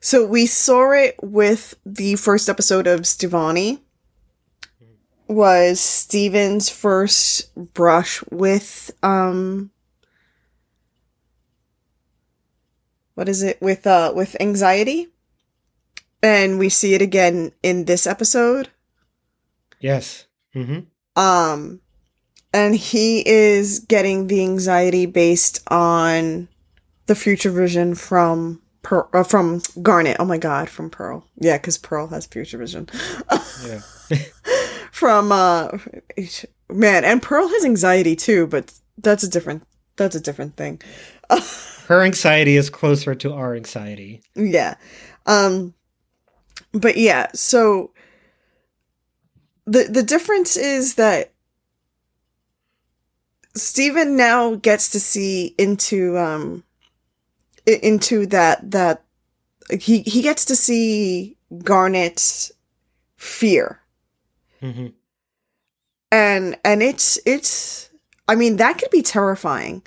so 0.00 0.24
we 0.26 0.46
saw 0.46 0.92
it 0.92 1.16
with 1.22 1.74
the 1.84 2.14
first 2.16 2.48
episode 2.48 2.86
of 2.86 3.00
Stevonnie 3.02 3.80
was 5.28 5.80
Steven's 5.80 6.68
first 6.68 7.54
brush 7.74 8.22
with 8.30 8.90
um 9.02 9.70
what 13.14 13.28
is 13.28 13.42
it 13.42 13.60
with 13.60 13.86
uh 13.86 14.12
with 14.14 14.36
anxiety 14.40 15.08
and 16.22 16.58
we 16.58 16.68
see 16.68 16.94
it 16.94 17.02
again 17.02 17.52
in 17.62 17.84
this 17.84 18.06
episode 18.06 18.70
Yes. 19.80 20.26
hmm 20.52 20.80
um 21.14 21.80
and 22.52 22.74
he 22.74 23.22
is 23.28 23.80
getting 23.80 24.26
the 24.26 24.42
anxiety 24.42 25.04
based 25.06 25.62
on 25.70 26.48
the 27.06 27.14
future 27.14 27.50
vision 27.50 27.94
from 27.94 28.62
Pearl, 28.82 29.08
uh, 29.12 29.22
from 29.22 29.60
Garnet. 29.82 30.16
Oh 30.18 30.24
my 30.24 30.38
god, 30.38 30.70
from 30.70 30.88
Pearl. 30.88 31.26
Yeah, 31.38 31.58
cuz 31.58 31.76
Pearl 31.76 32.06
has 32.08 32.26
future 32.26 32.58
vision. 32.58 32.88
Yeah. 33.66 33.80
from 34.98 35.30
uh 35.30 35.78
man, 36.68 37.04
and 37.04 37.22
Pearl 37.22 37.48
has 37.48 37.64
anxiety 37.64 38.16
too, 38.16 38.48
but 38.48 38.72
that's 38.98 39.22
a 39.22 39.28
different 39.30 39.62
that's 39.96 40.16
a 40.16 40.20
different 40.20 40.56
thing. 40.56 40.80
Her 41.86 42.02
anxiety 42.02 42.56
is 42.56 42.68
closer 42.68 43.14
to 43.14 43.32
our 43.32 43.54
anxiety. 43.54 44.22
Yeah. 44.34 44.74
Um 45.26 45.74
but 46.72 46.96
yeah, 46.96 47.28
so 47.32 47.92
the 49.66 49.84
the 49.84 50.02
difference 50.02 50.56
is 50.56 50.96
that 50.96 51.32
Steven 53.54 54.16
now 54.16 54.56
gets 54.56 54.90
to 54.90 55.00
see 55.00 55.54
into 55.58 56.18
um 56.18 56.64
into 57.66 58.26
that 58.26 58.70
that 58.72 59.04
he 59.78 60.02
he 60.02 60.22
gets 60.22 60.44
to 60.46 60.56
see 60.56 61.36
Garnet's 61.62 62.50
fear. 63.16 63.80
Hmm 64.60 64.88
And 66.10 66.56
and 66.64 66.82
it's 66.82 67.18
it's 67.26 67.90
I 68.26 68.34
mean 68.34 68.56
that 68.56 68.78
could 68.78 68.90
be 68.90 69.02
terrifying. 69.02 69.82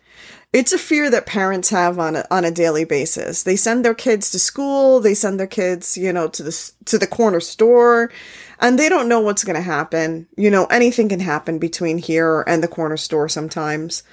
It's 0.53 0.73
a 0.73 0.77
fear 0.77 1.09
that 1.09 1.25
parents 1.25 1.69
have 1.69 1.97
on 1.97 2.17
a, 2.17 2.27
on 2.29 2.43
a 2.43 2.51
daily 2.51 2.83
basis. 2.83 3.43
They 3.43 3.55
send 3.55 3.85
their 3.85 3.93
kids 3.93 4.31
to 4.31 4.39
school, 4.39 4.99
they 4.99 5.13
send 5.13 5.39
their 5.39 5.47
kids, 5.47 5.97
you 5.97 6.11
know, 6.11 6.27
to 6.27 6.43
the 6.43 6.71
to 6.85 6.97
the 6.97 7.07
corner 7.07 7.39
store, 7.39 8.11
and 8.59 8.77
they 8.77 8.89
don't 8.89 9.07
know 9.07 9.21
what's 9.21 9.45
going 9.45 9.55
to 9.55 9.61
happen. 9.61 10.27
You 10.37 10.51
know, 10.51 10.65
anything 10.65 11.09
can 11.09 11.21
happen 11.21 11.57
between 11.57 11.97
here 11.99 12.43
and 12.47 12.61
the 12.61 12.67
corner 12.67 12.97
store 12.97 13.29
sometimes. 13.29 14.03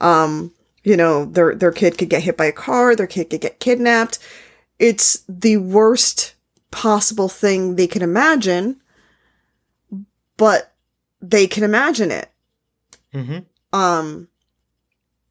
Um, 0.00 0.52
you 0.84 0.96
know, 0.96 1.26
their 1.26 1.54
their 1.54 1.72
kid 1.72 1.98
could 1.98 2.10
get 2.10 2.22
hit 2.22 2.36
by 2.36 2.46
a 2.46 2.52
car, 2.52 2.96
their 2.96 3.06
kid 3.06 3.30
could 3.30 3.40
get 3.42 3.60
kidnapped. 3.60 4.18
It's 4.78 5.22
the 5.28 5.58
worst 5.58 6.34
possible 6.70 7.28
thing 7.28 7.76
they 7.76 7.86
can 7.86 8.02
imagine, 8.02 8.80
but 10.36 10.72
they 11.20 11.46
can 11.46 11.64
imagine 11.64 12.10
it. 12.10 12.28
Hmm 13.12 13.38
um 13.72 14.28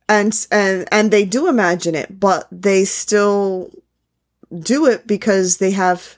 and 0.10 0.48
and 0.52 0.88
and 0.92 1.12
they 1.12 1.24
do 1.24 1.48
imagine 1.48 1.96
it 1.96 2.20
but 2.20 2.48
they 2.52 2.84
still 2.84 3.70
do 4.60 4.86
it 4.86 5.06
because 5.08 5.58
they 5.58 5.72
have 5.72 6.18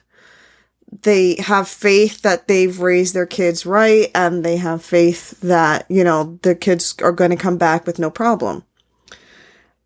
they 1.02 1.36
have 1.36 1.68
faith 1.68 2.22
that 2.22 2.48
they've 2.48 2.80
raised 2.80 3.14
their 3.14 3.26
kids 3.26 3.66
right 3.66 4.10
and 4.14 4.44
they 4.44 4.56
have 4.56 4.82
faith 4.82 5.38
that 5.40 5.86
you 5.90 6.02
know 6.02 6.38
the 6.42 6.54
kids 6.54 6.94
are 7.02 7.12
going 7.12 7.30
to 7.30 7.36
come 7.36 7.58
back 7.58 7.86
with 7.86 7.98
no 7.98 8.10
problem. 8.10 8.64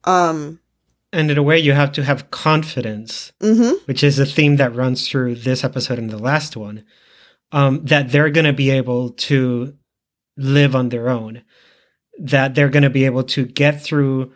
Um 0.04 0.60
And 1.12 1.30
in 1.30 1.38
a 1.38 1.42
way, 1.42 1.58
you 1.58 1.72
have 1.72 1.92
to 1.92 2.04
have 2.04 2.30
confidence, 2.30 3.32
mhm 3.40 3.74
which 3.86 4.04
is 4.04 4.18
a 4.18 4.26
theme 4.26 4.56
that 4.56 4.74
runs 4.74 5.08
through 5.08 5.36
this 5.36 5.64
episode 5.64 5.98
and 5.98 6.10
the 6.10 6.18
last 6.18 6.56
one, 6.56 6.84
um, 7.52 7.84
that 7.84 8.10
they're 8.10 8.30
going 8.30 8.46
to 8.46 8.52
be 8.52 8.70
able 8.70 9.10
to 9.10 9.76
live 10.36 10.76
on 10.76 10.88
their 10.88 11.08
own, 11.08 11.42
that 12.20 12.54
they're 12.54 12.68
going 12.68 12.82
to 12.82 12.90
be 12.90 13.04
able 13.04 13.24
to 13.24 13.44
get 13.46 13.82
through 13.82 14.32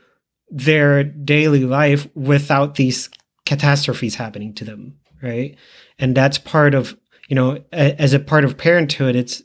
their 0.48 1.04
daily 1.04 1.64
life 1.64 2.06
without 2.14 2.74
these 2.74 3.08
catastrophes 3.46 4.14
happening 4.14 4.54
to 4.54 4.64
them, 4.64 4.98
right? 5.22 5.56
And 5.98 6.14
that's 6.14 6.38
part 6.38 6.74
of, 6.74 6.96
you 7.28 7.34
know, 7.34 7.64
a, 7.72 8.00
as 8.00 8.12
a 8.12 8.18
part 8.18 8.44
of 8.44 8.58
parenthood, 8.58 9.16
it's 9.16 9.42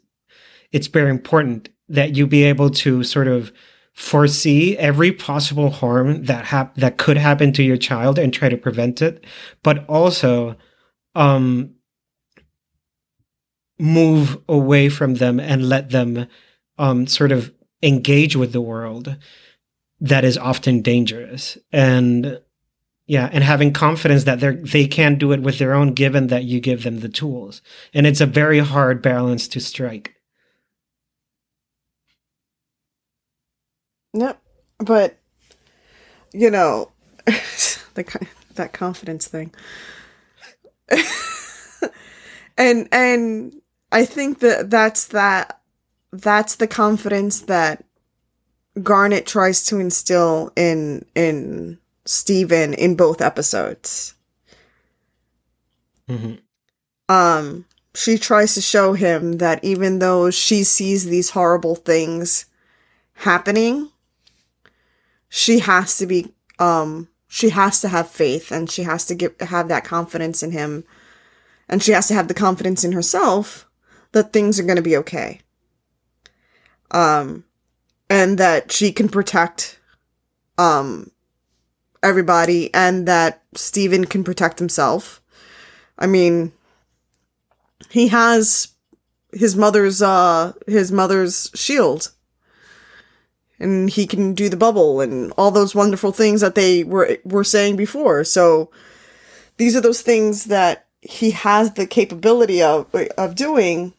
it's 0.72 0.88
very 0.88 1.09
important 1.09 1.70
that 1.88 2.15
you 2.15 2.28
be 2.28 2.43
able 2.43 2.70
to 2.70 3.03
sort 3.03 3.28
of 3.28 3.53
foresee 3.93 4.78
every 4.78 5.11
possible 5.11 5.70
harm 5.72 6.26
that 6.26 6.45
hap- 6.45 6.76
that 6.76 6.97
could 6.97 7.18
happen 7.18 7.53
to 7.53 7.63
your 7.63 7.78
child 7.78 8.20
and 8.20 8.34
try 8.34 8.49
to 8.49 8.57
prevent 8.57 9.01
it, 9.01 9.24
but 9.63 9.88
also 9.88 10.55
um, 11.15 11.74
move 13.80 14.38
away 14.50 14.90
from 14.90 15.16
them 15.16 15.40
and 15.40 15.70
let 15.70 15.90
them 15.90 16.28
um, 16.78 17.08
sort 17.08 17.32
of 17.32 17.54
engage 17.84 18.36
with 18.36 18.54
the 18.54 18.62
world 18.62 19.18
that 20.00 20.24
is 20.24 20.38
often 20.38 20.82
dangerous 20.82 21.58
and 21.72 22.40
yeah 23.06 23.30
and 23.32 23.44
having 23.44 23.72
confidence 23.72 24.24
that 24.24 24.40
they 24.40 24.52
they 24.56 24.88
can 24.88 25.18
do 25.18 25.32
it 25.32 25.42
with 25.42 25.60
their 25.60 25.74
own 25.74 25.94
given 25.94 26.28
that 26.28 26.44
you 26.44 26.60
give 26.60 26.84
them 26.84 27.00
the 27.00 27.10
tools 27.10 27.62
and 27.94 28.08
it's 28.08 28.22
a 28.22 28.26
very 28.26 28.60
hard 28.60 29.02
balance 29.02 29.48
to 29.48 29.60
strike 29.60 30.18
Yep. 34.18 34.42
But 34.80 35.18
you 36.34 36.50
know, 36.50 36.92
the 37.26 38.28
that 38.56 38.74
confidence 38.74 39.28
thing. 39.28 39.54
and 42.58 42.88
and 42.92 43.62
I 43.92 44.06
think 44.06 44.40
that 44.40 44.70
that's 44.70 45.08
that 45.08 45.60
that's 46.12 46.56
the 46.56 46.68
confidence 46.68 47.42
that 47.42 47.86
Garnet 48.84 49.26
tries 49.26 49.64
to 49.66 49.80
instill 49.80 50.52
in 50.56 51.06
in 51.16 51.80
Steven 52.06 52.74
in 52.74 52.96
both 52.96 53.22
episodes. 53.22 54.14
Mhm. 56.10 56.40
Um 57.10 57.66
she 57.96 58.18
tries 58.18 58.54
to 58.54 58.62
show 58.62 58.94
him 58.94 59.40
that 59.40 59.64
even 59.64 60.00
though 60.00 60.30
she 60.30 60.64
sees 60.64 61.06
these 61.06 61.32
horrible 61.32 61.76
things 61.76 62.46
happening, 63.14 63.90
she 65.30 65.60
has 65.60 65.98
to 65.98 66.06
be 66.06 66.34
um 66.60 67.08
she 67.28 67.50
has 67.50 67.82
to 67.82 67.88
have 67.88 68.10
faith 68.10 68.52
and 68.52 68.70
she 68.70 68.84
has 68.84 69.06
to 69.06 69.16
get 69.16 69.42
have 69.42 69.68
that 69.70 69.84
confidence 69.84 70.44
in 70.44 70.52
him 70.52 70.84
and 71.70 71.82
she 71.84 71.92
has 71.92 72.08
to 72.08 72.14
have 72.14 72.28
the 72.28 72.34
confidence 72.34 72.84
in 72.84 72.92
herself 72.94 73.66
that 74.18 74.34
things 74.34 74.59
are 74.59 74.63
going 74.63 74.76
to 74.76 74.82
be 74.82 74.97
okay 74.97 75.41
um 76.91 77.43
and 78.09 78.38
that 78.38 78.72
she 78.72 78.91
can 78.91 79.09
protect 79.09 79.80
um 80.57 81.11
everybody 82.03 82.74
and 82.74 83.07
that 83.07 83.41
Steven 83.55 84.05
can 84.05 84.24
protect 84.24 84.59
himself 84.59 85.22
i 85.97 86.05
mean 86.05 86.51
he 87.89 88.07
has 88.09 88.70
his 89.34 89.55
mother's 89.55 90.01
uh 90.01 90.53
his 90.68 90.91
mother's 90.91 91.49
shield 91.53 92.11
and 93.59 93.89
he 93.89 94.05
can 94.05 94.34
do 94.34 94.49
the 94.49 94.57
bubble 94.57 95.01
and 95.01 95.34
all 95.38 95.51
those 95.51 95.74
wonderful 95.74 96.11
things 96.11 96.41
that 96.41 96.55
they 96.55 96.84
were 96.84 97.18
were 97.24 97.43
saying 97.43 97.76
before. 97.76 98.24
So 98.24 98.70
these 99.57 99.76
are 99.76 99.82
those 99.82 100.01
things 100.01 100.45
that 100.45 100.86
he 101.01 101.32
has 101.32 101.74
the 101.74 101.88
capability 101.88 102.61
of 102.61 102.93
of 103.18 103.36
doing. 103.36 103.93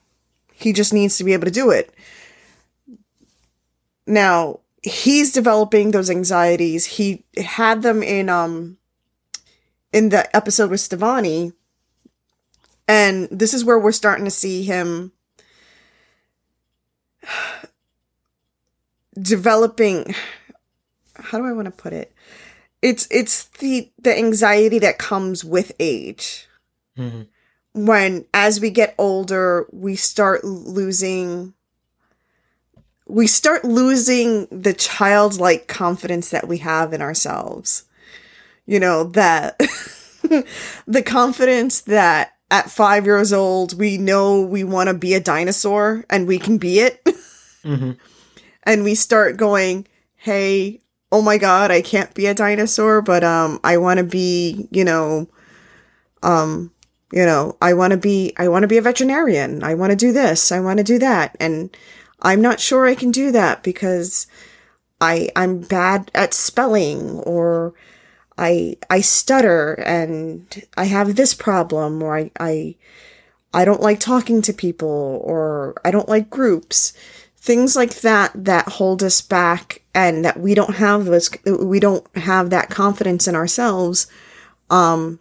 He 0.59 0.73
just 0.73 0.93
needs 0.93 1.17
to 1.19 1.25
be 1.25 1.33
able 1.33 1.45
to 1.45 1.51
do 1.53 1.71
it. 1.71 1.95
Now, 4.07 4.61
he's 4.83 5.33
developing 5.33 5.91
those 5.93 6.11
anxieties. 6.11 6.85
He 6.85 7.25
had 7.37 7.83
them 7.83 8.03
in 8.03 8.29
um 8.29 8.77
in 9.93 10.09
the 10.09 10.35
episode 10.37 10.71
with 10.71 10.81
Stevonnie. 10.81 11.53
And 12.89 13.29
this 13.31 13.55
is 13.55 13.65
where 13.65 13.79
we're 13.79 13.93
starting 13.93 14.25
to 14.25 14.31
see 14.31 14.63
him 14.65 15.13
developing 19.21 20.15
how 21.15 21.39
do 21.39 21.45
I 21.45 21.53
want 21.53 21.67
to 21.67 21.71
put 21.73 21.93
it? 21.93 22.13
It's 22.83 23.07
it's 23.11 23.45
the 23.45 23.91
the 23.99 24.17
anxiety 24.17 24.79
that 24.81 24.99
comes 24.99 25.45
with 25.45 25.73
age. 25.79 26.49
Mhm. 26.97 27.27
When 27.87 28.25
as 28.35 28.61
we 28.61 28.71
get 28.71 28.95
older, 28.99 29.67
we 29.73 29.95
start 29.95 30.43
losing 30.45 31.55
we 33.07 33.27
start 33.27 33.65
losing 33.65 34.47
the 34.51 34.75
childlike 34.75 35.67
confidence 35.67 36.29
that 36.31 36.47
we 36.47 36.59
have 36.59 36.93
in 36.93 37.01
ourselves. 37.01 37.85
You 38.67 38.81
know, 38.81 39.05
that 39.05 39.59
the 40.87 41.03
confidence 41.03 41.81
that 41.83 42.33
at 42.51 42.71
5 42.71 43.07
years 43.07 43.33
old 43.33 43.79
we 43.79 43.97
know 43.97 44.43
we 44.43 44.65
want 44.65 44.89
to 44.89 44.95
be 44.95 45.15
a 45.15 45.21
dinosaur 45.21 46.05
and 46.11 46.27
we 46.27 46.39
can 46.39 46.59
be 46.59 46.81
it. 46.81 47.03
Mhm. 47.65 47.97
and 48.63 48.85
we 48.85 48.95
start 48.95 49.37
going, 49.37 49.87
"Hey, 50.17 50.81
oh 51.11 51.21
my 51.23 51.39
god, 51.39 51.71
I 51.73 51.83
can't 51.83 52.15
be 52.15 52.27
a 52.27 52.33
dinosaur, 52.35 53.03
but 53.03 53.23
um 53.25 53.59
I 53.65 53.77
want 53.79 53.99
to 53.99 54.05
be, 54.05 54.69
you 54.71 54.85
know, 54.85 55.29
um 56.23 56.71
you 57.13 57.25
know, 57.25 57.57
I 57.61 57.75
want 57.75 57.93
to 57.93 57.97
be 57.97 58.33
I 58.37 58.49
want 58.49 58.63
to 58.63 58.69
be 58.69 58.79
a 58.79 58.83
veterinarian. 58.83 59.63
I 59.63 59.75
want 59.75 59.91
to 59.91 59.97
do 59.97 60.13
this. 60.13 60.53
I 60.53 60.61
want 60.61 60.79
to 60.79 60.85
do 60.85 60.99
that." 60.99 61.37
And 61.41 61.75
I'm 62.23 62.41
not 62.41 62.61
sure 62.61 62.87
I 62.87 62.95
can 62.95 63.11
do 63.11 63.31
that 63.33 63.63
because 63.63 64.27
I 65.01 65.31
I'm 65.37 65.61
bad 65.61 66.11
at 66.15 66.35
spelling 66.35 67.21
or 67.21 67.75
I 68.37 68.77
I 68.91 69.01
stutter 69.01 69.75
and 69.75 70.65
I 70.77 70.85
have 70.85 71.17
this 71.17 71.35
problem 71.35 72.03
or 72.03 72.17
I 72.17 72.31
I 72.39 72.77
I 73.55 73.65
don't 73.65 73.81
like 73.81 74.01
talking 74.01 74.43
to 74.43 74.53
people 74.53 75.23
or 75.25 75.75
I 75.85 75.91
don't 75.91 76.09
like 76.09 76.31
groups. 76.31 76.93
Things 77.37 77.77
like 77.77 78.01
that 78.01 78.33
that 78.35 78.69
hold 78.69 79.03
us 79.03 79.21
back 79.23 79.83
and 79.95 80.25
that 80.25 80.39
we 80.39 80.55
don't 80.55 80.77
have 80.77 81.07
those 81.07 81.31
we 81.47 81.81
don't 81.81 82.05
have 82.17 82.51
that 82.51 82.71
confidence 82.71 83.27
in 83.27 83.35
ourselves. 83.35 84.07
Um 84.71 85.21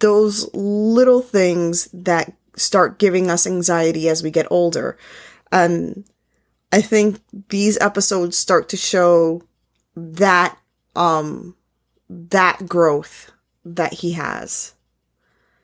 those 0.00 0.52
little 0.54 1.22
things 1.22 1.88
that 1.92 2.32
start 2.56 2.98
giving 2.98 3.30
us 3.30 3.46
anxiety 3.46 4.08
as 4.08 4.22
we 4.22 4.30
get 4.30 4.46
older. 4.50 4.98
And 5.52 6.04
I 6.72 6.80
think 6.80 7.20
these 7.48 7.78
episodes 7.78 8.36
start 8.36 8.68
to 8.70 8.76
show 8.76 9.42
that 9.96 10.56
um 10.96 11.56
that 12.08 12.66
growth 12.68 13.30
that 13.64 13.94
he 13.94 14.12
has. 14.12 14.74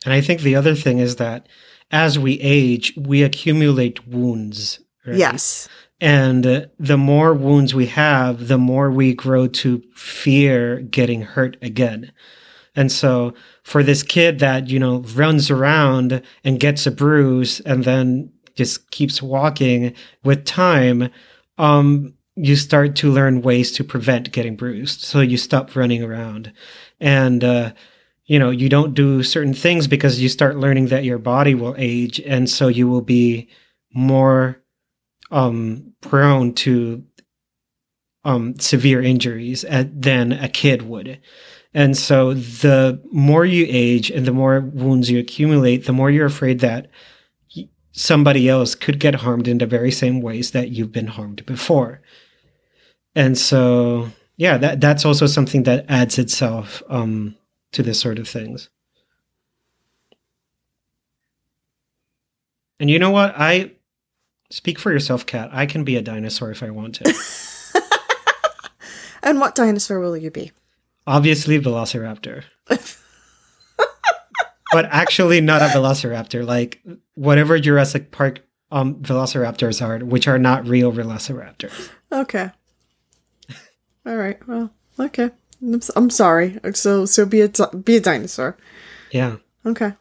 And 0.04 0.12
I 0.12 0.20
think 0.20 0.40
the 0.40 0.54
other 0.54 0.74
thing 0.74 0.98
is 0.98 1.16
that 1.16 1.48
as 1.90 2.18
we 2.18 2.40
age, 2.40 2.94
we 2.96 3.22
accumulate 3.22 4.06
wounds. 4.06 4.80
right? 5.06 5.16
Yes. 5.16 5.68
And 6.00 6.46
uh, 6.46 6.66
the 6.78 6.98
more 6.98 7.32
wounds 7.32 7.74
we 7.74 7.86
have, 7.86 8.48
the 8.48 8.58
more 8.58 8.90
we 8.90 9.14
grow 9.14 9.46
to 9.48 9.82
fear 9.94 10.80
getting 10.80 11.22
hurt 11.22 11.56
again. 11.62 12.12
And 12.76 12.92
so 12.92 13.34
for 13.64 13.82
this 13.82 14.02
kid 14.02 14.38
that, 14.38 14.68
you 14.68 14.78
know, 14.78 14.98
runs 15.14 15.50
around 15.50 16.22
and 16.44 16.60
gets 16.60 16.86
a 16.86 16.90
bruise 16.90 17.60
and 17.60 17.84
then 17.84 18.32
just 18.54 18.90
keeps 18.90 19.22
walking 19.22 19.94
with 20.22 20.44
time, 20.44 21.10
um, 21.58 22.14
you 22.36 22.54
start 22.54 22.94
to 22.96 23.10
learn 23.10 23.40
ways 23.40 23.72
to 23.72 23.84
prevent 23.84 24.30
getting 24.30 24.56
bruised. 24.56 25.00
So 25.00 25.20
you 25.20 25.38
stop 25.38 25.74
running 25.74 26.02
around. 26.02 26.52
And, 27.00 27.42
uh, 27.42 27.72
you 28.26 28.38
know, 28.38 28.50
you 28.50 28.68
don't 28.68 28.92
do 28.92 29.22
certain 29.22 29.54
things 29.54 29.86
because 29.86 30.20
you 30.20 30.28
start 30.28 30.56
learning 30.56 30.88
that 30.88 31.04
your 31.04 31.18
body 31.18 31.54
will 31.54 31.74
age. 31.78 32.20
And 32.20 32.50
so 32.50 32.68
you 32.68 32.88
will 32.88 33.00
be 33.00 33.48
more 33.94 34.62
um, 35.30 35.94
prone 36.02 36.52
to 36.54 37.04
um, 38.24 38.58
severe 38.58 39.00
injuries 39.00 39.64
at, 39.64 40.02
than 40.02 40.32
a 40.32 40.48
kid 40.48 40.82
would. 40.82 41.20
And 41.76 41.94
so 41.94 42.32
the 42.32 42.98
more 43.12 43.44
you 43.44 43.66
age 43.68 44.10
and 44.10 44.24
the 44.24 44.32
more 44.32 44.60
wounds 44.60 45.10
you 45.10 45.18
accumulate, 45.18 45.84
the 45.84 45.92
more 45.92 46.10
you're 46.10 46.24
afraid 46.24 46.60
that 46.60 46.88
somebody 47.92 48.48
else 48.48 48.74
could 48.74 48.98
get 48.98 49.16
harmed 49.16 49.46
in 49.46 49.58
the 49.58 49.66
very 49.66 49.90
same 49.90 50.22
ways 50.22 50.52
that 50.52 50.70
you've 50.70 50.90
been 50.90 51.08
harmed 51.08 51.44
before. 51.44 52.00
And 53.14 53.36
so, 53.36 54.08
yeah, 54.38 54.56
that 54.56 54.80
that's 54.80 55.04
also 55.04 55.26
something 55.26 55.64
that 55.64 55.84
adds 55.86 56.18
itself 56.18 56.82
um, 56.88 57.36
to 57.72 57.82
this 57.82 58.00
sort 58.00 58.18
of 58.18 58.26
things. 58.26 58.70
And 62.80 62.88
you 62.88 62.98
know 62.98 63.10
what? 63.10 63.34
I 63.36 63.72
speak 64.50 64.78
for 64.78 64.92
yourself, 64.92 65.26
Kat. 65.26 65.50
I 65.52 65.66
can 65.66 65.84
be 65.84 65.96
a 65.96 66.02
dinosaur 66.02 66.50
if 66.50 66.62
I 66.62 66.70
want 66.70 66.94
to. 66.96 67.14
And 69.26 69.40
what 69.40 69.56
dinosaur 69.56 69.98
will 69.98 70.16
you 70.16 70.30
be? 70.30 70.52
Obviously, 71.06 71.60
Velociraptor. 71.60 72.44
but 74.72 74.84
actually, 74.90 75.40
not 75.40 75.62
a 75.62 75.66
Velociraptor. 75.66 76.46
Like 76.46 76.82
whatever 77.14 77.58
Jurassic 77.58 78.10
Park 78.10 78.40
um, 78.70 78.96
Velociraptors 78.96 79.80
are, 79.84 80.04
which 80.04 80.26
are 80.26 80.38
not 80.38 80.66
real 80.66 80.92
Velociraptors. 80.92 81.90
Okay. 82.12 82.50
All 84.04 84.16
right. 84.16 84.38
Well, 84.46 84.70
okay. 84.98 85.30
I'm, 85.62 85.80
I'm 85.94 86.10
sorry. 86.10 86.58
So 86.74 87.06
so 87.06 87.26
be 87.26 87.40
a 87.40 87.48
be 87.48 87.96
a 87.96 88.00
dinosaur. 88.00 88.56
Yeah, 89.10 89.36
Okay. 89.64 89.92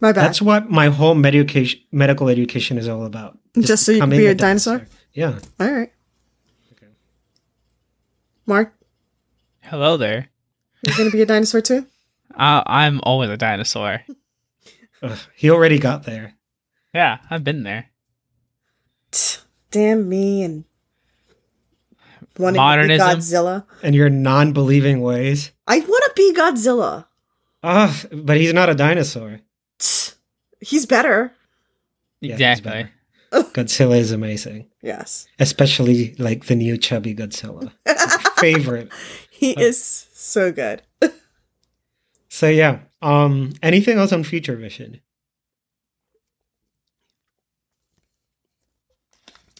My 0.00 0.12
bad. 0.12 0.24
that's 0.24 0.42
what 0.42 0.70
my 0.70 0.88
whole 0.88 1.14
medication, 1.14 1.80
medical 1.90 2.28
education 2.28 2.78
is 2.78 2.88
all 2.88 3.04
about. 3.04 3.38
Just 3.58 3.86
so 3.86 3.92
you 3.92 4.00
can 4.00 4.10
be 4.10 4.26
a 4.26 4.34
dinosaur? 4.34 4.86
Yeah. 5.12 5.38
All 5.58 5.70
right. 5.70 5.90
Mark, 8.46 8.74
Hello 9.74 9.96
there. 9.96 10.28
you're 10.86 10.96
gonna 10.96 11.10
be 11.10 11.20
a 11.22 11.26
dinosaur 11.26 11.60
too. 11.60 11.84
Uh, 12.32 12.62
I'm 12.64 13.00
always 13.02 13.28
a 13.28 13.36
dinosaur. 13.36 14.02
Ugh, 15.02 15.18
he 15.34 15.50
already 15.50 15.80
got 15.80 16.04
there. 16.04 16.36
Yeah, 16.94 17.18
I've 17.28 17.42
been 17.42 17.64
there. 17.64 17.86
Damn 19.72 20.08
me 20.08 20.44
and 20.44 20.62
wanting 22.38 22.60
to 22.82 22.86
be 22.86 22.98
Godzilla. 23.00 23.64
And 23.82 23.96
your 23.96 24.10
non-believing 24.10 25.00
ways. 25.00 25.50
I 25.66 25.80
want 25.80 26.04
to 26.04 26.12
be 26.14 26.32
Godzilla. 26.32 27.06
Oh, 27.64 28.00
but 28.12 28.36
he's 28.36 28.54
not 28.54 28.70
a 28.70 28.76
dinosaur. 28.76 29.40
He's 30.60 30.86
better. 30.86 31.32
Yeah, 32.20 32.36
he's 32.36 32.40
exactly. 32.48 32.70
better. 32.70 32.92
Godzilla 33.52 33.98
is 33.98 34.12
amazing, 34.12 34.68
Yes, 34.82 35.26
especially 35.40 36.14
like 36.20 36.44
the 36.44 36.54
new 36.54 36.78
chubby 36.78 37.12
Godzilla. 37.12 37.72
Favorite. 38.36 38.92
He 39.44 39.62
is 39.62 40.08
so 40.12 40.52
good. 40.52 40.82
So 42.28 42.48
yeah. 42.48 42.80
Um. 43.00 43.52
Anything 43.62 43.98
else 43.98 44.12
on 44.12 44.24
Future 44.24 44.56
Vision? 44.56 45.00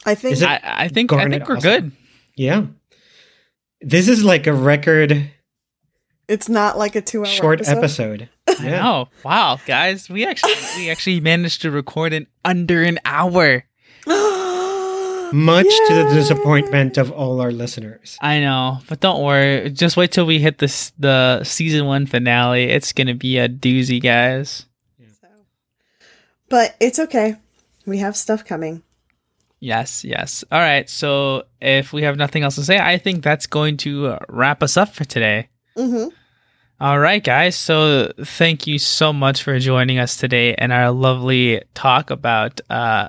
I 0.07 0.14
think 0.14 0.43
I, 0.43 0.61
I 0.62 0.89
think 0.89 1.12
I 1.12 1.28
think 1.28 1.49
we're 1.49 1.57
awesome? 1.57 1.70
good. 1.70 1.93
Yeah. 2.35 2.66
This 3.80 4.09
is 4.09 4.24
like 4.24 4.47
a 4.47 4.53
record 4.53 5.30
it's 6.28 6.49
not 6.49 6.78
like 6.78 6.97
a 6.97 7.01
two-hour 7.03 7.26
short 7.26 7.61
episode. 7.68 8.28
episode. 8.49 8.61
I 8.66 8.70
know. 8.70 9.09
Wow, 9.24 9.59
guys, 9.66 10.09
we 10.09 10.24
actually 10.24 10.55
we 10.76 10.91
actually 10.91 11.20
managed 11.20 11.62
to 11.62 11.70
record 11.70 12.12
in 12.12 12.26
under 12.45 12.82
an 12.82 12.99
hour. 13.05 13.64
Much 15.35 15.66
to 15.89 15.95
the 15.95 16.11
disappointment 16.14 16.97
of 16.97 17.11
all 17.11 17.41
our 17.41 17.51
listeners. 17.51 18.16
I 18.20 18.39
know, 18.39 18.78
but 18.89 19.01
don't 19.01 19.20
worry. 19.22 19.68
Just 19.70 19.97
wait 19.97 20.12
till 20.12 20.26
we 20.26 20.39
hit 20.39 20.59
this 20.59 20.93
the 20.97 21.43
season 21.43 21.87
one 21.87 22.07
finale. 22.07 22.64
It's 22.64 22.93
gonna 22.93 23.14
be 23.16 23.39
a 23.39 23.49
doozy, 23.49 24.01
guys. 24.01 24.66
So- 25.20 25.26
But 26.49 26.76
it's 26.78 27.01
okay. 27.01 27.35
We 27.85 27.99
have 27.99 28.16
stuff 28.16 28.45
coming. 28.45 28.82
Yes, 29.59 30.05
yes. 30.05 30.45
All 30.53 30.61
right. 30.61 30.89
So 30.89 31.45
if 31.61 31.93
we 31.93 32.03
have 32.03 32.16
nothing 32.16 32.43
else 32.45 32.55
to 32.57 32.62
say, 32.64 32.78
I 32.78 32.99
think 32.99 33.24
that's 33.24 33.47
going 33.47 33.76
to 33.78 34.09
uh, 34.09 34.18
wrap 34.28 34.62
us 34.62 34.76
up 34.76 34.95
for 34.95 35.05
today. 35.05 35.49
Mm-hmm. 35.76 36.09
All 36.80 36.99
right, 36.99 37.24
guys. 37.24 37.57
So 37.57 38.12
thank 38.22 38.66
you 38.66 38.78
so 38.78 39.12
much 39.12 39.43
for 39.43 39.59
joining 39.59 39.99
us 39.99 40.16
today 40.16 40.55
and 40.55 40.70
our 40.72 40.91
lovely 40.91 41.62
talk 41.72 42.11
about 42.11 42.61
uh, 42.68 43.09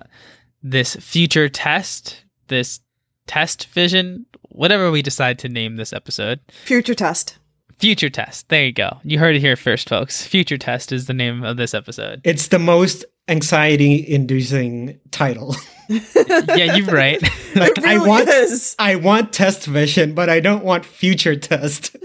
this 0.66 0.96
future 0.96 1.48
test, 1.48 2.24
this 2.48 2.80
test 3.28 3.68
vision, 3.68 4.26
whatever 4.50 4.90
we 4.90 5.04
decide 5.04 5.38
to 5.40 5.48
name 5.48 5.76
this 5.76 5.94
episode. 5.94 6.40
Future 6.66 6.96
test. 6.96 7.38
Future 7.78 8.10
test. 8.10 8.50
There 8.50 8.66
you 8.66 8.72
go. 8.72 8.98
You 9.04 9.20
heard 9.20 9.36
it 9.36 9.42
here 9.42 9.56
first, 9.56 9.88
folks. 9.88 10.26
Future 10.26 10.58
test 10.58 10.92
is 10.92 11.06
the 11.06 11.14
name 11.14 11.44
of 11.44 11.58
this 11.58 11.76
episode. 11.76 12.22
It's 12.24 12.48
the 12.48 12.58
most 12.58 13.06
anxiety 13.28 14.04
inducing 14.12 15.00
title. 15.12 15.56
yeah, 15.90 16.76
you're 16.76 16.88
right. 16.88 17.22
like 17.56 17.78
it 17.78 17.84
really 17.84 17.96
I 17.96 17.98
want 18.00 18.30
is. 18.30 18.76
I 18.80 18.96
want 18.96 19.34
test 19.34 19.68
vision, 19.68 20.16
but 20.16 20.30
I 20.30 20.40
don't 20.40 20.64
want 20.64 20.84
future 20.84 21.36
test. 21.36 21.96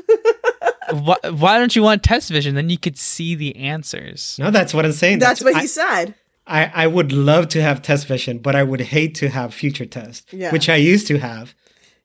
why, 0.90 1.16
why 1.30 1.58
don't 1.58 1.74
you 1.74 1.82
want 1.82 2.02
test 2.02 2.30
vision? 2.30 2.56
Then 2.56 2.68
you 2.68 2.78
could 2.78 2.98
see 2.98 3.34
the 3.34 3.56
answers. 3.56 4.36
No, 4.38 4.50
that's 4.50 4.74
what 4.74 4.84
I'm 4.84 4.92
saying. 4.92 5.20
That's 5.20 5.42
what 5.42 5.54
I- 5.56 5.60
he 5.62 5.66
said. 5.66 6.14
I, 6.46 6.70
I 6.74 6.86
would 6.86 7.12
love 7.12 7.48
to 7.50 7.62
have 7.62 7.80
test 7.82 8.06
vision, 8.06 8.38
but 8.38 8.56
I 8.56 8.62
would 8.62 8.80
hate 8.80 9.14
to 9.16 9.28
have 9.28 9.54
future 9.54 9.86
test, 9.86 10.32
Yeah. 10.32 10.50
which 10.52 10.68
I 10.68 10.76
used 10.76 11.06
to 11.08 11.18
have. 11.18 11.54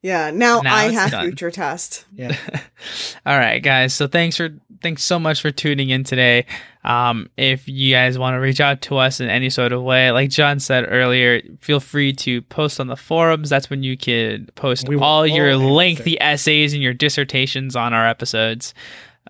Yeah, 0.03 0.29
now, 0.29 0.59
Now 0.61 0.75
I 0.75 0.91
have 0.91 1.09
done. 1.11 1.25
future 1.25 1.49
test. 1.49 2.05
Yeah. 2.13 2.37
All 3.25 3.39
right, 3.39 3.57
guys. 3.63 3.93
So 3.95 4.05
thanks 4.07 4.37
for 4.37 4.49
thanks 4.83 5.03
so 5.03 5.17
much 5.17 5.41
for 5.41 5.49
tuning 5.49 5.89
in 5.89 6.03
today. 6.03 6.45
Um, 6.83 7.27
if 7.37 7.67
you 7.67 7.91
guys 7.95 8.19
want 8.19 8.35
to 8.35 8.39
reach 8.39 8.61
out 8.61 8.81
to 8.83 8.97
us 8.97 9.19
in 9.19 9.29
any 9.29 9.49
sort 9.49 9.71
of 9.71 9.81
way, 9.81 10.11
like 10.11 10.29
John 10.29 10.59
said 10.59 10.85
earlier, 10.87 11.41
feel 11.59 11.79
free 11.79 12.13
to 12.13 12.43
post 12.43 12.79
on 12.79 12.85
the 12.85 12.95
forums. 12.95 13.49
That's 13.49 13.71
when 13.71 13.81
you 13.81 13.97
can 13.97 14.47
post 14.53 14.87
We 14.87 14.95
all 14.97 15.25
your 15.25 15.47
all 15.53 15.61
answer. 15.61 15.65
lengthy 15.73 16.21
essays 16.21 16.73
and 16.73 16.83
your 16.83 16.93
dissertations 16.93 17.75
on 17.75 17.91
our 17.95 18.07
episodes, 18.07 18.75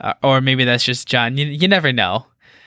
uh, 0.01 0.15
or 0.23 0.41
maybe 0.41 0.65
that's 0.65 0.83
just 0.83 1.07
John. 1.07 1.37
You, 1.37 1.45
you 1.45 1.69
never 1.69 1.93
know. 1.93 2.25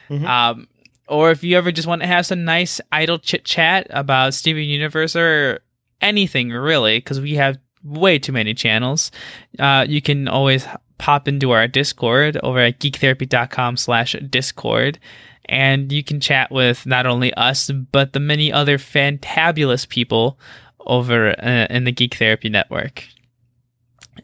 Mhm. 0.09 0.25
Um, 0.25 0.69
or 1.09 1.31
if 1.31 1.43
you 1.43 1.57
ever 1.57 1.73
just 1.73 1.89
want 1.89 2.03
to 2.03 2.07
have 2.07 2.27
some 2.27 2.45
nice 2.45 2.81
idle 2.93 3.19
chit 3.19 3.45
chat 3.45 3.87
about 3.91 4.35
Steven 4.35 4.65
Universe 4.65 5.17
or 5.17 5.61
anything 6.01 6.51
really, 6.51 6.99
because 6.99 7.21
we 7.21 7.35
have 7.35 7.59
way 7.83 8.19
too 8.19 8.33
many 8.33 8.55
channels, 8.55 9.11
uh, 9.59 9.85
you 9.89 10.03
can 10.03 10.29
always 10.29 10.67
pop 10.99 11.29
into 11.29 11.53
our 11.53 11.69
Discord 11.69 12.37
over 12.43 12.59
at 12.59 12.81
geektherapy.com 12.81 13.77
slash 13.77 14.15
Discord. 14.29 14.99
And 15.47 15.91
you 15.91 16.05
can 16.05 16.21
chat 16.21 16.51
with 16.51 16.85
not 16.85 17.07
only 17.07 17.33
us, 17.35 17.71
but 17.71 18.13
the 18.13 18.21
many 18.21 18.53
other 18.53 18.77
fantabulous 18.77 19.89
people 19.89 20.39
over 20.81 21.31
uh, 21.43 21.67
in 21.71 21.85
the 21.85 21.93
Geek 21.93 22.17
Therapy 22.17 22.51
Network. 22.51 23.05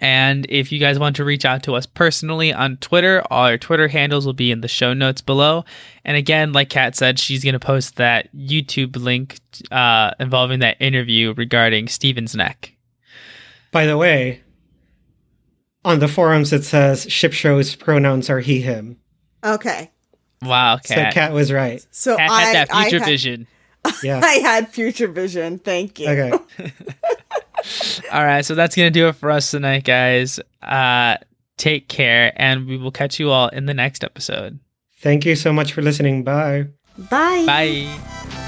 And 0.01 0.47
if 0.49 0.73
you 0.73 0.79
guys 0.79 0.99
want 0.99 1.17
to 1.17 1.25
reach 1.25 1.45
out 1.45 1.63
to 1.65 1.75
us 1.75 1.87
personally 1.87 2.53
on 2.53 2.77
Twitter, 2.79 3.23
all 3.31 3.47
our 3.47 3.59
Twitter 3.59 3.89
handles 3.89 4.27
will 4.27 4.33
be 4.33 4.51
in 4.51 4.61
the 4.61 4.69
show 4.69 4.93
notes 4.95 5.21
below. 5.21 5.65
And 6.05 6.17
again, 6.17 6.53
like 6.53 6.69
Kat 6.71 6.97
said, 6.97 7.19
she's 7.19 7.43
going 7.45 7.55
to 7.55 7.59
post 7.61 7.97
that 7.97 8.35
YouTube 8.35 8.97
link 8.97 9.39
uh, 9.71 10.13
involving 10.21 10.61
that 10.61 10.77
interview 10.81 11.35
regarding 11.35 11.89
Steven's 11.89 12.35
neck. 12.35 12.75
By 13.73 13.87
the 13.87 13.97
way, 13.97 14.43
on 15.85 15.99
the 15.99 16.09
forums 16.09 16.53
it 16.53 16.65
says 16.65 17.05
ship 17.11 17.33
show's 17.33 17.75
pronouns 17.75 18.31
are 18.31 18.41
he 18.41 18.61
him. 18.61 18.99
Okay. 19.45 19.91
Wow, 20.43 20.79
So 20.85 20.95
Kat. 20.95 21.15
Kat 21.15 21.33
was 21.33 21.53
right. 21.53 21.85
So 21.91 22.17
Kat 22.17 22.31
I 22.31 22.41
had 22.43 22.55
that 22.55 22.69
I 22.75 22.83
future 22.85 22.99
had- 23.01 23.09
vision. 23.09 23.47
Yeah. 24.03 24.21
I 24.25 24.35
had 24.35 24.69
future 24.71 25.09
vision. 25.09 25.59
Thank 25.59 25.99
you. 25.99 26.09
Okay. 26.09 26.33
All 28.13 28.25
right, 28.25 28.45
so 28.45 28.55
that's 28.55 28.77
going 28.77 28.93
to 28.93 28.99
do 28.99 29.09
it 29.09 29.17
for 29.17 29.31
us 29.31 29.51
tonight, 29.51 29.85
guys. 29.85 30.41
Uh, 30.63 31.17
take 31.57 31.89
care, 31.89 32.33
and 32.37 32.67
we 32.67 32.77
will 32.77 32.93
catch 32.93 33.19
you 33.19 33.31
all 33.31 33.49
in 33.49 33.67
the 33.67 33.75
next 33.75 34.05
episode. 34.05 34.59
Thank 34.99 35.25
you 35.25 35.37
so 35.37 35.53
much 35.53 35.73
for 35.73 35.83
listening. 35.83 36.25
Bye. 36.25 36.69
Bye. 36.97 37.45
Bye. 37.47 38.41